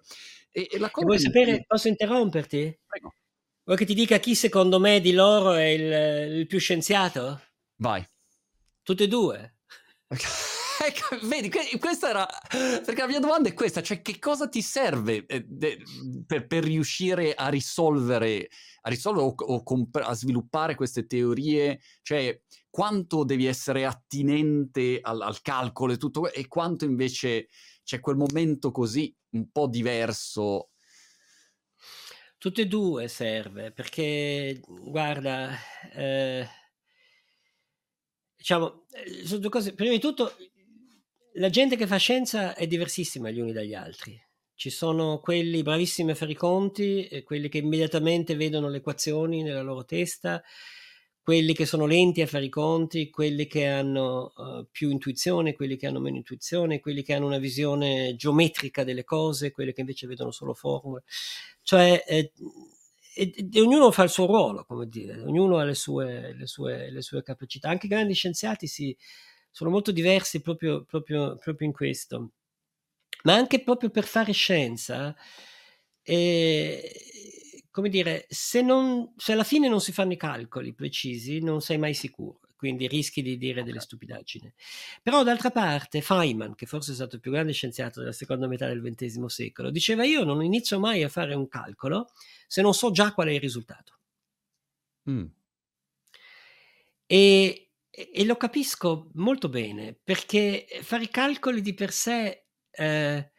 e, 0.49 0.69
e 0.71 0.79
la 0.79 0.89
cosa... 0.89 1.05
vuoi 1.07 1.19
sapere, 1.19 1.57
che... 1.57 1.65
posso 1.67 1.89
interromperti? 1.89 2.79
Prego. 2.87 3.13
Vuoi 3.65 3.77
che 3.77 3.85
ti 3.85 3.95
dica 3.95 4.19
chi 4.19 4.33
secondo 4.33 4.79
me 4.79 5.01
di 5.01 5.11
loro 5.11 5.53
è 5.53 5.65
il, 5.65 6.37
il 6.37 6.47
più 6.47 6.59
scienziato? 6.59 7.41
Vai. 7.77 8.05
Tutte 8.81 9.03
e 9.03 9.07
due. 9.07 9.54
Ecco, 10.77 11.25
vedi, 11.25 11.49
questa 11.79 12.09
era... 12.09 12.27
Perché 12.49 12.99
la 12.99 13.07
mia 13.07 13.19
domanda 13.19 13.47
è 13.47 13.53
questa, 13.53 13.81
cioè 13.81 14.01
che 14.01 14.19
cosa 14.19 14.49
ti 14.49 14.61
serve 14.61 15.25
eh, 15.25 15.45
per, 16.27 16.47
per, 16.47 16.63
riuscire 16.63 17.33
a 17.33 17.47
risolvere, 17.47 18.49
a 18.81 18.89
risolvere 18.89 19.25
o, 19.25 19.33
o 19.35 19.63
comp- 19.63 20.03
a 20.03 20.13
sviluppare 20.13 20.75
queste 20.75 21.07
teorie? 21.07 21.79
Cioè, 22.01 22.39
quanto 22.69 23.23
devi 23.23 23.45
essere 23.45 23.85
attinente 23.85 24.99
al, 25.01 25.21
al 25.21 25.41
calcolo 25.41 25.93
e 25.93 25.97
tutto, 25.97 26.31
e 26.31 26.47
quanto 26.47 26.83
invece 26.83 27.47
c'è 27.83 28.01
quel 28.01 28.17
momento 28.17 28.71
così 28.71 29.15
un 29.31 29.49
po' 29.51 29.67
diverso 29.67 30.71
Tutte 32.45 32.61
e 32.61 32.67
due 32.67 33.07
serve, 33.07 33.71
perché 33.71 34.61
guarda, 34.67 35.49
eh, 35.93 36.47
diciamo, 38.35 38.85
eh, 38.91 39.25
sono 39.25 39.39
due 39.39 39.49
cose. 39.49 39.73
Prima 39.73 39.91
di 39.91 39.99
tutto, 39.99 40.35
la 41.33 41.49
gente 41.49 41.75
che 41.75 41.87
fa 41.87 41.97
scienza 41.97 42.55
è 42.55 42.67
diversissima 42.67 43.29
gli 43.29 43.39
uni 43.39 43.51
dagli 43.51 43.73
altri. 43.73 44.19
Ci 44.53 44.69
sono 44.69 45.19
quelli 45.19 45.63
bravissimi 45.63 46.11
a 46.11 46.15
fare 46.15 46.31
i 46.31 46.35
conti, 46.35 47.23
quelli 47.25 47.49
che 47.49 47.57
immediatamente 47.57 48.35
vedono 48.35 48.69
le 48.69 48.77
equazioni 48.77 49.43
nella 49.43 49.61
loro 49.61 49.83
testa, 49.83 50.41
quelli 51.21 51.53
che 51.53 51.65
sono 51.65 51.87
lenti 51.87 52.21
a 52.21 52.27
fare 52.27 52.45
i 52.45 52.49
conti, 52.49 53.09
quelli 53.09 53.47
che 53.47 53.65
hanno 53.65 54.31
uh, 54.35 54.67
più 54.71 54.91
intuizione, 54.91 55.55
quelli 55.55 55.75
che 55.75 55.87
hanno 55.87 55.99
meno 55.99 56.17
intuizione, 56.17 56.79
quelli 56.79 57.03
che 57.03 57.13
hanno 57.13 57.25
una 57.25 57.39
visione 57.39 58.15
geometrica 58.15 58.83
delle 58.83 59.03
cose, 59.03 59.51
quelli 59.51 59.73
che 59.73 59.81
invece 59.81 60.07
vedono 60.07 60.31
solo 60.31 60.53
formule. 60.53 61.03
Cioè, 61.63 62.03
eh, 62.07 62.31
e, 63.15 63.33
e, 63.51 63.61
ognuno 63.61 63.91
fa 63.91 64.03
il 64.03 64.09
suo 64.09 64.25
ruolo, 64.25 64.65
come 64.65 64.87
dire, 64.87 65.19
ognuno 65.21 65.57
ha 65.57 65.63
le 65.63 65.73
sue, 65.73 66.33
le 66.33 66.45
sue, 66.47 66.91
le 66.91 67.01
sue 67.01 67.23
capacità. 67.23 67.69
Anche 67.69 67.85
i 67.85 67.89
grandi 67.89 68.13
scienziati 68.13 68.67
si, 68.67 68.95
sono 69.49 69.69
molto 69.69 69.91
diversi 69.91 70.41
proprio, 70.41 70.83
proprio, 70.83 71.37
proprio 71.37 71.67
in 71.67 71.73
questo. 71.73 72.31
Ma 73.23 73.33
anche 73.35 73.63
proprio 73.63 73.89
per 73.89 74.03
fare 74.03 74.33
scienza, 74.33 75.15
eh, 76.03 77.63
come 77.71 77.89
dire, 77.89 78.25
se, 78.29 78.61
non, 78.61 79.13
se 79.15 79.31
alla 79.31 79.43
fine 79.43 79.69
non 79.69 79.79
si 79.79 79.93
fanno 79.93 80.13
i 80.13 80.17
calcoli 80.17 80.73
precisi, 80.73 81.39
non 81.39 81.61
sei 81.61 81.77
mai 81.77 81.93
sicuro 81.93 82.41
quindi 82.55 82.87
rischi 82.87 83.21
di 83.21 83.37
dire 83.37 83.63
delle 83.63 83.79
stupidaggini. 83.79 84.51
Però 85.01 85.23
d'altra 85.23 85.51
parte 85.51 86.01
Feynman, 86.01 86.55
che 86.55 86.65
forse 86.65 86.91
è 86.91 86.95
stato 86.95 87.15
il 87.15 87.21
più 87.21 87.31
grande 87.31 87.51
scienziato 87.51 87.99
della 87.99 88.11
seconda 88.11 88.47
metà 88.47 88.67
del 88.67 88.81
XX 88.81 89.25
secolo, 89.25 89.69
diceva 89.69 90.05
io 90.05 90.23
non 90.23 90.43
inizio 90.43 90.79
mai 90.79 91.03
a 91.03 91.09
fare 91.09 91.33
un 91.35 91.47
calcolo 91.47 92.09
se 92.47 92.61
non 92.61 92.73
so 92.73 92.91
già 92.91 93.13
qual 93.13 93.27
è 93.27 93.31
il 93.31 93.39
risultato. 93.39 93.93
Mm. 95.09 95.25
E, 97.07 97.69
e, 97.89 98.25
lo 98.25 98.35
capisco 98.35 99.09
molto 99.13 99.49
bene, 99.49 99.95
perché 100.03 100.65
fare 100.81 101.03
i 101.03 101.09
calcoli 101.09 101.61
di 101.61 101.73
per 101.73 101.91
sé 101.91 102.45
eh, 102.71 103.31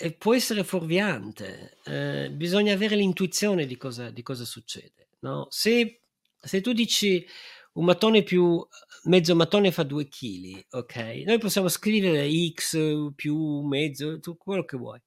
eh, 0.00 0.12
può 0.14 0.34
essere 0.34 0.64
fuorviante, 0.64 1.78
eh, 1.84 2.30
bisogna 2.32 2.72
avere 2.72 2.96
l'intuizione 2.96 3.66
di 3.66 3.76
cosa, 3.76 4.10
di 4.10 4.22
cosa 4.22 4.44
succede. 4.44 5.08
No? 5.20 5.46
Se, 5.50 6.00
se 6.40 6.60
tu 6.60 6.72
dici 6.72 7.26
un 7.74 7.84
mattone 7.84 8.22
più 8.22 8.66
mezzo 9.04 9.34
mattone 9.34 9.70
fa 9.70 9.82
2 9.82 10.08
kg, 10.08 10.66
ok? 10.70 10.96
Noi 11.24 11.38
possiamo 11.38 11.68
scrivere 11.68 12.28
x 12.52 13.12
più 13.14 13.60
mezzo, 13.60 14.18
tu, 14.20 14.36
quello 14.36 14.64
che 14.64 14.76
vuoi. 14.76 15.00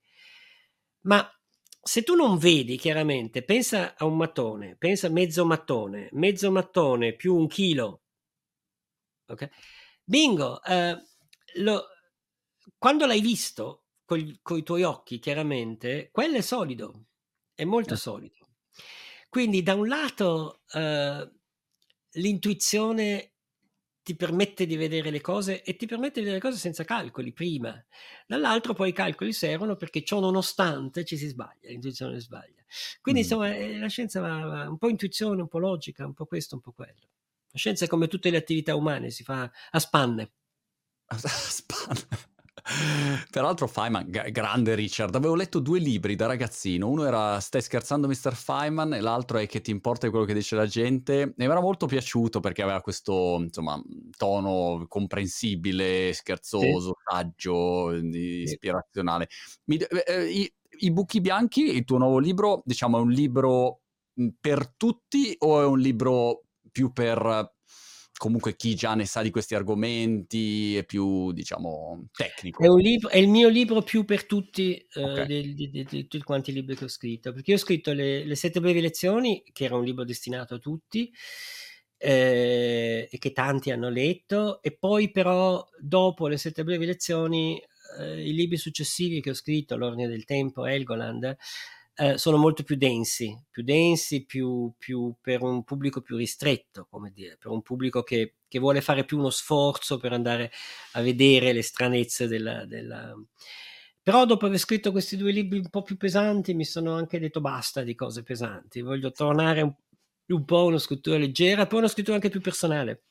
Ma 1.02 1.28
se 1.82 2.04
tu 2.04 2.16
non 2.16 2.38
vedi 2.38 2.78
chiaramente, 2.78 3.44
pensa 3.44 3.96
a 3.96 4.06
un 4.06 4.18
mattone, 4.18 4.76
pensa 4.78 5.08
a 5.08 5.10
mezzo 5.10 5.46
mattone, 5.46 6.10
mezzo 6.14 6.52
mattone 6.52 7.16
più 7.16 7.36
un 7.36 7.48
chilo, 7.48 8.04
ok? 9.28 9.50
Bingo, 10.04 10.62
eh, 10.64 10.98
lo, 11.56 11.86
quando 12.78 13.06
l'hai 13.06 13.22
visto 13.22 13.86
con 14.06 14.20
i 14.20 14.64
tuoi 14.64 14.84
occhi, 14.84 15.20
chiaramente, 15.20 16.10
quello 16.12 16.38
è 16.38 16.42
solido, 16.42 17.06
è 17.54 17.64
molto 17.64 17.94
eh. 17.94 17.98
solido. 17.98 18.41
Quindi 19.32 19.64
da 19.64 19.76
un 19.76 19.88
lato 19.88 20.64
eh, 20.74 21.32
l'intuizione 22.16 23.36
ti 24.04 24.14
permette 24.18 24.66
di 24.66 24.76
vedere 24.76 25.10
le 25.10 25.22
cose 25.22 25.64
e 25.64 25.78
ti 25.78 25.86
permette 25.86 26.16
di 26.20 26.26
vedere 26.26 26.36
le 26.36 26.42
cose 26.42 26.58
senza 26.60 26.84
calcoli 26.84 27.32
prima. 27.32 27.82
Dall'altro 28.28 28.74
poi 28.74 28.90
i 28.90 28.94
calcoli 28.94 29.32
servono 29.32 29.78
perché 29.78 30.04
ciò 30.04 30.20
nonostante 30.20 31.06
ci 31.06 31.16
si 31.16 31.28
sbaglia, 31.28 31.70
l'intuizione 31.70 32.20
sbaglia. 32.20 32.62
Quindi 33.00 33.22
mm. 33.22 33.24
insomma 33.24 33.56
eh, 33.56 33.78
la 33.78 33.88
scienza 33.88 34.20
va, 34.20 34.46
va, 34.46 34.68
un 34.68 34.78
po' 34.78 34.90
intuizione, 34.90 35.40
un 35.40 35.48
po' 35.48 35.60
logica, 35.60 36.06
un 36.06 36.14
po' 36.14 36.26
questo, 36.26 36.56
un 36.56 36.62
po' 36.62 36.74
quello. 36.74 37.08
La 37.52 37.58
scienza 37.58 37.86
è 37.86 37.88
come 37.88 38.10
tutte 38.10 38.32
le 38.32 38.38
attività 38.38 38.76
umane, 38.76 39.12
si 39.12 39.24
fa 39.24 39.50
a 39.70 39.80
spanne. 39.80 40.34
A 41.06 41.18
spanne. 41.18 42.30
Peraltro 43.32 43.68
Feynman, 43.68 44.08
g- 44.10 44.30
grande 44.30 44.76
Richard, 44.76 45.16
avevo 45.16 45.36
letto 45.36 45.60
due 45.60 45.80
libri 45.80 46.16
da 46.16 46.28
ragazzino, 46.28 46.90
uno 46.90 47.06
era 47.06 47.40
Stai 47.40 47.62
scherzando 47.62 48.08
Mr. 48.08 48.34
Feynman 48.34 48.94
e 48.94 49.00
l'altro 49.00 49.38
è 49.38 49.48
Che 49.48 49.62
ti 49.62 49.72
importa 49.72 50.10
quello 50.10 50.26
che 50.26 50.34
dice 50.34 50.56
la 50.56 50.66
gente 50.66 51.22
e 51.22 51.34
mi 51.36 51.46
era 51.46 51.62
molto 51.62 51.86
piaciuto 51.86 52.40
perché 52.40 52.62
aveva 52.62 52.82
questo 52.82 53.38
insomma, 53.40 53.82
tono 54.18 54.86
comprensibile, 54.88 56.14
scherzoso, 56.14 56.96
sì. 56.98 57.16
saggio, 57.16 57.92
ispirazionale. 57.94 59.28
Mi, 59.66 59.78
eh, 59.78 60.04
eh, 60.06 60.26
i, 60.26 60.54
I 60.80 60.92
Buchi 60.92 61.22
Bianchi, 61.22 61.76
il 61.76 61.84
tuo 61.86 61.98
nuovo 61.98 62.20
libro, 62.20 62.62
diciamo 62.66 62.98
è 62.98 63.02
un 63.02 63.12
libro 63.12 63.80
per 64.40 64.74
tutti 64.76 65.34
o 65.40 65.62
è 65.62 65.66
un 65.66 65.80
libro 65.80 66.44
più 66.70 66.92
per 66.92 67.54
comunque 68.22 68.56
chi 68.56 68.76
già 68.76 68.94
ne 68.94 69.08
sa 69.08 69.24
di 69.24 69.32
questi 69.32 69.56
argomenti 69.56 70.78
è 70.78 70.86
più, 70.86 71.32
diciamo, 71.32 72.10
tecnico. 72.16 72.64
È, 72.64 72.68
libro, 72.80 73.10
è 73.10 73.18
il 73.18 73.28
mio 73.28 73.50
libro 73.50 73.82
più 73.82 74.06
per 74.06 74.28
tutti 74.28 74.76
eh, 74.76 75.04
okay. 75.04 75.56
di, 75.56 75.72
di, 75.72 75.86
tutti 76.08 76.22
quanti 76.22 76.52
i 76.52 76.54
libri 76.54 76.76
che 76.76 76.84
ho 76.84 76.88
scritto, 76.88 77.34
perché 77.34 77.50
io 77.50 77.58
ho 77.58 77.60
scritto 77.60 77.94
le, 77.94 78.24
le 78.24 78.36
sette 78.36 78.60
brevi 78.60 78.80
lezioni, 78.80 79.44
che 79.52 79.64
era 79.66 79.76
un 79.76 79.84
libro 79.84 80.06
destinato 80.06 80.54
a 80.54 80.60
tutti, 80.60 81.12
eh, 81.98 83.10
e 83.10 83.18
che 83.18 83.32
tanti 83.32 83.72
hanno 83.72 83.90
letto, 83.90 84.62
e 84.62 84.78
poi 84.78 85.10
però 85.10 85.68
dopo 85.80 86.28
le 86.28 86.38
sette 86.38 86.64
brevi 86.64 86.86
lezioni, 86.86 87.60
eh, 87.98 88.24
i 88.24 88.36
libri 88.36 88.58
successivi 88.58 89.20
che 89.20 89.32
ho 89.32 89.34
scritto, 89.34 89.76
L'Ordine 89.76 90.08
del 90.08 90.26
Tempo, 90.26 90.68
Helgoland, 90.68 91.24
eh, 91.24 91.38
sono 92.16 92.38
molto 92.38 92.64
più 92.64 92.76
densi, 92.76 93.38
più 93.50 93.64
densi, 93.64 94.26
più, 94.26 94.74
più, 94.78 95.14
per 95.22 95.42
un 95.44 95.64
pubblico 95.64 96.02
più 96.02 96.16
ristretto, 96.16 96.88
come 96.90 97.12
dire, 97.12 97.38
per 97.38 97.52
un 97.52 97.62
pubblico 97.62 98.02
che, 98.02 98.36
che, 98.48 98.60
vuole 98.60 98.82
fare 98.82 99.06
più 99.06 99.18
uno 99.18 99.30
sforzo 99.30 99.98
per 99.98 100.14
andare 100.14 100.52
a 100.94 101.02
vedere 101.02 101.54
le 101.54 101.62
stranezze 101.62 102.28
della, 102.28 102.66
della... 102.66 103.14
Però 104.02 104.26
dopo 104.26 104.48
aver 104.48 104.58
scritto 104.58 104.92
questi 104.92 105.16
due 105.16 105.32
libri 105.32 105.60
un 105.60 105.70
po' 105.70 105.84
più 105.84 105.96
pesanti 105.96 106.56
mi 106.56 106.66
sono 106.66 106.96
anche 106.96 107.20
detto 107.20 107.40
basta 107.40 107.84
di 107.84 107.94
cose 107.94 108.24
pesanti, 108.24 108.82
voglio 108.82 109.12
tornare 109.12 109.62
un, 109.62 109.74
un 110.28 110.46
po' 110.46 110.60
a 110.60 110.64
una 110.64 110.80
scrittura 110.80 111.18
leggera, 111.18 111.68
poi 111.68 111.80
una 111.80 111.88
scrittura 111.88 112.16
anche 112.16 112.30
più 112.30 112.42
personale. 112.42 113.04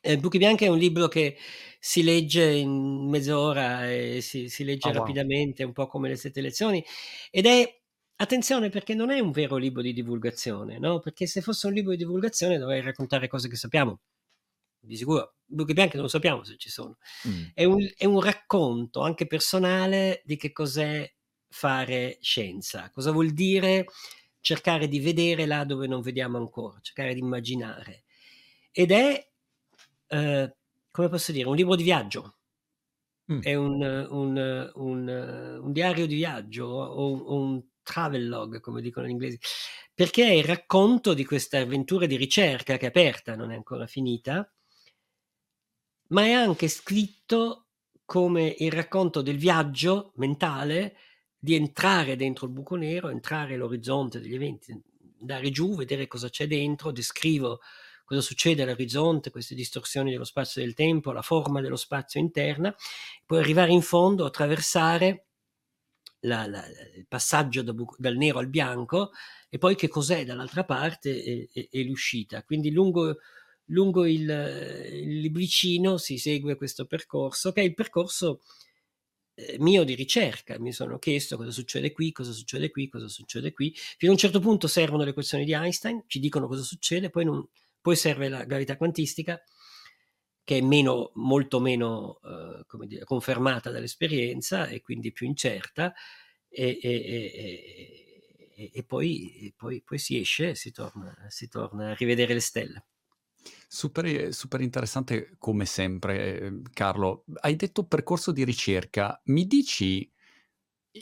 Eh, 0.00 0.18
Buchi 0.18 0.38
Bianchi 0.38 0.66
è 0.66 0.68
un 0.68 0.78
libro 0.78 1.08
che 1.08 1.36
si 1.80 2.02
legge 2.02 2.44
in 2.52 3.08
mezz'ora 3.08 3.90
e 3.90 4.20
si, 4.20 4.48
si 4.50 4.62
legge 4.62 4.90
oh, 4.90 4.92
rapidamente, 4.92 5.62
wow. 5.62 5.68
un 5.68 5.74
po' 5.74 5.86
come 5.86 6.08
le 6.08 6.16
sette 6.16 6.42
lezioni, 6.42 6.84
ed 7.30 7.46
è 7.46 7.82
Attenzione 8.16 8.68
perché 8.68 8.94
non 8.94 9.10
è 9.10 9.18
un 9.18 9.32
vero 9.32 9.56
libro 9.56 9.82
di 9.82 9.92
divulgazione, 9.92 10.78
no? 10.78 11.00
Perché 11.00 11.26
se 11.26 11.40
fosse 11.40 11.66
un 11.66 11.72
libro 11.72 11.90
di 11.90 11.96
divulgazione 11.96 12.58
dovrei 12.58 12.80
raccontare 12.80 13.26
cose 13.26 13.48
che 13.48 13.56
sappiamo. 13.56 14.00
Di 14.78 14.96
sicuro, 14.96 15.36
buchi 15.44 15.72
bianchi 15.72 15.96
non 15.96 16.08
sappiamo 16.08 16.44
se 16.44 16.56
ci 16.56 16.70
sono. 16.70 16.98
Mm. 17.26 17.44
È, 17.54 17.64
un, 17.64 17.88
è 17.96 18.04
un 18.04 18.20
racconto 18.20 19.00
anche 19.00 19.26
personale 19.26 20.22
di 20.24 20.36
che 20.36 20.52
cos'è 20.52 21.10
fare 21.48 22.18
scienza, 22.20 22.90
cosa 22.90 23.10
vuol 23.10 23.30
dire 23.30 23.86
cercare 24.40 24.88
di 24.88 25.00
vedere 25.00 25.46
là 25.46 25.64
dove 25.64 25.86
non 25.86 26.00
vediamo 26.02 26.36
ancora, 26.36 26.78
cercare 26.82 27.14
di 27.14 27.20
immaginare. 27.20 28.04
Ed 28.70 28.92
è, 28.92 29.28
eh, 30.08 30.56
come 30.90 31.08
posso 31.08 31.32
dire, 31.32 31.48
un 31.48 31.56
libro 31.56 31.74
di 31.74 31.82
viaggio. 31.82 32.36
Mm. 33.32 33.40
È 33.40 33.54
un, 33.54 33.82
un, 34.10 34.70
un, 34.74 35.60
un, 35.62 35.72
diario 35.72 36.06
di 36.06 36.14
viaggio 36.14 36.66
o 36.66 37.40
un 37.40 37.62
travel 37.84 38.28
log, 38.28 38.60
come 38.60 38.80
dicono 38.80 39.06
gli 39.06 39.10
inglesi, 39.10 39.38
perché 39.94 40.24
è 40.24 40.32
il 40.32 40.44
racconto 40.44 41.14
di 41.14 41.24
questa 41.24 41.60
avventura 41.60 42.06
di 42.06 42.16
ricerca 42.16 42.76
che 42.76 42.86
è 42.86 42.88
aperta, 42.88 43.36
non 43.36 43.52
è 43.52 43.54
ancora 43.54 43.86
finita, 43.86 44.52
ma 46.08 46.22
è 46.24 46.32
anche 46.32 46.66
scritto 46.66 47.68
come 48.04 48.54
il 48.58 48.72
racconto 48.72 49.22
del 49.22 49.38
viaggio 49.38 50.12
mentale 50.16 50.96
di 51.38 51.54
entrare 51.54 52.16
dentro 52.16 52.46
il 52.46 52.52
buco 52.52 52.74
nero, 52.74 53.08
entrare 53.08 53.54
all'orizzonte 53.54 54.20
degli 54.20 54.34
eventi, 54.34 54.78
andare 55.20 55.50
giù, 55.50 55.76
vedere 55.76 56.06
cosa 56.06 56.28
c'è 56.28 56.46
dentro, 56.46 56.90
descrivo 56.90 57.60
cosa 58.04 58.20
succede 58.20 58.62
all'orizzonte, 58.62 59.30
queste 59.30 59.54
distorsioni 59.54 60.10
dello 60.10 60.24
spazio 60.24 60.60
e 60.60 60.64
del 60.64 60.74
tempo, 60.74 61.12
la 61.12 61.22
forma 61.22 61.60
dello 61.60 61.76
spazio 61.76 62.20
interna, 62.20 62.74
poi 63.24 63.38
arrivare 63.38 63.72
in 63.72 63.82
fondo, 63.82 64.26
attraversare 64.26 65.23
la, 66.24 66.46
la, 66.46 66.64
il 66.94 67.06
passaggio 67.06 67.62
da, 67.62 67.74
dal 67.96 68.16
nero 68.16 68.38
al 68.38 68.48
bianco 68.48 69.12
e 69.48 69.58
poi 69.58 69.76
che 69.76 69.88
cos'è 69.88 70.24
dall'altra 70.24 70.64
parte 70.64 71.22
e, 71.22 71.48
e, 71.52 71.68
e 71.70 71.84
l'uscita. 71.84 72.42
Quindi 72.42 72.70
lungo, 72.70 73.18
lungo 73.66 74.04
il, 74.04 74.20
il, 74.22 75.20
libricino 75.20 75.96
si 75.96 76.18
segue 76.18 76.56
questo 76.56 76.86
percorso, 76.86 77.52
che 77.52 77.60
è 77.60 77.64
il 77.64 77.74
percorso 77.74 78.40
eh, 79.34 79.56
mio 79.58 79.84
di 79.84 79.94
ricerca. 79.94 80.58
Mi 80.58 80.72
sono 80.72 80.98
chiesto 80.98 81.36
cosa 81.36 81.50
succede 81.50 81.92
qui, 81.92 82.12
cosa 82.12 82.32
succede 82.32 82.70
qui, 82.70 82.88
cosa 82.88 83.08
succede 83.08 83.52
qui. 83.52 83.72
Fino 83.74 84.10
a 84.10 84.14
un 84.14 84.20
certo 84.20 84.40
punto 84.40 84.66
servono 84.66 85.04
le 85.04 85.10
equazioni 85.10 85.44
di 85.44 85.52
Einstein, 85.52 86.04
ci 86.06 86.18
dicono 86.18 86.48
cosa 86.48 86.62
succede, 86.62 87.10
poi, 87.10 87.24
non, 87.24 87.46
poi 87.80 87.96
serve 87.96 88.28
la 88.28 88.44
gravità 88.44 88.76
quantistica 88.76 89.40
che 90.44 90.58
è 90.58 90.60
meno, 90.60 91.10
molto 91.14 91.58
meno 91.58 92.20
eh, 92.22 92.64
come 92.66 92.86
dire, 92.86 93.04
confermata 93.04 93.70
dall'esperienza 93.70 94.66
e 94.66 94.80
quindi 94.80 95.10
più 95.10 95.26
incerta, 95.26 95.92
e, 96.48 96.78
e, 96.80 98.12
e, 98.56 98.70
e 98.72 98.84
poi, 98.84 99.52
poi, 99.56 99.82
poi, 99.82 99.98
si 99.98 100.18
esce 100.18 100.54
si 100.54 100.70
torna, 100.70 101.12
si 101.28 101.48
torna 101.48 101.90
a 101.90 101.94
rivedere 101.94 102.34
le 102.34 102.40
stelle. 102.40 102.86
Super, 103.66 104.32
super, 104.32 104.60
interessante 104.60 105.34
come 105.38 105.64
sempre, 105.64 106.60
Carlo. 106.72 107.24
Hai 107.40 107.56
detto 107.56 107.86
percorso 107.86 108.30
di 108.30 108.44
ricerca. 108.44 109.20
Mi 109.24 109.46
dici 109.46 110.10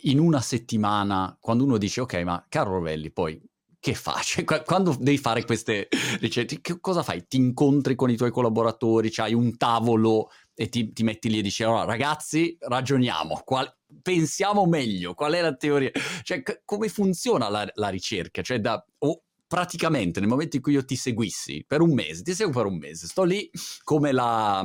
in 0.04 0.18
una 0.18 0.40
settimana, 0.40 1.36
quando 1.38 1.64
uno 1.64 1.76
dice, 1.76 2.00
ok, 2.00 2.14
ma 2.22 2.44
Carlo 2.48 2.74
Rovelli, 2.74 3.10
poi 3.10 3.40
che 3.82 3.94
fa? 3.94 4.20
Cioè, 4.22 4.44
quando 4.44 4.96
devi 4.96 5.18
fare 5.18 5.44
queste 5.44 5.88
ricerche, 6.20 6.60
che 6.60 6.78
cosa 6.78 7.02
fai? 7.02 7.26
Ti 7.26 7.36
incontri 7.36 7.96
con 7.96 8.10
i 8.10 8.16
tuoi 8.16 8.30
collaboratori, 8.30 9.10
c'hai 9.10 9.34
un 9.34 9.56
tavolo 9.56 10.30
e 10.54 10.68
ti, 10.68 10.92
ti 10.92 11.02
metti 11.02 11.28
lì 11.28 11.40
e 11.40 11.42
dici, 11.42 11.64
allora 11.64 11.82
ragazzi, 11.84 12.56
ragioniamo, 12.60 13.42
qual, 13.44 13.68
pensiamo 14.00 14.66
meglio, 14.66 15.14
qual 15.14 15.32
è 15.32 15.40
la 15.40 15.56
teoria? 15.56 15.90
Cioè, 16.22 16.44
c- 16.44 16.62
come 16.64 16.88
funziona 16.88 17.48
la, 17.48 17.68
la, 17.74 17.88
ricerca? 17.88 18.40
Cioè, 18.40 18.60
da, 18.60 18.82
oh, 18.98 19.22
praticamente 19.48 20.20
nel 20.20 20.28
momento 20.28 20.54
in 20.54 20.62
cui 20.62 20.74
io 20.74 20.84
ti 20.84 20.94
seguissi 20.94 21.64
per 21.66 21.80
un 21.80 21.92
mese, 21.92 22.22
ti 22.22 22.34
seguo 22.34 22.54
per 22.54 22.70
un 22.70 22.78
mese, 22.78 23.08
sto 23.08 23.24
lì 23.24 23.50
come 23.82 24.12
la... 24.12 24.64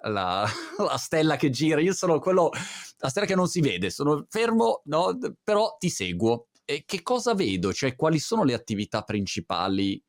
La, 0.00 0.46
la, 0.76 0.96
stella 0.98 1.36
che 1.36 1.50
gira, 1.50 1.80
io 1.80 1.94
sono 1.94 2.20
quello, 2.20 2.50
la 2.98 3.08
stella 3.08 3.26
che 3.26 3.34
non 3.34 3.48
si 3.48 3.60
vede, 3.60 3.90
sono 3.90 4.26
fermo, 4.28 4.82
no? 4.84 5.18
però 5.42 5.74
ti 5.78 5.88
seguo 5.88 6.48
e 6.66 6.84
che 6.84 7.02
cosa 7.02 7.32
vedo? 7.34 7.72
Cioè, 7.72 7.94
quali 7.94 8.18
sono 8.18 8.42
le 8.42 8.52
attività 8.52 9.02
principali 9.02 10.02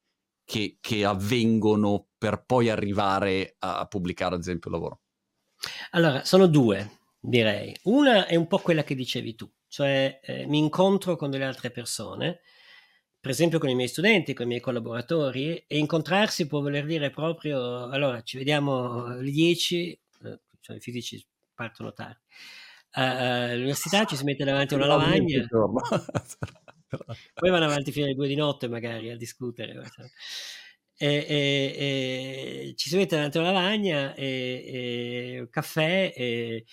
che, 0.43 0.77
che 0.81 1.05
avvengono 1.05 2.07
per 2.17 2.43
poi 2.45 2.69
arrivare 2.69 3.55
a, 3.59 3.85
pubblicare, 3.85 4.33
ad 4.33 4.41
esempio, 4.41 4.71
il 4.71 4.75
lavoro? 4.75 5.01
Allora, 5.91 6.23
sono 6.25 6.47
due, 6.47 6.99
direi. 7.19 7.77
Una 7.83 8.25
è 8.25 8.35
un 8.35 8.47
po' 8.47 8.57
quella 8.57 8.83
che 8.83 8.95
dicevi 8.95 9.35
tu, 9.35 9.49
cioè 9.67 10.19
eh, 10.23 10.47
mi 10.47 10.57
incontro 10.57 11.15
con 11.15 11.29
delle 11.29 11.45
altre 11.45 11.69
persone, 11.69 12.41
per 13.19 13.31
esempio 13.31 13.59
con 13.59 13.69
i 13.69 13.75
miei 13.75 13.87
studenti, 13.87 14.33
con 14.33 14.45
i 14.45 14.49
miei 14.49 14.61
collaboratori, 14.61 15.63
e 15.67 15.77
incontrarsi 15.77 16.47
può 16.47 16.61
voler 16.61 16.85
dire 16.85 17.11
proprio, 17.11 17.83
allora 17.89 18.21
ci 18.23 18.37
vediamo 18.37 19.03
alle 19.05 19.29
10, 19.29 20.01
eh, 20.23 20.39
cioè 20.59 20.77
i 20.77 20.79
fisici 20.79 21.23
partono 21.53 21.93
tardi, 21.93 22.23
all'università 23.03 24.05
ci 24.05 24.15
si 24.15 24.23
mette 24.23 24.43
davanti 24.43 24.73
a 24.73 24.77
una 24.77 24.87
lavagna, 24.87 25.45
poi 27.33 27.49
vanno 27.49 27.65
avanti 27.65 27.91
fino 27.91 28.05
alle 28.05 28.15
due 28.15 28.27
di 28.27 28.35
notte 28.35 28.67
magari 28.67 29.09
a 29.09 29.17
discutere. 29.17 29.81
E, 30.99 31.25
e, 31.27 31.75
e, 31.77 32.73
ci 32.75 32.89
si 32.89 32.95
mette 32.95 33.15
davanti 33.15 33.37
a 33.37 33.41
una 33.41 33.51
lavagna 33.51 34.15
e, 34.15 34.23
e 34.23 35.47
caffè 35.51 36.11
e, 36.15 36.65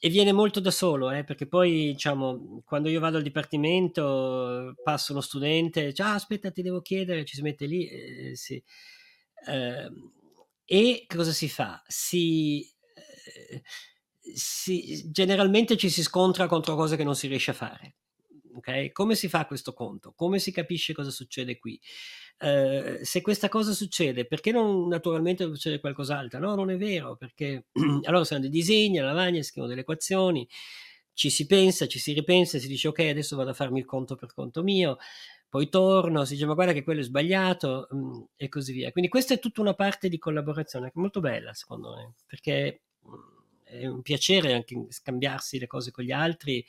e 0.00 0.08
viene 0.10 0.32
molto 0.32 0.60
da 0.60 0.70
solo, 0.70 1.10
eh, 1.10 1.24
perché 1.24 1.48
poi 1.48 1.92
diciamo, 1.92 2.62
quando 2.64 2.88
io 2.88 3.00
vado 3.00 3.16
al 3.16 3.22
dipartimento 3.24 4.74
passa 4.84 5.12
uno 5.12 5.20
studente, 5.20 5.86
dice 5.86 6.02
ah, 6.02 6.14
aspetta 6.14 6.52
ti 6.52 6.62
devo 6.62 6.80
chiedere, 6.80 7.24
ci 7.24 7.34
si 7.34 7.42
mette 7.42 7.66
lì 7.66 7.88
eh, 7.88 8.36
sì. 8.36 8.62
eh, 9.48 9.90
e 10.64 11.04
cosa 11.08 11.32
si 11.32 11.48
fa? 11.48 11.82
Si, 11.86 12.60
eh, 12.60 13.62
si, 14.34 15.10
generalmente 15.10 15.76
ci 15.76 15.90
si 15.90 16.02
scontra 16.02 16.46
contro 16.46 16.74
cose 16.74 16.96
che 16.96 17.04
non 17.04 17.14
si 17.14 17.26
riesce 17.26 17.50
a 17.52 17.54
fare. 17.54 17.96
Okay? 18.56 18.90
Come 18.92 19.14
si 19.14 19.28
fa 19.28 19.46
questo 19.46 19.72
conto? 19.72 20.12
Come 20.14 20.38
si 20.38 20.52
capisce 20.52 20.92
cosa 20.92 21.10
succede 21.10 21.58
qui? 21.58 21.80
Uh, 22.40 22.98
se 23.02 23.20
questa 23.20 23.48
cosa 23.48 23.72
succede, 23.72 24.26
perché 24.26 24.52
non 24.52 24.86
naturalmente 24.88 25.44
succede 25.44 25.80
qualcos'altro? 25.80 26.38
No, 26.38 26.54
non 26.54 26.70
è 26.70 26.76
vero, 26.76 27.16
perché 27.16 27.66
allora 28.04 28.24
fanno 28.24 28.42
dei 28.42 28.50
disegni 28.50 28.98
alla 28.98 29.12
lavagna, 29.12 29.42
scrivono 29.42 29.68
delle 29.68 29.82
equazioni, 29.82 30.48
ci 31.12 31.30
si 31.30 31.46
pensa, 31.46 31.86
ci 31.86 31.98
si 31.98 32.12
ripensa, 32.12 32.58
si 32.58 32.68
dice 32.68 32.88
ok, 32.88 33.00
adesso 33.00 33.36
vado 33.36 33.50
a 33.50 33.54
farmi 33.54 33.80
il 33.80 33.84
conto 33.84 34.14
per 34.14 34.32
conto 34.32 34.62
mio, 34.62 34.98
poi 35.48 35.68
torno, 35.68 36.24
si 36.24 36.34
dice 36.34 36.46
ma 36.46 36.54
guarda 36.54 36.72
che 36.72 36.84
quello 36.84 37.00
è 37.00 37.04
sbagliato 37.04 37.88
mh, 37.90 37.96
mm, 37.96 38.22
e 38.36 38.48
così 38.48 38.72
via. 38.72 38.92
Quindi 38.92 39.10
questa 39.10 39.34
è 39.34 39.38
tutta 39.38 39.60
una 39.60 39.74
parte 39.74 40.08
di 40.08 40.18
collaborazione 40.18 40.90
molto 40.94 41.20
bella 41.20 41.54
secondo 41.54 41.94
me, 41.96 42.14
perché 42.26 42.82
mm, 43.06 43.37
è 43.68 43.86
un 43.86 44.02
piacere 44.02 44.52
anche 44.52 44.86
scambiarsi 44.88 45.58
le 45.58 45.66
cose 45.66 45.90
con 45.90 46.04
gli 46.04 46.12
altri. 46.12 46.64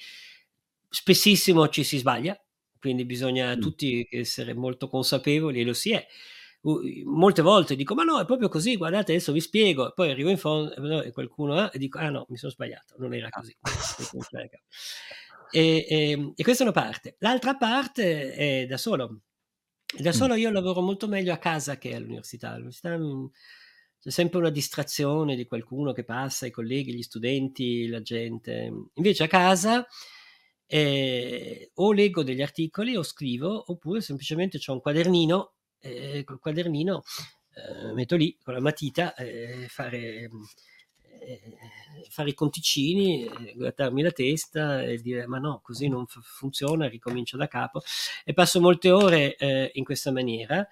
Spessissimo 0.89 1.67
ci 1.69 1.83
si 1.83 1.97
sbaglia, 1.97 2.39
quindi 2.79 3.05
bisogna 3.05 3.55
mm. 3.55 3.59
tutti 3.59 4.07
essere 4.11 4.53
molto 4.53 4.87
consapevoli 4.87 5.61
e 5.61 5.63
lo 5.63 5.73
si 5.73 5.91
è. 5.91 6.05
molte 7.05 7.41
volte 7.41 7.75
dico 7.75 7.95
ma 7.95 8.03
no 8.03 8.19
è 8.19 8.25
proprio 8.25 8.49
così 8.49 8.75
guardate 8.75 9.13
adesso 9.13 9.31
vi 9.31 9.39
spiego 9.39 9.93
poi 9.95 10.09
arrivo 10.11 10.29
in 10.29 10.37
fondo 10.37 11.01
e 11.01 11.13
qualcuno 11.13 11.63
eh, 11.63 11.69
e 11.71 11.77
dico 11.77 11.99
ah 11.99 12.09
no 12.09 12.25
mi 12.27 12.35
sono 12.35 12.51
sbagliato 12.51 12.95
non 12.97 13.13
era 13.13 13.29
così 13.29 13.55
e, 15.51 15.85
e, 15.89 16.33
e, 16.35 16.43
questa 16.43 16.63
è 16.63 16.67
una 16.67 16.79
parte. 16.79 17.15
L'altra 17.19 17.55
parte 17.55 18.33
è 18.33 18.65
da 18.67 18.77
solo. 18.77 19.21
Da 19.97 20.11
solo 20.11 20.35
io 20.35 20.51
lavoro 20.51 20.81
molto 20.81 21.07
meglio 21.07 21.33
a 21.33 21.37
casa 21.37 21.77
che 21.77 21.95
all'università. 21.95 22.51
All'università 22.51 22.97
mm, 22.97 23.25
c'è 24.01 24.11
sempre 24.11 24.39
una 24.39 24.49
distrazione 24.49 25.35
di 25.35 25.45
qualcuno 25.45 25.91
che 25.91 26.03
passa, 26.03 26.45
i 26.45 26.51
colleghi, 26.51 26.93
gli 26.93 27.01
studenti, 27.01 27.87
la 27.87 28.01
gente. 28.01 28.71
Invece 28.93 29.23
a 29.23 29.27
casa 29.27 29.85
eh, 30.65 31.71
o 31.75 31.91
leggo 31.91 32.23
degli 32.23 32.41
articoli 32.41 32.95
o 32.95 33.03
scrivo, 33.03 33.71
oppure 33.71 34.01
semplicemente 34.01 34.59
ho 34.65 34.73
un 34.73 34.81
quadernino, 34.81 35.53
eh, 35.79 36.23
col 36.23 36.39
quadernino 36.39 37.03
eh, 37.53 37.93
metto 37.93 38.15
lì 38.15 38.37
con 38.41 38.53
la 38.53 38.61
matita 38.61 39.15
eh, 39.15 39.65
fare, 39.67 40.29
eh, 41.19 41.57
fare 42.09 42.29
i 42.29 42.33
conticini, 42.33 43.25
eh, 43.25 43.53
grattarmi 43.55 44.01
la 44.01 44.11
testa 44.11 44.83
e 44.83 44.97
dire 44.97 45.27
ma 45.27 45.39
no, 45.39 45.59
così 45.63 45.87
non 45.87 46.05
f- 46.05 46.21
funziona, 46.21 46.87
ricomincio 46.87 47.35
da 47.35 47.47
capo 47.47 47.81
e 48.23 48.33
passo 48.33 48.61
molte 48.61 48.91
ore 48.91 49.35
eh, 49.35 49.71
in 49.73 49.83
questa 49.83 50.11
maniera 50.11 50.67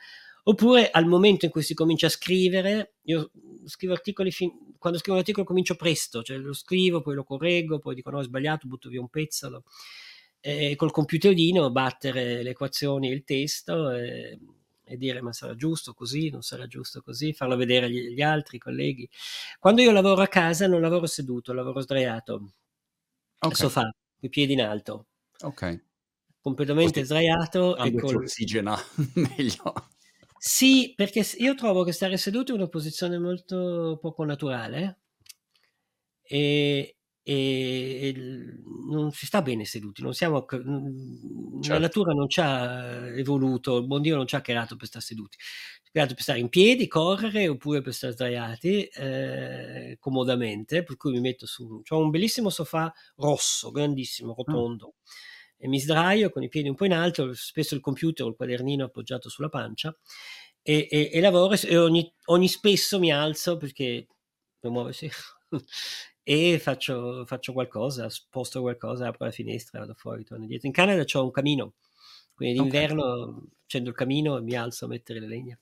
Oppure 0.50 0.90
al 0.92 1.06
momento 1.06 1.44
in 1.44 1.52
cui 1.52 1.62
si 1.62 1.74
comincia 1.74 2.08
a 2.08 2.10
scrivere, 2.10 2.94
io 3.04 3.32
scrivo 3.66 3.92
articoli, 3.94 4.32
fin- 4.32 4.76
quando 4.78 4.98
scrivo 4.98 5.16
un 5.16 5.20
articolo 5.20 5.46
comincio 5.46 5.76
presto, 5.76 6.24
cioè 6.24 6.38
lo 6.38 6.54
scrivo, 6.54 7.02
poi 7.02 7.16
lo 7.16 7.26
correggo, 7.26 7.80
poi 7.80 7.96
dico 7.96 8.10
no, 8.12 8.20
ho 8.20 8.24
sbagliato, 8.24 8.66
butto 8.66 8.88
via 8.88 9.02
un 9.02 9.10
pezzo. 9.10 9.64
E 10.40 10.76
col 10.78 10.92
computerino 10.92 11.70
battere 11.70 12.44
le 12.44 12.52
equazioni 12.52 13.10
e 13.10 13.14
il 13.14 13.26
testo 13.26 13.92
e, 13.92 14.40
e, 14.86 14.96
dire 14.98 15.20
ma 15.20 15.34
sarà 15.34 15.54
giusto 15.54 15.94
così, 15.94 16.30
non 16.30 16.42
sarà 16.44 16.66
giusto 16.66 17.02
così, 17.02 17.34
farlo 17.34 17.58
vedere 17.58 17.88
agli, 17.88 18.06
agli 18.06 18.22
altri 18.22 18.58
colleghi. 18.58 19.10
Quando 19.60 19.82
io 19.82 19.92
lavoro 19.92 20.22
a 20.22 20.28
casa 20.28 20.66
non 20.66 20.80
lavoro 20.80 21.08
seduto, 21.08 21.52
lavoro 21.52 21.82
sdraiato, 21.82 22.54
okay. 23.40 23.58
sofà, 23.58 23.94
i 24.22 24.30
piedi 24.30 24.54
in 24.54 24.62
alto. 24.62 25.08
Ok. 25.42 25.84
Completamente 26.40 27.04
sdraiato. 27.04 27.76
E 27.76 27.94
col... 27.96 28.24
ossigena 28.24 28.82
meglio. 29.36 29.74
Sì, 30.50 30.94
perché 30.96 31.26
io 31.40 31.56
trovo 31.56 31.84
che 31.84 31.92
stare 31.92 32.16
seduti 32.16 32.52
è 32.52 32.56
una 32.56 32.70
posizione 32.70 33.20
molto 33.20 33.98
poco 34.02 34.24
naturale 34.24 35.02
e, 36.22 36.96
e, 37.22 37.34
e 37.34 38.14
non 38.90 39.12
si 39.12 39.26
sta 39.26 39.42
bene 39.42 39.66
seduti, 39.66 40.02
non 40.02 40.14
siamo, 40.14 40.46
certo. 40.46 41.68
la 41.68 41.80
natura 41.80 42.14
non 42.14 42.30
ci 42.30 42.40
ha 42.40 43.08
evoluto, 43.18 43.80
il 43.80 43.88
buon 43.88 44.02
Dio 44.02 44.16
non 44.16 44.26
ci 44.26 44.38
ha 44.38 44.42
creato 44.42 44.78
per 44.78 44.88
stare 44.88 45.04
seduti, 45.04 45.36
ci 45.38 45.90
ha 45.90 45.92
creato 45.92 46.14
per 46.14 46.24
stare 46.24 46.40
in 46.40 46.48
piedi, 46.48 46.88
correre 46.88 47.50
oppure 47.50 47.82
per 47.82 47.94
stare 47.94 48.14
sdraiati 48.14 48.84
eh, 48.86 49.98
comodamente, 50.00 50.84
per 50.84 50.96
cui 50.96 51.12
mi 51.12 51.20
metto 51.20 51.46
su, 51.46 51.82
ho 51.86 51.98
un 52.00 52.10
bellissimo 52.10 52.50
sofà 52.50 52.90
rosso, 53.18 53.70
grandissimo, 53.70 54.34
rotondo. 54.34 54.94
Mm 54.96 55.37
e 55.58 55.68
mi 55.68 55.80
sdraio 55.80 56.30
con 56.30 56.44
i 56.44 56.50
piedi 56.50 56.70
un 56.70 56.76
po' 56.76 56.86
in 56.86 56.94
alto, 56.94 57.34
spesso 57.34 57.76
il 57.76 57.82
computer 57.82 58.26
o 58.26 58.30
il 58.30 58.36
quadernino 58.36 58.86
appoggiato 58.86 59.30
sulla 59.30 59.50
pancia 59.50 59.96
e, 60.62 60.88
e, 60.90 61.10
e 61.12 61.20
lavoro 61.22 61.56
e 61.56 61.78
ogni, 61.78 62.14
ogni, 62.26 62.48
spesso 62.48 63.00
mi 63.00 63.12
alzo 63.12 63.58
perché 63.58 64.06
devo 64.60 64.74
muoversi 64.74 65.10
e 66.24 66.60
faccio, 66.60 67.26
faccio, 67.26 67.54
qualcosa, 67.54 68.10
sposto 68.10 68.62
qualcosa, 68.62 69.08
apro 69.08 69.26
la 69.26 69.32
finestra, 69.32 69.80
vado 69.80 69.94
fuori, 69.94 70.26
torno 70.26 70.44
indietro. 70.44 70.68
In 70.68 70.74
Canada 70.74 71.06
c'ho 71.06 71.24
un 71.24 71.32
camino, 71.32 71.76
quindi 72.34 72.60
d'inverno 72.60 73.04
okay. 73.04 73.50
accendo 73.64 73.90
il 73.90 73.96
camino 73.96 74.38
e 74.38 74.42
mi 74.42 74.56
alzo 74.56 74.86
a 74.86 74.90
mettere 74.90 75.22
le 75.22 75.28
legna. 75.28 75.60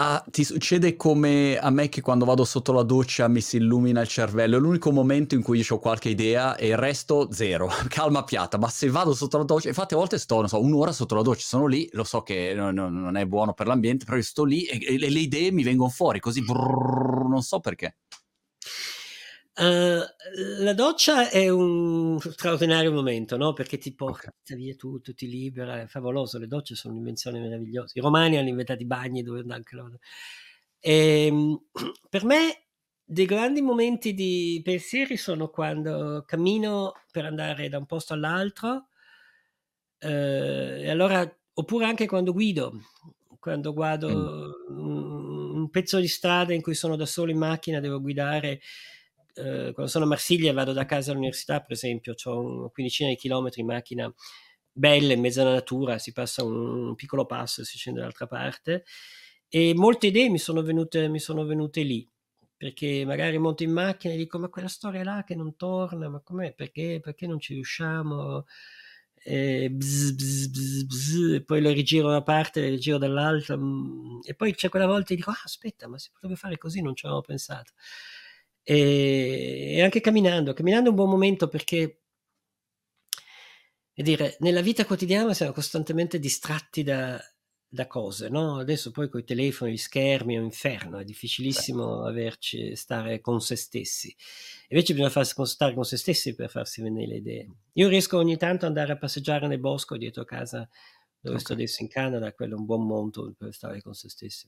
Ah, 0.00 0.24
ti 0.30 0.44
succede 0.44 0.94
come 0.94 1.58
a 1.58 1.70
me 1.70 1.88
che 1.88 2.00
quando 2.02 2.24
vado 2.24 2.44
sotto 2.44 2.70
la 2.72 2.84
doccia 2.84 3.26
mi 3.26 3.40
si 3.40 3.56
illumina 3.56 4.00
il 4.00 4.06
cervello, 4.06 4.56
è 4.56 4.60
l'unico 4.60 4.92
momento 4.92 5.34
in 5.34 5.42
cui 5.42 5.58
io 5.58 5.74
ho 5.74 5.80
qualche 5.80 6.08
idea 6.08 6.54
e 6.54 6.68
il 6.68 6.76
resto 6.76 7.32
zero, 7.32 7.66
calma 7.90 8.22
piatta, 8.22 8.58
ma 8.58 8.68
se 8.68 8.88
vado 8.90 9.12
sotto 9.12 9.38
la 9.38 9.42
doccia, 9.42 9.66
infatti 9.66 9.94
a 9.94 9.96
volte 9.96 10.18
sto, 10.18 10.46
so, 10.46 10.62
un'ora 10.62 10.92
sotto 10.92 11.16
la 11.16 11.22
doccia, 11.22 11.44
sono 11.44 11.66
lì, 11.66 11.88
lo 11.94 12.04
so 12.04 12.22
che 12.22 12.54
non, 12.54 12.74
non 12.74 13.16
è 13.16 13.26
buono 13.26 13.54
per 13.54 13.66
l'ambiente, 13.66 14.04
però 14.04 14.16
io 14.16 14.22
sto 14.22 14.44
lì 14.44 14.62
e, 14.66 14.78
e 14.80 14.98
le 14.98 15.18
idee 15.18 15.50
mi 15.50 15.64
vengono 15.64 15.90
fuori 15.90 16.20
così, 16.20 16.44
brrr, 16.44 17.26
non 17.28 17.42
so 17.42 17.58
perché. 17.58 17.96
Uh, 19.60 20.04
la 20.62 20.72
doccia 20.72 21.30
è 21.30 21.48
un 21.48 22.16
straordinario 22.20 22.92
momento, 22.92 23.36
no? 23.36 23.54
Perché 23.54 23.76
ti 23.76 23.92
porta 23.92 24.32
okay. 24.42 24.56
via 24.56 24.76
tutto, 24.76 25.14
ti 25.14 25.28
libera, 25.28 25.80
è 25.80 25.86
favoloso. 25.86 26.38
Le 26.38 26.46
docce 26.46 26.76
sono 26.76 26.94
un'invenzione 26.94 27.40
meravigliosa. 27.40 27.98
I 27.98 28.00
romani 28.00 28.36
hanno 28.36 28.48
inventato 28.48 28.82
i 28.82 28.86
bagni 28.86 29.22
dove 29.22 29.44
anche 29.48 29.74
loro. 29.74 29.98
E, 30.78 31.26
ehm, 31.26 31.60
per 32.08 32.24
me, 32.24 32.66
dei 33.04 33.26
grandi 33.26 33.60
momenti 33.60 34.14
di 34.14 34.60
pensieri 34.62 35.16
sono 35.16 35.48
quando 35.48 36.22
cammino 36.24 36.92
per 37.10 37.24
andare 37.24 37.68
da 37.68 37.78
un 37.78 37.86
posto 37.86 38.12
all'altro, 38.12 38.88
eh, 39.98 40.82
e 40.82 40.90
allora, 40.90 41.28
oppure 41.54 41.84
anche 41.84 42.06
quando 42.06 42.32
guido, 42.32 42.80
quando 43.40 43.72
guardo 43.72 44.08
mm. 44.08 44.78
un, 44.78 45.56
un 45.56 45.70
pezzo 45.70 45.98
di 45.98 46.06
strada 46.06 46.54
in 46.54 46.62
cui 46.62 46.74
sono 46.74 46.94
da 46.94 47.06
solo 47.06 47.32
in 47.32 47.38
macchina, 47.38 47.80
devo 47.80 48.00
guidare 48.00 48.60
eh, 49.38 49.72
quando 49.72 49.90
sono 49.90 50.04
a 50.04 50.08
Marsiglia 50.08 50.50
e 50.50 50.52
vado 50.52 50.72
da 50.72 50.84
casa 50.84 51.12
all'università, 51.12 51.60
per 51.60 51.72
esempio, 51.72 52.14
ho 52.24 52.40
una 52.40 52.68
quindicina 52.68 53.08
di 53.08 53.16
chilometri 53.16 53.60
in 53.60 53.66
macchina 53.68 54.12
bella 54.72 55.12
in 55.12 55.20
mezzo 55.20 55.40
alla 55.40 55.52
natura, 55.52 55.98
si 55.98 56.12
passa 56.12 56.44
un, 56.44 56.88
un 56.88 56.94
piccolo 56.94 57.26
passo 57.26 57.62
e 57.62 57.64
si 57.64 57.76
scende 57.78 58.00
dall'altra 58.00 58.26
parte. 58.26 58.84
E 59.48 59.72
molte 59.74 60.08
idee 60.08 60.28
mi 60.28 60.38
sono 60.38 60.62
venute, 60.62 61.08
mi 61.08 61.18
sono 61.20 61.44
venute 61.44 61.82
lì 61.82 62.08
perché 62.58 63.04
magari 63.06 63.38
monto 63.38 63.62
in 63.62 63.70
macchina 63.70 64.14
e 64.14 64.16
dico 64.16 64.36
ma 64.38 64.48
quella 64.48 64.68
storia 64.68 65.04
là 65.04 65.22
che 65.24 65.36
non 65.36 65.56
torna, 65.56 66.08
ma 66.08 66.20
com'è? 66.20 66.52
Perché, 66.54 66.98
perché 67.00 67.26
non 67.28 67.38
ci 67.38 67.54
riusciamo? 67.54 68.44
E, 69.22 69.70
bzz, 69.70 70.10
bzz, 70.12 70.82
bzz, 70.84 71.44
poi 71.44 71.60
le 71.60 71.72
rigiro 71.72 72.08
da 72.08 72.16
una 72.16 72.22
parte, 72.22 72.60
le 72.60 72.70
rigiro 72.70 72.98
dall'altra 72.98 73.56
mm, 73.56 74.20
e 74.24 74.34
poi 74.34 74.54
c'è 74.54 74.68
quella 74.68 74.86
volta 74.86 75.12
e 75.12 75.16
dico 75.16 75.30
ah, 75.30 75.40
aspetta 75.44 75.86
ma 75.88 75.98
si 75.98 76.10
potrebbe 76.12 76.36
fare 76.36 76.56
così, 76.58 76.82
non 76.82 76.94
ci 76.96 77.06
avevo 77.06 77.20
pensato 77.22 77.72
e, 78.70 79.76
e 79.76 79.82
anche 79.82 80.02
camminando. 80.02 80.52
Camminando 80.52 80.88
è 80.88 80.90
un 80.90 80.96
buon 80.96 81.08
momento 81.08 81.48
perché 81.48 82.02
e 83.94 84.02
dire, 84.02 84.36
nella 84.40 84.60
vita 84.60 84.84
quotidiana 84.84 85.32
siamo 85.34 85.52
costantemente 85.52 86.20
distratti 86.20 86.84
da, 86.84 87.18
da 87.66 87.86
cose, 87.86 88.28
no? 88.28 88.58
Adesso 88.58 88.92
poi 88.92 89.08
con 89.08 89.20
i 89.20 89.24
telefoni, 89.24 89.72
gli 89.72 89.76
schermi 89.76 90.34
è 90.34 90.38
un 90.38 90.44
inferno, 90.44 90.98
è 90.98 91.04
difficilissimo 91.04 92.04
sì. 92.04 92.08
averci, 92.08 92.76
stare 92.76 93.20
con 93.20 93.40
se 93.40 93.56
stessi. 93.56 94.14
Invece 94.68 94.92
bisogna 94.92 95.10
farsi 95.10 95.34
stare 95.46 95.74
con 95.74 95.84
se 95.84 95.96
stessi 95.96 96.34
per 96.34 96.48
farsi 96.50 96.82
venire 96.82 97.06
le 97.08 97.16
idee. 97.16 97.50
Io 97.72 97.88
riesco 97.88 98.18
ogni 98.18 98.36
tanto 98.36 98.66
ad 98.66 98.76
andare 98.76 98.92
a 98.92 98.98
passeggiare 98.98 99.48
nel 99.48 99.58
bosco 99.58 99.96
dietro 99.96 100.24
casa 100.24 100.58
dove 101.20 101.34
okay. 101.34 101.40
sto 101.40 101.52
adesso 101.54 101.82
in 101.82 101.88
Canada, 101.88 102.32
quello 102.34 102.54
è 102.54 102.58
un 102.58 102.66
buon 102.66 102.86
monto 102.86 103.34
per 103.36 103.52
stare 103.52 103.82
con 103.82 103.94
se 103.94 104.10
stessi. 104.10 104.46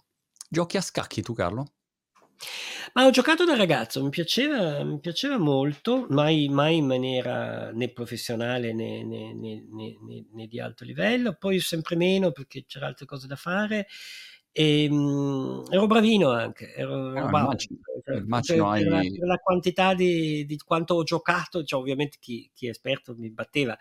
Giochi 0.49 0.77
a 0.77 0.83
scacchi 0.83 1.23
tu 1.23 1.33
Carlo? 1.33 1.73
Ma 2.95 3.07
ho 3.07 3.11
giocato 3.11 3.45
da 3.45 3.55
ragazzo, 3.55 4.03
mi 4.03 4.09
piaceva, 4.09 4.83
mi 4.83 4.99
piaceva 4.99 5.39
molto, 5.39 6.07
mai, 6.11 6.49
mai 6.49 6.77
in 6.79 6.87
maniera 6.87 7.71
né 7.73 7.89
professionale 7.89 8.73
né, 8.73 9.05
né, 9.05 9.33
né, 9.35 9.65
né, 10.33 10.47
di 10.47 10.59
alto 10.59 10.85
livello, 10.85 11.35
poi 11.39 11.61
sempre 11.61 11.97
meno 11.97 12.33
perché 12.33 12.65
c'era 12.67 12.87
altre 12.87 13.07
cose 13.07 13.27
da 13.27 13.37
fare. 13.37 13.87
E, 14.53 14.91
mh, 14.91 15.67
ero 15.71 15.87
bravino 15.87 16.31
anche, 16.31 16.75
ero, 16.75 17.15
ero 17.15 17.27
ah, 17.27 17.29
bravo, 17.29 17.45
immagino, 17.45 17.79
cioè, 18.05 18.17
immagino 18.17 18.65
per, 18.65 18.73
hai... 18.73 18.83
per, 18.83 18.91
la, 18.91 19.01
per, 19.01 19.29
la, 19.29 19.37
quantità 19.37 19.95
di, 19.95 20.45
di, 20.45 20.57
quanto 20.59 20.95
ho 20.95 21.03
giocato, 21.05 21.63
cioè, 21.63 21.79
ovviamente 21.79 22.17
chi, 22.19 22.51
chi, 22.53 22.67
è 22.67 22.71
esperto 22.71 23.15
mi 23.17 23.31
batteva, 23.31 23.79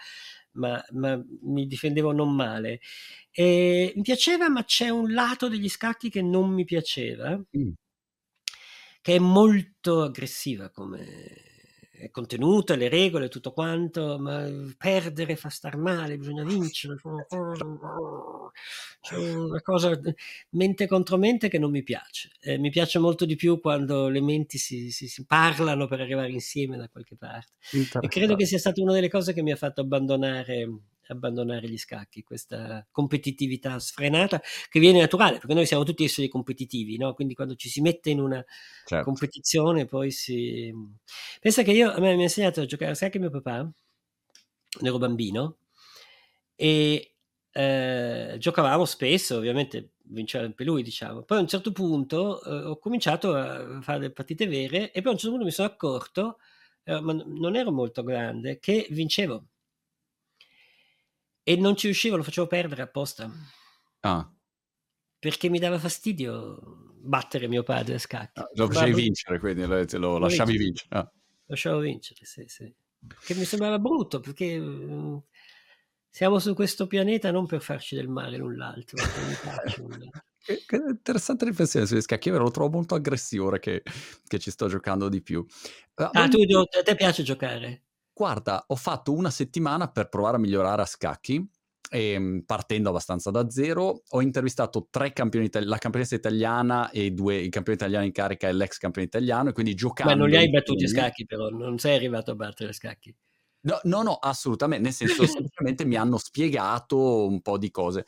ma, 0.52 0.84
ma 0.92 1.20
mi 1.42 1.66
difendevo 1.66 2.12
non 2.12 2.36
male. 2.36 2.82
E, 3.32 3.94
mi 3.96 4.02
piaceva, 4.04 4.48
ma 4.50 4.64
c'è 4.64 4.90
un 4.90 5.12
lato 5.12 5.48
degli 5.48 5.70
scacchi 5.70 6.10
che 6.12 6.22
non 6.22 6.52
mi 6.52 6.66
piaceva. 6.66 7.36
Mm 7.58 7.72
che 9.10 9.16
è 9.16 9.20
molto 9.20 10.04
aggressiva 10.04 10.70
come 10.70 11.04
è 11.92 12.12
contenuta, 12.12 12.76
le 12.76 12.90
regole, 12.90 13.28
tutto 13.28 13.52
quanto, 13.54 14.20
ma 14.20 14.48
perdere 14.78 15.36
fa 15.36 15.50
star 15.50 15.78
male, 15.78 16.16
bisogna 16.16 16.44
vincere. 16.44 16.96
C'è 19.02 19.18
una 19.18 19.62
cosa 19.62 20.00
mente 20.52 20.88
contro 20.88 21.18
mente 21.18 21.50
che 21.50 21.58
non 21.58 21.72
mi 21.72 21.82
piace. 21.82 22.30
Eh, 22.40 22.60
mi 22.60 22.70
piace 22.70 23.00
molto 23.00 23.26
di 23.26 23.36
più 23.36 23.60
quando 23.60 24.10
le 24.10 24.22
menti 24.22 24.60
si, 24.60 24.92
si, 24.92 25.08
si 25.08 25.26
parlano 25.26 25.88
per 25.88 26.02
arrivare 26.02 26.30
insieme 26.30 26.78
da 26.78 26.88
qualche 26.88 27.16
parte. 27.16 27.54
E 28.00 28.08
credo 28.08 28.36
che 28.36 28.46
sia 28.46 28.60
stata 28.60 28.80
una 28.80 28.94
delle 28.94 29.10
cose 29.10 29.34
che 29.34 29.42
mi 29.42 29.52
ha 29.52 29.58
fatto 29.58 29.82
abbandonare 29.82 30.68
abbandonare 31.14 31.70
gli 31.70 31.78
scacchi, 31.78 32.24
questa 32.24 32.86
competitività 32.92 33.78
sfrenata 33.80 34.42
che 34.70 34.80
viene 34.80 35.00
naturale, 35.00 35.38
perché 35.38 35.54
noi 35.54 35.66
siamo 35.66 35.84
tutti 35.84 36.04
esseri 36.04 36.28
competitivi, 36.28 36.98
no? 36.98 37.14
quindi 37.14 37.34
quando 37.34 37.56
ci 37.56 37.70
si 37.70 37.82
mette 37.82 38.10
in 38.10 38.20
una 38.20 38.44
certo. 38.86 39.06
competizione 39.06 39.86
poi 39.86 40.12
si... 40.12 40.74
Pensa 41.40 41.64
che 41.64 41.72
io, 41.72 41.92
a 41.92 42.00
me 42.00 42.16
mi 42.16 42.22
ha 42.22 42.24
insegnato 42.24 42.62
a 42.62 42.66
giocare 42.66 42.92
a 42.92 42.96
scacchi 42.96 43.20
mio 43.20 43.30
papà, 43.30 43.70
quando 44.72 44.90
ero 44.90 44.98
bambino, 44.98 45.58
e 46.56 47.14
eh, 47.52 48.36
giocavamo 48.38 48.86
spesso, 48.86 49.38
ovviamente 49.38 49.94
vinceva 50.10 50.46
anche 50.46 50.64
lui, 50.64 50.84
diciamo. 50.84 51.24
Poi 51.24 51.38
a 51.38 51.42
un 51.42 51.48
certo 51.48 51.72
punto 51.72 52.44
eh, 52.44 52.66
ho 52.66 52.78
cominciato 52.78 53.34
a 53.34 53.82
fare 53.82 54.00
delle 54.00 54.14
partite 54.14 54.48
vere 54.48 54.92
e 54.92 55.02
poi 55.02 55.12
a 55.12 55.14
un 55.14 55.18
certo 55.18 55.30
punto 55.30 55.46
mi 55.46 55.52
sono 55.52 55.68
accorto, 55.68 56.38
eh, 56.84 57.00
ma 57.02 57.14
non 57.14 57.56
ero 57.56 57.72
molto 57.72 58.04
grande, 58.04 58.60
che 58.60 58.88
vincevo 58.92 59.46
e 61.50 61.56
non 61.56 61.76
ci 61.76 61.88
riuscivo, 61.88 62.16
lo 62.16 62.22
facevo 62.22 62.46
perdere 62.46 62.84
apposta. 62.84 63.28
Ah. 64.02 64.32
Perché 65.18 65.50
mi 65.50 65.58
dava 65.58 65.80
fastidio 65.80 66.94
battere 67.02 67.48
mio 67.48 67.64
padre 67.64 67.96
a 67.96 67.98
scacchi. 67.98 68.40
Ah, 68.40 68.48
lo 68.54 68.70
facevi 68.70 68.94
vincere, 68.94 69.40
quindi 69.40 69.66
lo, 69.66 69.84
lo 69.98 70.18
lasciavi 70.20 70.52
vincere. 70.52 70.64
vincere. 70.64 70.90
Ah. 70.92 71.02
Lo 71.02 71.46
lasciavo 71.48 71.80
vincere, 71.80 72.20
sì, 72.24 72.44
sì. 72.46 72.72
Che 73.26 73.34
mi 73.34 73.46
sembrava 73.46 73.80
brutto, 73.80 74.20
perché 74.20 74.58
uh, 74.60 75.24
siamo 76.08 76.38
su 76.38 76.54
questo 76.54 76.86
pianeta 76.86 77.32
non 77.32 77.48
per 77.48 77.64
farci 77.64 77.96
del 77.96 78.10
male 78.10 78.38
l'un 78.38 78.56
l'altro. 78.56 78.98
interessante 80.88 81.46
riflessione 81.46 81.88
sugli 81.88 82.02
scacchi, 82.02 82.30
io 82.30 82.38
lo 82.38 82.52
trovo 82.52 82.70
molto 82.70 82.94
aggressivo 82.94 83.48
ora 83.48 83.58
che, 83.58 83.82
che 84.28 84.38
ci 84.38 84.52
sto 84.52 84.68
giocando 84.68 85.10
di 85.10 85.24
più. 85.24 85.44
Ah, 85.96 86.12
ah 86.14 86.28
tu, 86.28 86.38
a 86.38 86.84
te 86.84 86.94
piace 86.94 87.24
giocare? 87.24 87.86
Guarda, 88.20 88.66
ho 88.68 88.76
fatto 88.76 89.14
una 89.14 89.30
settimana 89.30 89.88
per 89.90 90.10
provare 90.10 90.36
a 90.36 90.40
migliorare 90.40 90.82
a 90.82 90.86
scacchi. 90.86 91.42
Ehm, 91.92 92.44
partendo 92.46 92.90
abbastanza 92.90 93.32
da 93.32 93.50
zero, 93.50 94.04
ho 94.08 94.22
intervistato 94.22 94.90
tre 94.92 95.14
campioni 95.14 95.50
la 95.52 95.78
campionessa 95.78 96.16
italiana 96.16 96.92
e 96.92 97.12
due, 97.12 97.38
il 97.38 97.50
campione 97.50 97.80
italiano 97.80 98.06
in 98.06 98.12
carica 98.12 98.50
e 98.50 98.54
l'ex 98.54 98.78
campione 98.78 99.08
italiano, 99.08 99.50
e 99.50 99.54
quindi 99.54 99.74
giocando. 99.74 100.14
Ma 100.14 100.20
non 100.20 100.30
li 100.30 100.36
hai 100.36 100.50
battuti 100.50 100.84
a 100.84 100.88
scacchi, 100.90 101.26
però, 101.26 101.48
non 101.48 101.80
sei 101.80 101.96
arrivato 101.96 102.32
a 102.32 102.36
battere 102.36 102.72
a 102.72 102.74
scacchi. 102.74 103.16
No, 103.62 103.80
no, 103.84 104.04
no, 104.04 104.16
assolutamente, 104.16 104.84
nel 104.84 104.94
senso, 104.94 105.26
semplicemente 105.26 105.86
mi 105.86 105.96
hanno 105.96 106.18
spiegato 106.18 107.26
un 107.26 107.42
po' 107.42 107.58
di 107.58 107.72
cose. 107.72 108.06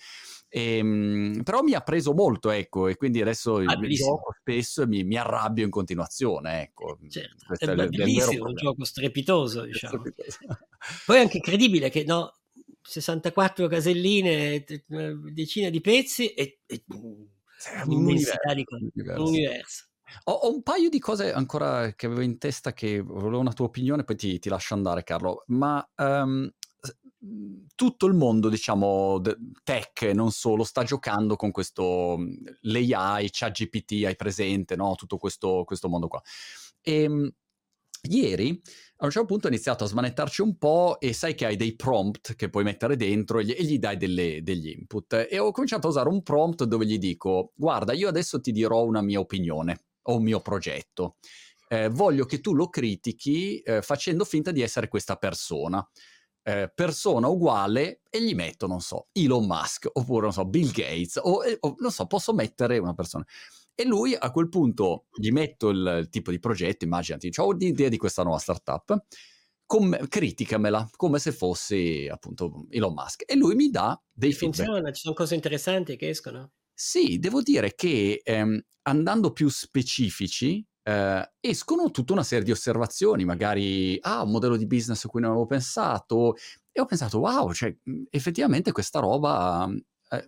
Ehm, 0.53 1.43
però 1.43 1.61
mi 1.61 1.73
ha 1.73 1.79
preso 1.79 2.13
molto, 2.13 2.49
ecco, 2.49 2.89
e 2.89 2.97
quindi 2.97 3.21
adesso 3.21 3.55
ah, 3.55 3.79
gioco 3.87 4.35
spesso 4.37 4.81
e 4.81 4.87
mi, 4.87 5.05
mi, 5.05 5.15
arrabbio 5.17 5.63
in 5.63 5.69
continuazione, 5.69 6.63
ecco. 6.63 6.99
Certo, 7.07 7.45
Questo 7.47 7.71
è, 7.71 7.73
è 7.73 7.87
bellissimo, 7.87 8.47
un 8.47 8.55
gioco 8.55 8.83
strepitoso, 8.83 9.61
diciamo. 9.61 10.01
Strepitoso. 10.01 10.37
Poi 11.05 11.15
è 11.15 11.19
anche 11.21 11.37
incredibile 11.37 11.89
che, 11.89 12.03
no, 12.03 12.33
64 12.81 13.67
caselline, 13.67 14.65
decine 15.31 15.71
di 15.71 15.79
pezzi 15.79 16.33
e, 16.33 16.59
e 16.65 16.83
un'immensità 17.85 18.53
di 18.53 18.65
cose, 18.65 18.91
un 18.93 19.19
universo. 19.19 19.85
Ho, 20.25 20.33
ho, 20.33 20.53
un 20.53 20.63
paio 20.63 20.89
di 20.89 20.99
cose 20.99 21.31
ancora 21.31 21.93
che 21.93 22.07
avevo 22.07 22.19
in 22.19 22.37
testa 22.37 22.73
che 22.73 22.99
volevo 22.99 23.39
una 23.39 23.53
tua 23.53 23.67
opinione, 23.67 24.03
poi 24.03 24.17
ti, 24.17 24.37
ti 24.37 24.49
lascio 24.49 24.73
andare 24.73 25.05
Carlo, 25.05 25.45
ma 25.47 25.89
um, 25.95 26.51
tutto 27.75 28.05
il 28.07 28.13
mondo, 28.13 28.49
diciamo, 28.49 29.21
tech, 29.63 30.01
non 30.13 30.31
solo, 30.31 30.63
sta 30.63 30.83
giocando 30.83 31.35
con 31.35 31.51
questo 31.51 32.15
mhmm, 32.17 32.35
l'AI, 32.61 33.29
ChatGPT, 33.31 34.05
hai 34.05 34.15
presente, 34.15 34.75
no? 34.75 34.95
Tutto 34.95 35.17
questo, 35.17 35.63
questo 35.65 35.87
mondo 35.87 36.07
qua. 36.07 36.21
E 36.81 37.03
ehm, 37.03 37.31
ieri 38.09 38.59
a 38.97 39.05
un 39.05 39.11
certo 39.11 39.27
punto 39.27 39.45
ho 39.45 39.49
iniziato 39.49 39.83
a 39.83 39.87
smanettarci 39.87 40.41
un 40.41 40.57
po' 40.57 40.99
e 40.99 41.13
sai 41.13 41.35
che 41.35 41.45
hai 41.45 41.55
dei 41.55 41.75
prompt 41.75 42.35
che 42.35 42.49
puoi 42.49 42.63
mettere 42.63 42.95
dentro 42.95 43.39
e 43.39 43.45
gli, 43.45 43.51
e 43.51 43.63
gli 43.63 43.79
dai 43.79 43.97
delle, 43.97 44.41
degli 44.43 44.69
input. 44.69 45.27
E 45.29 45.39
ho 45.39 45.51
cominciato 45.51 45.87
a 45.87 45.89
usare 45.89 46.09
un 46.09 46.21
prompt 46.23 46.63
dove 46.65 46.85
gli 46.85 46.97
dico, 46.97 47.51
guarda, 47.55 47.93
io 47.93 48.07
adesso 48.07 48.39
ti 48.39 48.51
dirò 48.51 48.83
una 48.83 49.01
mia 49.01 49.19
opinione 49.19 49.85
o 50.03 50.17
un 50.17 50.23
mio 50.23 50.39
progetto. 50.39 51.17
Eh, 51.67 51.89
voglio 51.89 52.25
che 52.25 52.41
tu 52.41 52.53
lo 52.53 52.69
critichi 52.69 53.59
eh, 53.59 53.81
facendo 53.81 54.25
finta 54.25 54.51
di 54.51 54.61
essere 54.61 54.87
questa 54.87 55.15
persona 55.15 55.87
eh, 56.43 56.71
persona 56.73 57.27
uguale 57.27 58.01
e 58.09 58.23
gli 58.23 58.33
metto, 58.35 58.67
non 58.67 58.81
so, 58.81 59.07
Elon 59.11 59.45
Musk 59.45 59.89
oppure, 59.91 60.23
non 60.23 60.33
so, 60.33 60.45
Bill 60.45 60.71
Gates 60.71 61.19
o, 61.21 61.43
eh, 61.43 61.57
o 61.59 61.75
non 61.79 61.91
so, 61.91 62.05
posso 62.07 62.33
mettere 62.33 62.77
una 62.77 62.93
persona. 62.93 63.25
E 63.73 63.85
lui 63.85 64.15
a 64.15 64.31
quel 64.31 64.49
punto 64.49 65.05
gli 65.13 65.31
metto 65.31 65.69
il, 65.69 65.99
il 66.01 66.09
tipo 66.09 66.31
di 66.31 66.39
progetto, 66.39 66.85
immaginati, 66.85 67.31
ho 67.37 67.51
l'idea 67.51 67.89
di 67.89 67.97
questa 67.97 68.23
nuova 68.23 68.37
startup, 68.37 69.05
com- 69.65 70.07
criticamela 70.07 70.89
come 70.95 71.19
se 71.19 71.31
fossi 71.31 72.07
appunto 72.11 72.65
Elon 72.69 72.93
Musk 72.93 73.23
e 73.25 73.35
lui 73.35 73.55
mi 73.55 73.69
dà 73.69 73.99
dei 74.11 74.33
feedback. 74.33 74.65
Funziona, 74.65 74.91
ci 74.91 75.01
sono 75.01 75.15
cose 75.15 75.35
interessanti 75.35 75.95
che 75.95 76.09
escono. 76.09 76.51
Sì, 76.73 77.19
devo 77.19 77.41
dire 77.41 77.73
che 77.75 78.21
ehm, 78.23 78.59
andando 78.83 79.31
più 79.31 79.47
specifici, 79.49 80.65
eh, 80.83 81.31
escono 81.39 81.91
tutta 81.91 82.13
una 82.13 82.23
serie 82.23 82.43
di 82.43 82.51
osservazioni, 82.51 83.25
magari, 83.25 83.97
ah, 84.01 84.23
un 84.23 84.31
modello 84.31 84.57
di 84.57 84.67
business 84.67 85.05
a 85.05 85.09
cui 85.09 85.21
non 85.21 85.31
avevo 85.31 85.45
pensato, 85.45 86.35
e 86.71 86.81
ho 86.81 86.85
pensato, 86.85 87.19
wow, 87.19 87.51
cioè, 87.51 87.75
mhmm, 87.83 88.03
effettivamente 88.09 88.71
questa 88.71 88.99
roba, 88.99 89.69
eh, 90.09 90.25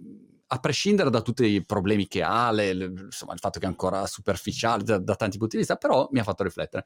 a 0.47 0.60
prescindere 0.60 1.10
da 1.10 1.22
tutti 1.22 1.45
i 1.45 1.66
problemi 1.66 2.08
che 2.08 2.22
ha, 2.22 2.51
le, 2.51 2.74
le, 2.74 2.86
insomma, 2.86 3.34
il 3.34 3.39
fatto 3.39 3.60
che 3.60 3.66
è 3.66 3.70
ancora 3.70 4.06
superficiale 4.06 4.84
da, 4.84 4.99
da, 4.99 5.16
tanti 5.16 5.38
punti 5.38 5.56
di 5.56 5.62
vista, 5.62 5.78
però 5.78 6.08
mi 6.12 6.20
ha 6.20 6.24
fatto 6.24 6.43
riflettere. 6.43 6.86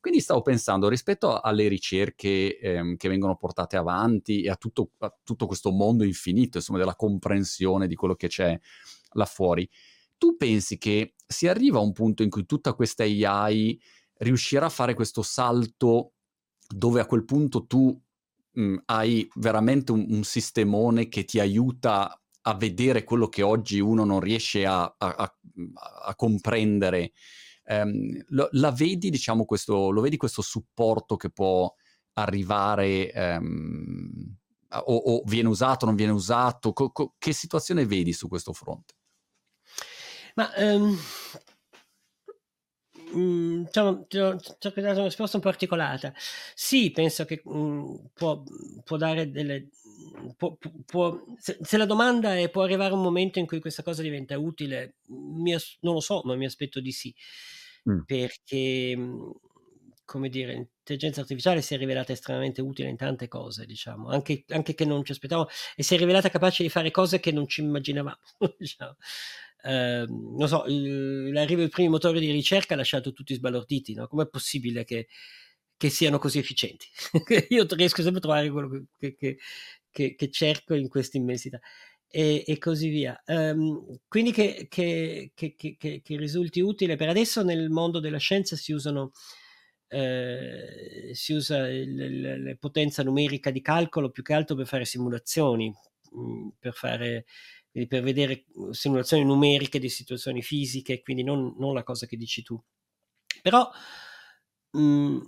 Quindi 0.00 0.20
stavo 0.20 0.42
pensando, 0.42 0.88
rispetto 0.88 1.40
alle 1.40 1.66
ricerche 1.66 2.58
ehm, 2.58 2.96
che 2.96 3.08
vengono 3.08 3.36
portate 3.36 3.76
avanti 3.76 4.42
e 4.42 4.50
a 4.50 4.54
tutto, 4.54 4.90
a 4.98 5.12
tutto 5.24 5.46
questo 5.46 5.72
mondo 5.72 6.04
infinito, 6.04 6.58
insomma, 6.58 6.78
della 6.78 6.94
comprensione 6.94 7.88
di 7.88 7.96
quello 7.96 8.14
che 8.14 8.28
c'è 8.28 8.56
là 9.12 9.24
fuori, 9.24 9.68
tu 10.18 10.36
pensi 10.36 10.76
che 10.76 11.14
si 11.26 11.48
arriva 11.48 11.78
a 11.78 11.82
un 11.82 11.92
punto 11.92 12.22
in 12.22 12.30
cui 12.30 12.44
tutta 12.44 12.74
questa 12.74 13.04
AI 13.04 13.80
riuscirà 14.18 14.66
a 14.66 14.70
fare 14.70 14.94
questo 14.94 15.22
salto 15.22 16.14
dove 16.68 17.00
a 17.00 17.06
quel 17.06 17.24
punto 17.24 17.66
tu 17.66 17.98
mh, 18.52 18.60
mhmm, 18.60 18.82
hai 18.86 19.28
veramente 19.36 19.92
un, 19.92 20.04
un, 20.08 20.24
sistemone 20.24 21.08
che 21.08 21.24
ti 21.24 21.40
aiuta 21.40 22.20
a 22.42 22.54
vedere 22.54 23.04
quello 23.04 23.28
che 23.28 23.42
oggi 23.42 23.80
uno 23.80 24.04
non 24.04 24.20
riesce 24.20 24.66
a, 24.66 24.82
a, 24.82 24.94
a, 24.98 25.38
a 26.06 26.14
comprendere. 26.14 27.12
Um, 27.64 28.22
lo, 28.28 28.48
la 28.52 28.70
vedi, 28.70 29.10
diciamo, 29.10 29.44
questo, 29.44 29.90
lo 29.90 30.00
vedi 30.00 30.16
questo 30.16 30.40
supporto 30.40 31.16
che 31.16 31.30
può 31.30 31.72
arrivare 32.14 33.12
um, 33.38 34.36
o, 34.70 34.94
o, 34.96 35.22
viene 35.26 35.48
usato, 35.48 35.86
non 35.86 35.94
viene 35.94 36.12
usato? 36.12 36.72
Co, 36.72 36.90
co, 36.90 37.14
che 37.18 37.32
situazione 37.32 37.84
vedi 37.84 38.12
su 38.12 38.28
questo 38.28 38.52
fronte? 38.52 38.94
Ma 40.38 40.52
um, 40.56 40.96
mh, 43.12 43.62
diciamo, 43.64 44.06
ti 44.06 44.18
ho, 44.18 44.36
ti 44.36 44.66
ho 44.68 44.72
dato 44.76 44.98
una 44.98 45.04
risposta 45.04 45.36
un 45.36 45.42
po' 45.42 45.48
articolata. 45.48 46.14
Sì, 46.54 46.92
penso 46.92 47.24
che 47.24 47.42
mh, 47.44 48.10
può, 48.14 48.44
può, 48.84 48.96
dare 48.96 49.32
delle, 49.32 49.70
può, 50.36 50.56
può, 50.86 51.20
se, 51.38 51.58
se, 51.60 51.76
la 51.76 51.86
domanda 51.86 52.36
è 52.36 52.50
può 52.50 52.62
arrivare 52.62 52.94
un 52.94 53.02
momento 53.02 53.40
in 53.40 53.46
cui 53.46 53.58
questa 53.58 53.82
cosa 53.82 54.02
diventa 54.02 54.38
utile, 54.38 54.98
mi, 55.06 55.56
non 55.80 55.94
lo 55.94 56.00
so, 56.00 56.22
ma 56.24 56.36
mi 56.36 56.44
aspetto 56.44 56.78
di 56.78 56.92
sì, 56.92 57.12
mm. 57.90 58.02
perché 58.02 58.94
mhmm, 58.96 59.32
come 60.04 60.28
dire, 60.30 60.54
l'intelligenza 60.54 61.20
artificiale 61.20 61.60
si 61.60 61.74
è 61.74 61.76
rivelata 61.76 62.12
estremamente 62.12 62.62
utile 62.62 62.88
in 62.88 62.96
tante 62.96 63.28
cose, 63.28 63.66
diciamo, 63.66 64.08
anche, 64.08 64.44
anche 64.48 64.74
che 64.74 64.86
non 64.86 65.04
ci 65.04 65.12
aspettavamo, 65.12 65.48
e 65.76 65.82
si 65.82 65.94
è 65.96 65.98
rivelata 65.98 66.30
capace 66.30 66.62
di 66.62 66.70
fare 66.70 66.90
cose 66.90 67.20
che 67.20 67.30
non 67.30 67.46
ci 67.46 67.60
immaginavamo, 67.60 68.16
diciamo. 68.56 68.96
Eh, 69.62 70.04
non 70.08 70.48
so, 70.48 70.64
l'arrivo 70.66 71.60
dei 71.60 71.68
primi 71.68 71.88
motori 71.88 72.20
di 72.20 72.30
ricerca 72.30 72.74
ha 72.74 72.76
lasciato 72.76 73.12
tutti 73.12 73.34
sbalorditi, 73.34 73.94
no? 73.94 74.06
Com'è 74.06 74.28
possibile 74.28 74.84
che, 74.84 75.08
che 75.76 75.90
siano 75.90 76.18
così 76.18 76.38
efficienti? 76.38 76.86
Io 77.50 77.66
riesco 77.70 78.02
sempre 78.02 78.18
a 78.18 78.22
trovare 78.22 78.50
quello 78.50 78.86
che, 78.98 79.16
che, 79.16 80.14
che, 80.14 80.30
cerco 80.30 80.74
in 80.74 80.88
questa 80.88 81.16
immensità. 81.16 81.60
E, 82.10 82.44
e, 82.46 82.58
così 82.58 82.88
via. 82.88 83.20
Um, 83.26 83.98
quindi 84.08 84.32
che, 84.32 84.66
che, 84.70 85.32
che, 85.34 85.56
che, 85.76 86.02
risulti 86.16 86.60
utile 86.60 86.96
per 86.96 87.08
adesso 87.10 87.42
nel 87.42 87.68
mondo 87.68 88.00
della 88.00 88.16
scienza 88.18 88.56
si 88.56 88.72
usano 88.72 89.12
eh, 89.88 91.10
si 91.14 91.32
usa 91.32 91.66
la 91.66 92.54
potenza 92.58 93.02
numerica 93.02 93.50
di 93.50 93.62
calcolo 93.62 94.10
più 94.10 94.22
che 94.22 94.34
altro 94.34 94.54
per 94.54 94.66
fare 94.66 94.84
simulazioni, 94.84 95.72
mh, 96.12 96.20
mm, 96.20 96.48
per, 96.58 96.72
fare, 96.74 97.24
per 97.86 98.02
vedere 98.02 98.46
simulazioni 98.70 99.24
numeriche 99.24 99.78
di 99.78 99.88
situazioni 99.88 100.42
fisiche, 100.42 101.02
quindi 101.02 101.22
non, 101.22 101.54
non 101.58 101.74
la 101.74 101.82
cosa 101.82 102.06
che 102.06 102.16
dici 102.16 102.42
tu. 102.42 102.60
Però 103.42 103.70
mh, 104.72 104.80
mm, 104.80 105.20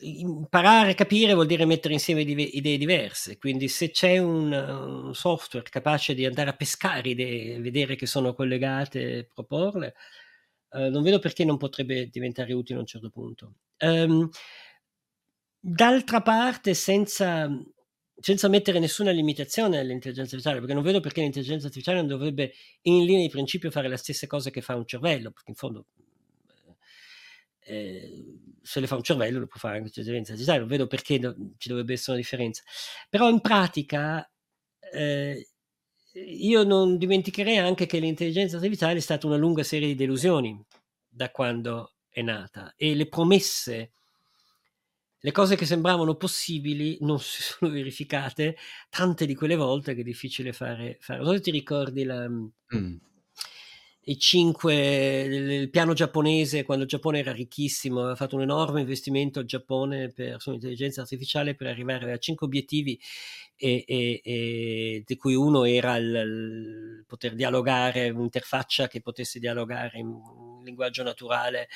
imparare 0.00 0.92
a 0.92 0.94
capire 0.94 1.34
vuol 1.34 1.46
dire 1.46 1.64
mettere 1.64 1.94
insieme 1.94 2.22
idee 2.22 2.78
diverse, 2.78 3.38
quindi 3.38 3.68
se 3.68 3.90
c'è 3.90 4.18
un, 4.18 4.52
un 4.52 5.14
software 5.14 5.68
capace 5.68 6.14
di 6.14 6.26
andare 6.26 6.50
a 6.50 6.56
pescare 6.56 7.08
idee, 7.10 7.60
vedere 7.60 7.96
che 7.96 8.06
sono 8.06 8.34
collegate, 8.34 9.28
proporle, 9.32 9.94
eh, 10.70 10.88
non 10.90 11.02
vedo 11.02 11.18
perché 11.18 11.44
non 11.44 11.56
potrebbe 11.56 12.08
diventare 12.08 12.52
utile 12.52 12.78
a 12.78 12.80
un 12.80 12.86
certo 12.86 13.10
punto. 13.10 13.54
Um, 13.78 14.28
d'altra 15.60 16.20
parte, 16.20 16.74
senza, 16.74 17.48
senza, 18.24 18.48
mettere 18.48 18.78
nessuna 18.78 19.10
limitazione 19.10 19.78
all'intelligenza 19.78 20.34
artificiale, 20.34 20.60
perché 20.60 20.72
non 20.72 20.82
vedo 20.82 21.00
perché 21.00 21.20
l'intelligenza 21.20 21.66
artificiale 21.66 21.98
non 21.98 22.06
dovrebbe 22.06 22.54
in 22.82 23.04
linea 23.04 23.20
di 23.20 23.28
principio 23.28 23.70
fare 23.70 23.86
le 23.86 23.98
stesse 23.98 24.26
cose 24.26 24.50
che 24.50 24.62
fa 24.62 24.74
un 24.76 24.86
cervello, 24.86 25.30
perché 25.30 25.50
in 25.50 25.56
fondo 25.56 25.86
eh, 27.66 28.24
se 28.62 28.80
le 28.80 28.86
fa 28.86 28.96
un 28.96 29.02
cervello 29.02 29.40
lo 29.40 29.46
può 29.46 29.58
fare 29.58 29.76
anche 29.76 29.90
l'intelligenza 29.94 30.32
artificiale, 30.32 30.60
non 30.60 30.68
vedo 30.68 30.86
perché 30.86 31.18
no, 31.18 31.34
ci 31.58 31.68
dovrebbe 31.68 31.92
essere 31.92 32.12
una 32.12 32.20
differenza. 32.22 32.62
Però 33.10 33.28
in 33.28 33.40
pratica 33.40 34.26
eh, 34.90 35.48
io 36.14 36.62
non 36.62 36.96
dimenticherei 36.96 37.58
anche 37.58 37.84
che 37.84 37.98
l'intelligenza 37.98 38.56
artificiale 38.56 38.96
è 38.98 39.02
stata 39.02 39.26
una 39.26 39.36
lunga 39.36 39.62
serie 39.62 39.88
di 39.88 39.94
delusioni 39.94 40.58
da 41.06 41.30
quando 41.30 41.94
è 42.08 42.22
nata 42.22 42.72
e 42.74 42.94
le 42.94 43.06
promesse, 43.06 43.92
le 45.24 45.32
cose 45.32 45.56
che 45.56 45.64
sembravano 45.64 46.16
possibili 46.16 46.98
non 47.00 47.18
si 47.18 47.40
sono 47.42 47.70
verificate 47.70 48.56
tante 48.90 49.24
di 49.24 49.34
quelle 49.34 49.56
volte 49.56 49.94
che 49.94 50.02
è 50.02 50.04
difficile 50.04 50.52
fare. 50.52 50.98
fare. 51.00 51.20
Non 51.20 51.28
so 51.28 51.34
se 51.34 51.40
ti 51.40 51.50
ricordi 51.50 52.04
la, 52.04 52.28
mm 52.28 52.96
i 54.06 54.18
cinque, 54.18 55.22
il 55.22 55.70
piano 55.70 55.92
giapponese, 55.92 56.64
quando 56.64 56.84
il 56.84 56.88
Giappone 56.88 57.20
era 57.20 57.32
ricchissimo, 57.32 58.00
aveva 58.00 58.14
fatto 58.16 58.36
un 58.36 58.42
enorme 58.42 58.80
investimento 58.80 59.38
al 59.38 59.46
Giappone 59.46 60.10
per, 60.10 60.40
sull'intelligenza 60.40 61.00
artificiale 61.02 61.54
per 61.54 61.68
arrivare 61.68 62.12
a 62.12 62.18
cinque 62.18 62.46
obiettivi 62.46 62.98
e, 63.56 63.84
e, 63.86 64.20
e 64.22 65.02
di 65.06 65.16
cui 65.16 65.34
uno 65.34 65.64
era 65.64 65.96
il, 65.96 66.06
il, 66.06 67.04
poter 67.06 67.34
dialogare, 67.34 68.10
un'interfaccia 68.10 68.88
che 68.88 69.00
potesse 69.00 69.38
dialogare 69.38 69.98
in, 69.98 70.08
in 70.08 70.64
linguaggio 70.64 71.02
naturale, 71.02 71.68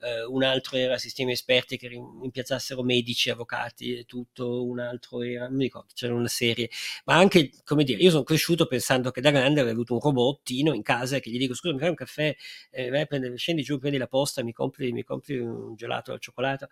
eh, 0.00 0.24
un 0.24 0.42
altro 0.42 0.76
era 0.76 0.98
sistemi 0.98 1.32
esperti 1.32 1.76
che 1.76 1.88
rimpiazzassero 1.88 2.82
medici, 2.82 3.30
avvocati 3.30 3.98
e 3.98 4.04
tutto, 4.04 4.64
un 4.64 4.80
altro 4.80 5.22
era, 5.22 5.46
non 5.46 5.56
mi 5.56 5.64
ricordo, 5.64 5.92
c'era 5.94 6.14
una 6.14 6.28
serie, 6.28 6.70
ma 7.04 7.14
anche, 7.16 7.50
come 7.64 7.84
dire, 7.84 8.00
io 8.02 8.10
sono 8.10 8.22
cresciuto 8.22 8.66
pensando 8.66 9.10
che 9.10 9.20
da 9.20 9.30
grande 9.30 9.60
avevo 9.60 9.74
avuto 9.74 9.94
un 9.94 10.00
robottino 10.00 10.72
in 10.72 10.82
casa 10.82 11.18
che 11.20 11.30
gli 11.30 11.38
dico 11.38 11.54
scusa 11.54 11.74
mi 11.76 11.80
fai 11.82 11.90
un 11.90 11.94
caffè, 11.96 12.34
eh, 12.70 12.90
vai 12.90 13.06
prendere, 13.06 13.36
scendi 13.36 13.62
giù, 13.62 13.78
prendi 13.78 13.98
la 13.98 14.06
posta, 14.08 14.42
mi 14.42 14.52
compri, 14.52 14.92
mi 14.92 15.04
compri 15.04 15.38
un 15.38 15.74
gelato 15.76 16.12
al 16.12 16.20
cioccolato 16.20 16.68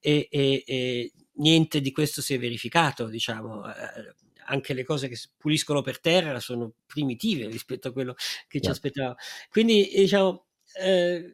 e, 0.00 0.28
e, 0.30 0.62
e 0.66 1.12
niente 1.36 1.80
di 1.80 1.90
questo 1.92 2.22
si 2.22 2.34
è 2.34 2.38
verificato, 2.38 3.06
diciamo. 3.08 3.66
Eh, 3.68 4.14
anche 4.46 4.74
le 4.74 4.84
cose 4.84 5.08
che 5.08 5.16
puliscono 5.38 5.80
per 5.80 6.00
terra 6.00 6.38
sono 6.38 6.72
primitive 6.84 7.46
rispetto 7.48 7.88
a 7.88 7.92
quello 7.92 8.14
che 8.46 8.60
ci 8.60 8.68
aspettavamo. 8.68 9.14
Quindi, 9.48 9.90
diciamo, 9.94 10.48
eh, 10.78 11.32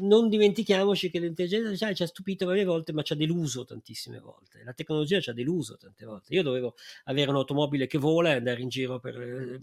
non 0.00 0.28
dimentichiamoci 0.28 1.10
che 1.10 1.18
l'intelligenza 1.18 1.64
artificiale 1.66 1.94
ci 1.94 2.02
ha 2.02 2.06
stupito 2.06 2.46
varie 2.46 2.64
volte, 2.64 2.92
ma 2.92 3.02
ci 3.02 3.12
ha 3.12 3.16
deluso 3.16 3.64
tantissime 3.64 4.18
volte. 4.18 4.62
La 4.64 4.72
tecnologia 4.72 5.20
ci 5.20 5.30
ha 5.30 5.32
deluso 5.32 5.76
tante 5.76 6.04
volte. 6.04 6.34
Io 6.34 6.42
dovevo 6.42 6.74
avere 7.04 7.30
un'automobile 7.30 7.86
che 7.86 7.98
vola 7.98 8.30
e 8.30 8.36
andare 8.36 8.60
in 8.60 8.68
giro 8.68 8.98
per, 9.00 9.58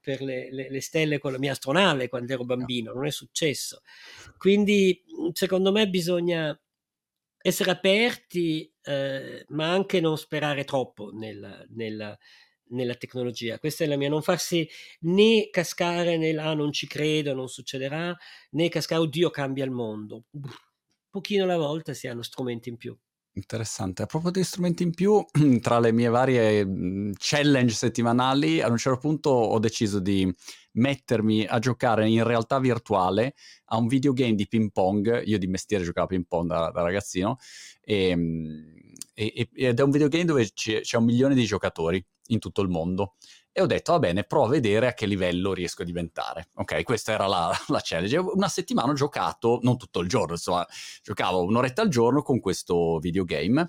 per 0.00 0.22
le, 0.22 0.52
le, 0.52 0.70
le, 0.70 0.80
stelle 0.80 1.18
con 1.18 1.32
la 1.32 1.38
mia 1.38 1.52
astronave 1.52 2.08
quando 2.08 2.32
ero 2.32 2.44
bambino, 2.44 2.92
non 2.92 3.06
è 3.06 3.10
successo. 3.10 3.82
Quindi, 4.36 5.04
secondo 5.32 5.72
me, 5.72 5.88
bisogna 5.88 6.58
essere 7.40 7.70
aperti, 7.70 8.72
eh, 8.82 9.44
ma 9.48 9.70
anche 9.70 10.00
non 10.00 10.18
sperare 10.18 10.64
troppo 10.64 11.10
nel, 11.12 11.66
nel 11.70 12.18
nella 12.70 12.94
tecnologia. 12.94 13.58
Questa 13.58 13.84
è 13.84 13.86
la 13.86 13.96
mia, 13.96 14.08
non 14.08 14.22
farsi 14.22 14.68
né 15.00 15.48
cascare 15.50 16.16
nel 16.16 16.38
ah 16.38 16.54
non 16.54 16.72
ci 16.72 16.86
credo, 16.86 17.34
non 17.34 17.48
succederà, 17.48 18.16
né 18.50 18.68
cascare 18.68 19.00
oddio 19.02 19.30
cambia 19.30 19.64
il 19.64 19.70
mondo. 19.70 20.24
Un 20.32 20.50
pochino 21.10 21.44
alla 21.44 21.56
volta 21.56 21.94
si 21.94 22.06
hanno 22.08 22.22
strumenti 22.22 22.68
in 22.68 22.76
più. 22.76 22.96
Interessante. 23.38 24.02
A 24.02 24.06
proposito 24.06 24.40
di 24.40 24.44
strumenti 24.44 24.82
in 24.82 24.92
più, 24.94 25.24
tra 25.60 25.78
le 25.78 25.92
mie 25.92 26.08
varie 26.08 26.64
mhmm, 26.64 27.12
challenge 27.18 27.72
settimanali, 27.74 28.60
ad 28.60 28.70
un 28.72 28.76
certo 28.78 28.98
punto 28.98 29.30
ho 29.30 29.58
deciso 29.60 30.00
di 30.00 30.32
mettermi 30.72 31.44
a 31.46 31.58
giocare 31.60 32.08
in 32.08 32.24
realtà 32.24 32.58
virtuale 32.58 33.34
a 33.66 33.76
un 33.76 33.86
videogame 33.86 34.34
di 34.34 34.48
ping 34.48 34.70
pong. 34.72 35.22
Io 35.24 35.38
di 35.38 35.46
mestiere 35.46 35.84
giocavo 35.84 36.08
ping 36.08 36.24
pong 36.26 36.48
da, 36.48 36.70
da 36.72 36.82
ragazzino 36.82 37.36
ehm, 37.82 38.74
e, 38.74 38.87
e, 39.18 39.48
ed 39.52 39.80
è 39.80 39.82
un 39.82 39.90
videogame 39.90 40.24
dove 40.24 40.48
c'è, 40.52 40.80
c'è 40.80 40.96
un 40.96 41.04
milione 41.04 41.34
di 41.34 41.44
giocatori 41.44 42.04
in 42.28 42.38
tutto 42.38 42.62
il 42.62 42.68
mondo. 42.68 43.16
E 43.50 43.60
ho 43.60 43.66
detto, 43.66 43.92
va 43.92 43.98
bene, 43.98 44.22
provo 44.22 44.46
a 44.46 44.50
vedere 44.50 44.86
a 44.86 44.94
che 44.94 45.06
livello 45.06 45.52
riesco 45.52 45.82
a 45.82 45.84
diventare. 45.84 46.50
Ok, 46.54 46.84
questa 46.84 47.12
era 47.12 47.26
la, 47.26 47.52
la 47.68 47.80
challenge. 47.82 48.16
Una 48.16 48.48
settimana 48.48 48.92
ho 48.92 48.94
giocato, 48.94 49.58
non 49.62 49.76
tutto 49.76 50.00
il 50.00 50.08
giorno, 50.08 50.34
insomma, 50.34 50.64
giocavo 51.02 51.42
un'oretta 51.42 51.82
al 51.82 51.88
giorno 51.88 52.22
con 52.22 52.38
questo 52.38 52.98
videogame 52.98 53.68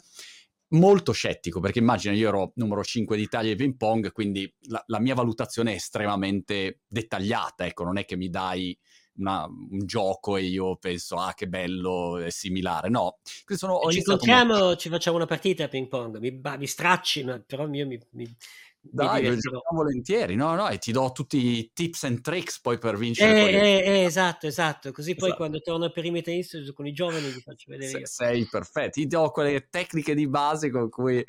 molto 0.71 1.13
scettico 1.13 1.59
perché 1.59 1.79
immagino 1.79 2.13
io 2.13 2.27
ero 2.27 2.51
numero 2.55 2.83
5 2.83 3.17
d'Italia 3.17 3.55
di 3.55 3.57
ping 3.57 3.75
pong 3.75 4.11
quindi 4.11 4.53
la, 4.67 4.83
la, 4.85 4.99
mia 4.99 5.15
valutazione 5.15 5.71
è 5.71 5.75
estremamente 5.75 6.81
dettagliata 6.87 7.65
ecco 7.65 7.83
non 7.83 7.97
è 7.97 8.05
che 8.05 8.15
mi 8.15 8.29
dai 8.29 8.77
una, 9.17 9.45
un 9.45 9.85
gioco 9.85 10.37
e 10.37 10.43
io 10.43 10.75
penso 10.77 11.15
ah 11.15 11.33
che 11.33 11.47
bello 11.47 12.17
è 12.17 12.29
similare 12.29 12.89
no 12.89 13.19
sono, 13.45 13.79
ci 13.89 13.97
incontriamo 13.97 14.57
molto... 14.57 14.75
ci 14.77 14.89
facciamo 14.89 15.17
una 15.17 15.25
partita 15.25 15.65
a 15.65 15.67
ping 15.67 15.87
pong 15.87 16.17
mi, 16.19 16.39
mi 16.57 16.67
stracci 16.67 17.23
ma 17.23 17.39
però 17.39 17.67
io 17.67 17.87
mi, 17.87 17.99
mi 18.11 18.35
dai, 18.81 19.25
lo 19.25 19.61
volentieri, 19.71 20.35
no, 20.35 20.55
no, 20.55 20.69
e 20.69 20.77
ti 20.77 20.91
do 20.91 21.11
tutti 21.11 21.37
i 21.37 21.71
tips 21.73 22.05
and 22.05 22.21
tricks 22.21 22.61
poi 22.61 22.77
per 22.77 22.97
vincere. 22.97 23.51
Eh, 23.51 23.55
eh, 23.55 23.83
eh, 23.85 24.03
esatto, 24.05 24.47
esatto, 24.47 24.91
così 24.91 25.11
esatto. 25.11 25.27
poi 25.27 25.35
quando 25.35 25.59
torno 25.59 25.85
al 25.85 25.91
perimetro 25.91 26.31
Institute 26.31 26.73
con 26.73 26.87
i 26.87 26.93
giovani 26.93 27.31
li 27.31 27.41
faccio 27.41 27.65
vedere 27.67 28.05
Se, 28.05 28.05
Sei 28.05 28.47
perfetto, 28.49 28.91
ti 28.91 29.05
do 29.05 29.29
quelle 29.31 29.67
tecniche 29.69 30.15
di 30.15 30.27
base 30.27 30.71
con 30.71 30.89
cui 30.89 31.23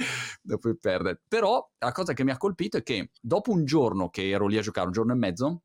puoi 0.59 0.78
perdere. 0.78 1.20
Però 1.26 1.68
la 1.78 1.93
cosa 1.93 2.12
che 2.12 2.22
mi 2.22 2.31
ha 2.31 2.37
colpito 2.37 2.76
è 2.76 2.83
che 2.83 3.11
dopo 3.20 3.51
un 3.51 3.64
giorno 3.64 4.11
che 4.11 4.28
ero 4.28 4.47
lì 4.47 4.57
a 4.57 4.62
giocare, 4.62 4.87
un 4.87 4.93
giorno 4.93 5.12
e 5.12 5.16
mezzo, 5.16 5.62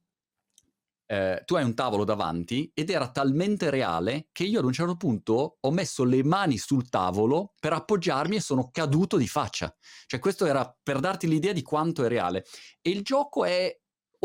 eh, 1.07 1.43
tu 1.45 1.55
hai 1.55 1.63
un 1.63 1.75
tavolo 1.75 2.03
davanti 2.03 2.71
ed 2.73 2.89
era 2.89 3.09
talmente 3.11 3.69
reale 3.69 4.29
che 4.31 4.43
io 4.43 4.59
ad 4.59 4.65
un 4.65 4.73
certo 4.73 4.95
punto 4.95 5.57
ho 5.59 5.71
messo 5.71 6.03
le 6.03 6.23
mani 6.23 6.57
sul 6.57 6.89
tavolo 6.89 7.53
per 7.59 7.73
appoggiarmi 7.73 8.37
e 8.37 8.41
sono 8.41 8.69
caduto 8.71 9.17
di 9.17 9.27
faccia. 9.27 9.73
Cioè 10.07 10.19
questo 10.19 10.45
era 10.45 10.75
per 10.81 10.99
darti 10.99 11.27
l'idea 11.27 11.53
di 11.53 11.61
quanto 11.61 12.03
è 12.03 12.07
reale. 12.07 12.45
E 12.81 12.89
il 12.89 13.01
gioco 13.01 13.45
è 13.45 13.75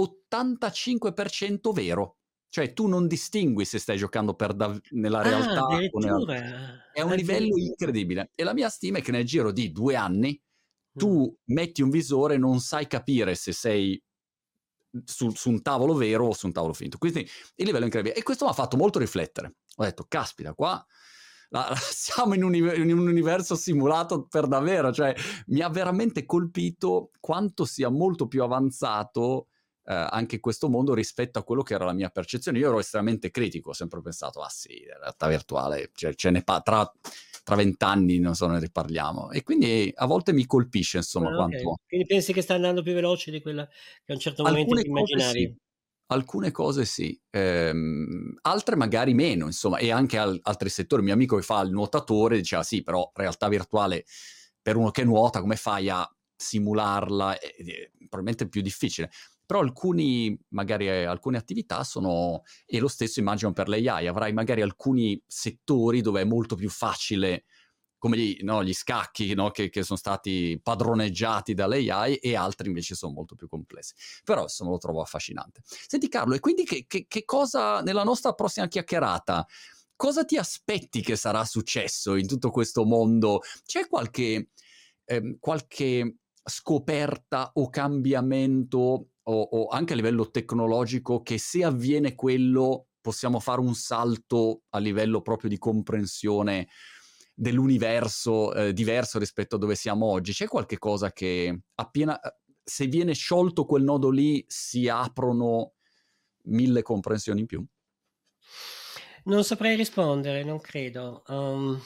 85% 0.01 1.73
vero. 1.73 2.17
Cioè 2.49 2.73
tu 2.73 2.89
non 2.89 3.07
distingui 3.07 3.65
se 3.65 3.79
stai 3.79 3.97
giocando 3.97 4.35
da- 4.55 4.77
nella 4.91 5.21
ah, 5.21 5.23
realtà 5.23 5.61
ah, 5.61 5.79
o 5.93 5.99
nella... 6.01 6.91
È 6.93 7.01
un 7.01 7.13
livello 7.13 7.57
incredibile. 7.57 8.33
E 8.35 8.43
la 8.43 8.55
mia 8.55 8.69
stima 8.69 8.99
è 8.99 9.03
che 9.03 9.13
nel 9.13 9.25
giro 9.25 9.53
di 9.53 9.71
due 9.71 9.95
anni 9.95 10.41
tu 10.93 11.23
mm. 11.23 11.55
metti 11.55 11.83
un 11.83 11.91
visore 11.91 12.35
e 12.35 12.39
non 12.39 12.59
sai 12.59 12.89
capire 12.89 13.37
se 13.37 13.53
sei 13.53 14.03
su, 15.05 15.31
su, 15.31 15.51
un 15.51 15.63
tavolo 15.63 15.95
vero 15.95 16.27
o 16.27 16.35
su 16.35 16.47
un 16.47 16.53
tavolo 16.53 16.73
finto. 16.73 16.99
Quindi 16.99 17.21
il 17.21 17.65
livello 17.65 17.83
è 17.83 17.87
incredibile. 17.87 18.19
E 18.19 18.23
questo 18.23 18.45
mi 18.45 18.51
ha 18.51 18.55
fatto 18.55 18.77
molto 18.77 18.99
riflettere. 18.99 19.55
Ho 19.77 19.85
detto, 19.85 20.07
caspita, 20.09 20.55
qua 20.55 20.85
la, 21.51 21.69
la, 21.69 21.77
siamo 21.79 22.35
in 22.35 22.43
un, 22.43 22.55
in 22.55 22.93
un, 22.93 23.07
universo 23.07 23.55
simulato 23.55 24.27
per 24.27 24.47
davvero, 24.47 24.93
cioè 24.93 25.15
mi 25.47 25.61
ha 25.61 25.69
veramente 25.69 26.25
colpito 26.25 27.11
quanto 27.21 27.65
sia 27.65 27.89
molto 27.89 28.27
più 28.27 28.43
avanzato 28.43 29.49
eh, 29.85 29.95
anche 30.11 30.41
questo 30.41 30.69
mondo 30.69 30.95
rispetto 30.95 31.39
a 31.39 31.45
quello 31.45 31.63
che 31.63 31.75
era 31.75 31.85
la 31.85 31.93
mia 31.93 32.09
percezione. 32.09 32.59
Io 32.59 32.69
ero 32.69 32.79
estremamente 32.79 33.31
critico, 33.31 33.71
ho 33.71 33.75
sempre 33.75 34.01
pensato, 34.01 34.41
ah 34.41 34.49
sì, 34.49 34.85
la 34.87 34.99
realtà 34.99 35.29
virtuale, 35.29 35.91
cioè, 35.95 36.15
ce 36.15 36.31
ne 36.31 36.43
pa- 36.43 36.61
tra, 36.61 36.91
tra 37.43 37.57
vent'anni 37.57 38.19
non 38.19 38.35
so, 38.35 38.47
ne 38.47 38.59
riparliamo. 38.59 39.31
E 39.31 39.43
quindi 39.43 39.91
a 39.95 40.07
volte 40.07 40.33
mi 40.33 40.47
colpisce, 40.47 40.99
insomma, 40.99 41.31
ah, 41.31 41.35
quanto... 41.35 41.57
Okay. 41.57 41.85
Quindi 41.87 42.07
pensi 42.07 42.33
che 42.33 42.43
sta 42.43 42.55
andando 42.55 42.83
più 42.83 42.93
veloce 42.93 43.31
di 43.31 43.41
quella 43.41 43.67
che 43.67 44.13
a 44.13 44.15
un 44.15 44.21
certo 44.21 44.43
momento 44.43 44.79
immaginavi? 44.79 45.41
Sì. 45.41 45.57
Alcune 46.13 46.51
cose 46.51 46.85
sì, 46.85 47.17
ehm, 47.31 48.39
altre 48.43 48.75
magari 48.75 49.15
meno, 49.15 49.47
insomma, 49.47 49.79
e 49.79 49.93
anche 49.93 50.19
al- 50.19 50.41
altri 50.43 50.69
settori. 50.69 51.03
Il 51.03 51.07
mio 51.07 51.15
amico 51.15 51.37
che 51.37 51.43
fa 51.43 51.61
il 51.61 51.71
nuotatore 51.71 52.37
diceva 52.37 52.65
sì, 52.65 52.83
però 52.83 53.09
realtà 53.15 53.49
virtuale 53.49 54.05
per 54.61 54.77
uno 54.77 54.91
che 54.91 55.05
nuota, 55.05 55.41
come 55.41 55.55
fai 55.55 55.89
a 55.89 56.05
simularla? 56.35 57.39
È, 57.39 57.55
è 57.55 57.91
probabilmente 58.09 58.49
più 58.49 58.61
difficile 58.61 59.09
però 59.51 59.63
alcuni, 59.63 60.39
magari 60.51 60.87
eh, 60.87 61.03
alcune 61.07 61.37
attività 61.37 61.83
sono, 61.83 62.45
e 62.65 62.79
lo 62.79 62.87
stesso 62.87 63.19
immagino 63.19 63.53
per 63.53 63.69
l'AI, 63.69 64.07
avrai 64.07 64.33
magari 64.33 64.63
alcuni 64.63 65.21
settori 65.27 66.03
dove 66.03 66.21
è 66.21 66.25
molto 66.25 66.55
più 66.55 66.71
facile, 66.71 67.47
come 67.99 68.17
gli, 68.17 68.39
no, 68.43 68.63
gli 68.63 68.73
scacchi 68.73 69.35
no, 69.35 69.51
che, 69.51 69.69
che, 69.69 69.83
sono 69.83 69.99
stati 69.99 70.61
padroneggiati 70.63 71.53
dall'AI 71.53 72.15
e 72.19 72.37
altri 72.37 72.69
invece 72.69 72.95
sono 72.95 73.13
molto 73.13 73.35
più 73.35 73.49
complessi. 73.49 73.95
Però 74.23 74.43
insomma 74.43 74.71
lo 74.71 74.79
trovo 74.79 75.01
affascinante. 75.01 75.63
Senti 75.65 76.09
Carlo, 76.09 76.37
e 76.37 76.39
quindi 76.39 76.63
che, 76.63 76.85
che, 76.87 77.07
che 77.09 77.25
cosa, 77.25 77.81
nella 77.81 78.05
nostra 78.05 78.35
prossima 78.35 78.69
chiacchierata, 78.69 79.45
cosa 79.97 80.25
ti 80.25 80.37
aspetti 80.37 81.03
che 81.03 81.17
sarà 81.17 81.45
successo 81.45 82.15
in 82.15 82.29
tutto 82.29 82.51
questo 82.51 82.85
mondo? 82.85 83.41
C'è 83.65 83.89
qualche, 83.89 84.51
eh, 85.07 85.37
qualche 85.41 86.19
scoperta 86.45 87.51
o 87.55 87.69
cambiamento 87.69 89.10
o, 89.25 89.41
o 89.41 89.69
anche 89.69 89.93
a 89.93 89.97
livello 89.97 90.31
tecnologico 90.31 91.23
che 91.23 91.39
se 91.39 91.65
avviene 91.65 92.15
quello 92.15 92.89
possiamo 93.01 93.41
fare 93.41 93.61
un 93.61 93.75
salto 93.75 94.63
a 94.71 94.79
livello 94.79 95.23
proprio 95.23 95.49
di 95.49 95.59
comprensione 95.59 96.69
dell'universo 97.35 98.53
eh, 98.53 98.73
diverso 98.73 99.19
rispetto 99.19 99.57
a 99.57 99.59
dove 99.59 99.75
siamo 99.75 100.07
oggi. 100.07 100.33
C'è 100.33 100.47
qualche 100.47 100.79
cosa 100.79 101.13
che 101.13 101.63
appena 101.77 102.21
eh, 102.21 102.35
se 102.63 102.87
viene 102.87 103.15
sciolto 103.15 103.65
quel 103.65 103.83
nodo 103.83 104.11
lì 104.11 104.45
si 104.47 104.89
aprono 104.89 105.73
mille 106.45 106.83
comprensioni 106.83 107.41
in 107.41 107.47
più? 107.47 107.65
Non 109.25 109.45
saprei 109.45 109.77
rispondere, 109.77 110.45
non 110.45 110.61
credo. 110.61 111.23
Um, 111.29 111.81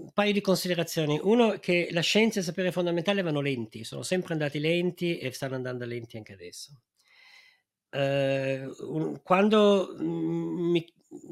un 0.00 0.12
paio 0.12 0.32
di 0.32 0.40
considerazioni. 0.40 1.18
Uno, 1.22 1.58
che 1.58 1.88
la 1.90 2.00
scienza 2.00 2.36
e 2.38 2.40
il 2.40 2.46
sapere 2.46 2.72
fondamentale 2.72 3.22
vanno 3.22 3.40
lenti, 3.40 3.84
sono 3.84 4.02
sempre 4.02 4.32
andati 4.32 4.58
lenti 4.58 5.18
e 5.18 5.32
stanno 5.32 5.56
andando 5.56 5.84
lenti 5.84 6.16
anche 6.16 6.32
adesso. 6.32 6.80
Uh, 7.90 9.20
quando 9.22 9.96
mm, 9.98 10.70
mi, 10.70 10.84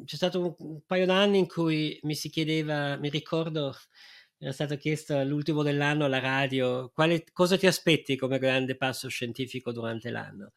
c'è 0.05 0.17
stato 0.17 0.41
un, 0.41 0.55
un 0.59 0.81
paio 0.87 1.07
d'anni 1.07 1.39
in 1.39 1.47
cui 1.47 1.99
mi 2.03 2.15
si 2.15 2.31
chiedeva, 2.31 2.97
mi 2.97 3.11
ricordo, 3.11 3.75
era 4.39 4.53
stato 4.53 4.77
chiesto 4.77 5.17
all'ultimo 5.17 5.63
dell'anno 5.63 6.05
alla 6.07 6.19
radio 6.19 6.91
quale, 6.95 7.25
cosa 7.33 7.57
ti 7.59 7.67
aspetti 7.67 8.17
come 8.17 8.39
grande 8.39 8.77
passo 8.77 9.09
scientifico 9.09 9.73
durante 9.73 10.11
l'anno. 10.11 10.53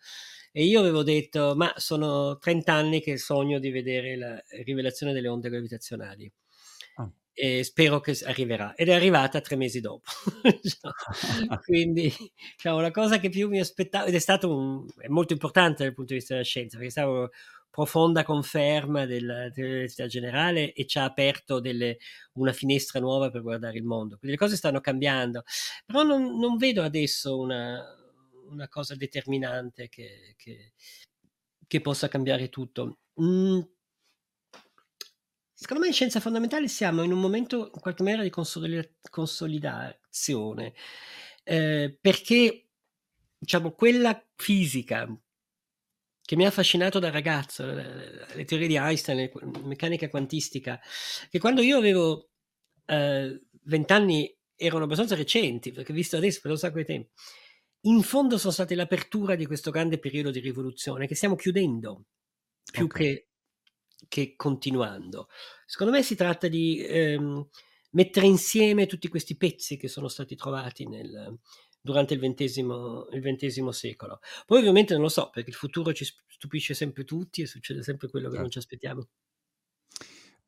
E 0.52 0.64
io 0.66 0.80
avevo 0.80 1.04
detto, 1.04 1.54
ma 1.56 1.72
sono 1.78 2.38
30 2.38 2.74
anni 2.74 3.02
che 3.02 3.18
sogno 3.18 3.60
di 3.60 3.70
vedere 3.70 4.18
la 4.18 4.44
rivelazione 4.64 5.14
delle 5.14 5.28
onde 5.28 5.50
gravitazionali 5.50 6.32
e 7.42 7.64
spero 7.64 8.02
che 8.02 8.18
arriverà. 8.26 8.76
Ed 8.76 8.90
è 8.90 8.94
arrivata 8.94 9.40
tre 9.40 9.56
mesi 9.56 9.80
dopo. 9.80 10.10
Quindi 11.64 12.14
diciamo, 12.58 12.82
la 12.82 12.92
cosa 12.92 13.18
che 13.18 13.30
più 13.30 13.48
mi 13.48 13.62
aspettavo, 13.62 14.08
ed 14.08 14.16
è 14.16 14.20
stato 14.20 14.54
un, 14.54 14.86
è 14.98 15.08
molto 15.08 15.32
importante 15.32 15.84
dal 15.84 15.94
punto 15.94 16.12
di 16.12 16.20
vista 16.20 16.34
della 16.34 16.46
scienza, 16.46 16.76
perché 16.76 16.90
è 16.90 16.92
stata 16.92 17.30
profonda 17.70 18.24
conferma 18.24 19.06
della 19.06 19.50
dell'università 19.52 20.08
generale 20.08 20.74
e 20.74 20.86
ci 20.86 20.98
ha 20.98 21.06
aperto 21.06 21.62
delle, 21.62 22.00
una 22.34 22.52
finestra 22.52 23.00
nuova 23.00 23.30
per 23.30 23.42
guardare 23.42 23.78
il 23.78 23.86
mondo. 23.86 24.18
Quindi 24.18 24.36
le 24.38 24.44
cose 24.44 24.58
stanno 24.58 24.82
cambiando, 24.82 25.44
però 25.86 26.04
non, 26.04 26.38
non 26.38 26.58
vedo 26.58 26.84
adesso 26.84 27.40
una, 27.40 27.82
una 28.50 28.68
cosa 28.68 28.96
determinante 28.96 29.88
che, 29.88 30.34
che, 30.36 30.74
che, 31.66 31.82
possa 31.82 32.10
cambiare 32.10 32.50
tutto. 32.50 32.98
Mm 33.22 33.62
Secondo 35.62 35.82
me 35.84 35.90
in 35.90 35.94
scienza 35.94 36.22
fondamentale 36.22 36.70
siamo 36.70 37.04
in 37.04 37.12
un 37.12 37.20
momento 37.20 37.70
in 37.74 37.82
qualche 37.82 38.02
maniera 38.02 38.24
di 38.24 38.30
consolida- 38.30 38.90
consolidazione, 39.10 40.74
eh, 41.44 41.98
perché 42.00 42.70
diciamo 43.38 43.72
quella 43.72 44.26
fisica 44.36 45.06
che 46.22 46.36
mi 46.38 46.46
ha 46.46 46.48
affascinato 46.48 47.00
da 47.00 47.12
ragazzo, 47.12 47.66
le, 47.66 48.26
le 48.36 48.46
teorie 48.46 48.68
di 48.68 48.78
Einstein, 48.78 49.30
la 49.34 49.60
meccanica 49.66 50.08
quantistica, 50.08 50.80
che 51.30 51.40
quando 51.40 51.62
io 51.62 51.76
avevo 51.76 52.30
eh, 52.86 53.42
vent'anni 53.64 54.28
eh, 54.30 54.38
erano 54.56 54.86
abbastanza 54.86 55.16
recenti, 55.16 55.74
perché 55.74 55.92
visto 55.92 56.16
adesso 56.16 56.40
per 56.42 56.52
un 56.52 56.58
sacco 56.58 56.78
di 56.78 56.86
tempo, 56.86 57.10
in 57.82 58.02
fondo 58.02 58.38
sono 58.38 58.54
state 58.54 58.76
l'apertura 58.76 59.36
di 59.36 59.46
questo 59.46 59.72
grande 59.72 60.00
periodo 60.00 60.32
di 60.32 60.40
rivoluzione 60.40 61.06
che 61.06 61.16
stiamo 61.16 61.36
chiudendo, 61.36 62.06
più 62.72 62.86
okay. 62.86 63.06
che 63.06 63.29
che 64.08 64.36
continuando. 64.36 65.28
Secondo 65.66 65.94
me 65.94 66.04
si 66.04 66.16
tratta 66.16 66.48
di 66.48 66.84
ehm, 66.86 67.48
mettere 67.92 68.28
insieme 68.28 68.86
tutti 68.86 69.08
questi 69.08 69.36
pezzi 69.36 69.78
che 69.78 69.88
sono 69.88 70.08
stati 70.08 70.36
trovati 70.36 70.88
nel, 70.88 71.38
durante 71.82 72.14
il 72.14 72.20
XX, 72.20 73.68
secolo. 73.70 74.20
Poi 74.46 74.60
ovviamente 74.60 74.94
non 74.94 75.04
lo 75.04 75.10
so, 75.10 75.30
perché 75.30 75.50
il 75.50 75.56
futuro 75.56 75.94
ci 75.94 76.06
stupisce 76.28 76.74
sempre 76.74 77.04
tutti 77.04 77.42
e 77.42 77.48
succede 77.48 77.84
sempre 77.84 78.10
quello 78.10 78.30
che 78.30 78.36
certo. 78.36 78.42
non 78.44 78.52
ci 78.52 78.58
aspettiamo. 78.58 79.08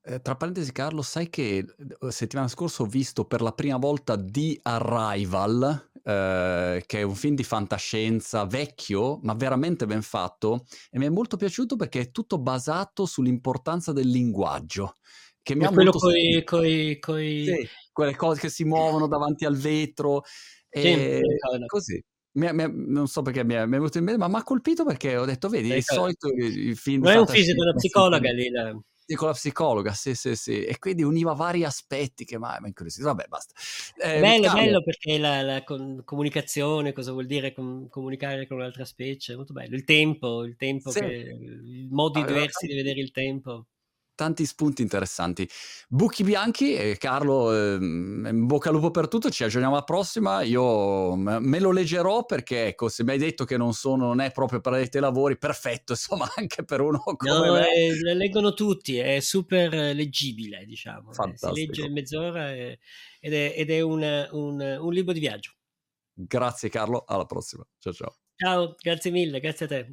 Eh, 0.03 0.19
tra 0.21 0.35
parentesi, 0.35 0.71
Carlo, 0.71 1.03
sai 1.03 1.29
che 1.29 1.63
settimana 2.09 2.47
scorsa 2.47 2.81
ho 2.81 2.87
visto 2.87 3.25
per 3.25 3.41
la 3.41 3.51
prima 3.51 3.77
volta 3.77 4.17
The 4.17 4.57
Arrival, 4.63 5.90
eh, 6.03 6.83
che 6.85 6.99
è 6.99 7.01
un 7.01 7.15
film 7.15 7.35
di 7.35 7.43
fantascienza 7.43 8.45
vecchio, 8.45 9.19
ma 9.23 9.33
veramente 9.33 9.85
ben 9.85 10.01
fatto, 10.01 10.65
e 10.89 10.99
mi 10.99 11.05
è 11.05 11.09
molto 11.09 11.37
piaciuto 11.37 11.75
perché 11.75 12.01
è 12.01 12.11
tutto 12.11 12.39
basato 12.39 13.05
sull'importanza 13.05 13.91
del 13.91 14.07
linguaggio. 14.07 14.95
Che 15.43 15.55
mi 15.55 15.65
ha 15.65 15.69
quello 15.69 15.91
coi, 15.91 16.43
coi, 16.43 16.99
coi... 16.99 17.45
Sì, 17.45 17.67
quelle 17.91 18.15
cose 18.15 18.39
che 18.39 18.49
si 18.49 18.63
muovono 18.63 19.07
davanti 19.07 19.45
al 19.45 19.55
vetro. 19.55 20.23
E 20.69 21.19
sì, 21.21 21.65
così. 21.65 22.03
Mi, 22.33 22.53
mi, 22.53 22.71
non 22.71 23.07
so 23.07 23.21
perché 23.23 23.43
mi 23.43 23.55
è, 23.55 23.65
mi 23.65 23.73
è 23.73 23.77
venuto 23.77 23.97
in 23.97 24.03
mente, 24.03 24.19
ma 24.19 24.27
mi 24.27 24.35
ha 24.35 24.43
colpito 24.43 24.85
perché 24.85 25.17
ho 25.17 25.25
detto, 25.25 25.49
vedi, 25.49 25.73
di 25.73 25.81
solito 25.81 26.29
i 26.29 26.75
film... 26.75 27.03
Non 27.03 27.11
è 27.11 27.17
un 27.17 27.27
fisico, 27.27 27.59
è 27.59 27.63
una 27.63 27.73
psicologa 27.73 28.31
lì. 28.31 28.49
La 28.49 28.71
con 29.15 29.27
la 29.27 29.33
psicologa, 29.33 29.93
sì, 29.93 30.15
sì, 30.15 30.35
sì, 30.35 30.63
e 30.63 30.77
quindi 30.79 31.03
univa 31.03 31.33
vari 31.33 31.63
aspetti 31.63 32.25
che 32.25 32.37
mai 32.37 32.59
mi 32.61 32.67
incuriosito. 32.67 33.05
Vabbè, 33.05 33.25
basta. 33.27 33.53
Eh, 33.97 34.19
bello, 34.19 34.51
bello 34.51 34.83
perché 34.83 35.17
la, 35.17 35.41
la 35.41 35.63
con- 35.63 36.01
comunicazione, 36.03 36.93
cosa 36.93 37.11
vuol 37.11 37.25
dire 37.25 37.53
com- 37.53 37.87
comunicare 37.89 38.47
con 38.47 38.57
un'altra 38.57 38.85
specie, 38.85 39.35
molto 39.35 39.53
bello. 39.53 39.75
Il 39.75 39.83
tempo, 39.83 40.43
il 40.43 40.55
tempo, 40.55 40.91
sì. 40.91 40.99
che, 40.99 41.37
modi 41.89 42.19
allora, 42.19 42.33
diversi 42.33 42.67
di 42.67 42.75
vedere 42.75 42.99
il 42.99 43.11
tempo 43.11 43.67
tanti 44.21 44.45
spunti 44.45 44.83
interessanti. 44.83 45.49
Buchi 45.89 46.23
bianchi, 46.23 46.75
e 46.75 46.95
Carlo, 46.97 47.51
eh, 47.51 47.73
in 47.79 48.45
bocca 48.45 48.69
al 48.69 48.75
lupo 48.75 48.91
per 48.91 49.07
tutto, 49.07 49.31
ci 49.31 49.43
aggiorniamo 49.43 49.73
alla 49.73 49.83
prossima. 49.83 50.43
Io 50.43 51.15
me 51.15 51.59
lo 51.59 51.71
leggerò 51.71 52.23
perché, 52.25 52.67
ecco, 52.67 52.87
se 52.87 53.03
mi 53.03 53.11
hai 53.11 53.17
detto 53.17 53.45
che 53.45 53.57
non, 53.57 53.73
sono, 53.73 54.05
non 54.05 54.19
è 54.19 54.31
proprio 54.31 54.61
per 54.61 54.87
dei 54.87 55.01
lavori, 55.01 55.39
perfetto, 55.39 55.93
insomma, 55.97 56.31
anche 56.35 56.63
per 56.63 56.81
uno 56.81 56.99
come 56.99 57.31
no, 57.31 57.53
me. 57.53 57.73
Eh, 57.73 57.99
le 57.99 58.13
leggono 58.13 58.53
tutti, 58.53 58.97
è 58.97 59.19
super 59.21 59.73
leggibile, 59.73 60.65
diciamo. 60.65 61.11
Fantastico. 61.11 61.55
Si 61.55 61.65
legge 61.65 61.85
in 61.85 61.93
mezz'ora 61.93 62.53
e, 62.53 62.79
ed 63.19 63.33
è, 63.33 63.55
ed 63.57 63.71
è 63.71 63.81
un, 63.81 64.27
un, 64.33 64.77
un 64.79 64.93
libro 64.93 65.13
di 65.13 65.19
viaggio. 65.19 65.53
Grazie 66.13 66.69
Carlo, 66.69 67.05
alla 67.07 67.25
prossima. 67.25 67.65
Ciao 67.79 67.93
ciao. 67.93 68.15
Ciao, 68.35 68.75
grazie 68.79 69.09
mille, 69.09 69.39
grazie 69.39 69.65
a 69.65 69.69
te. 69.69 69.87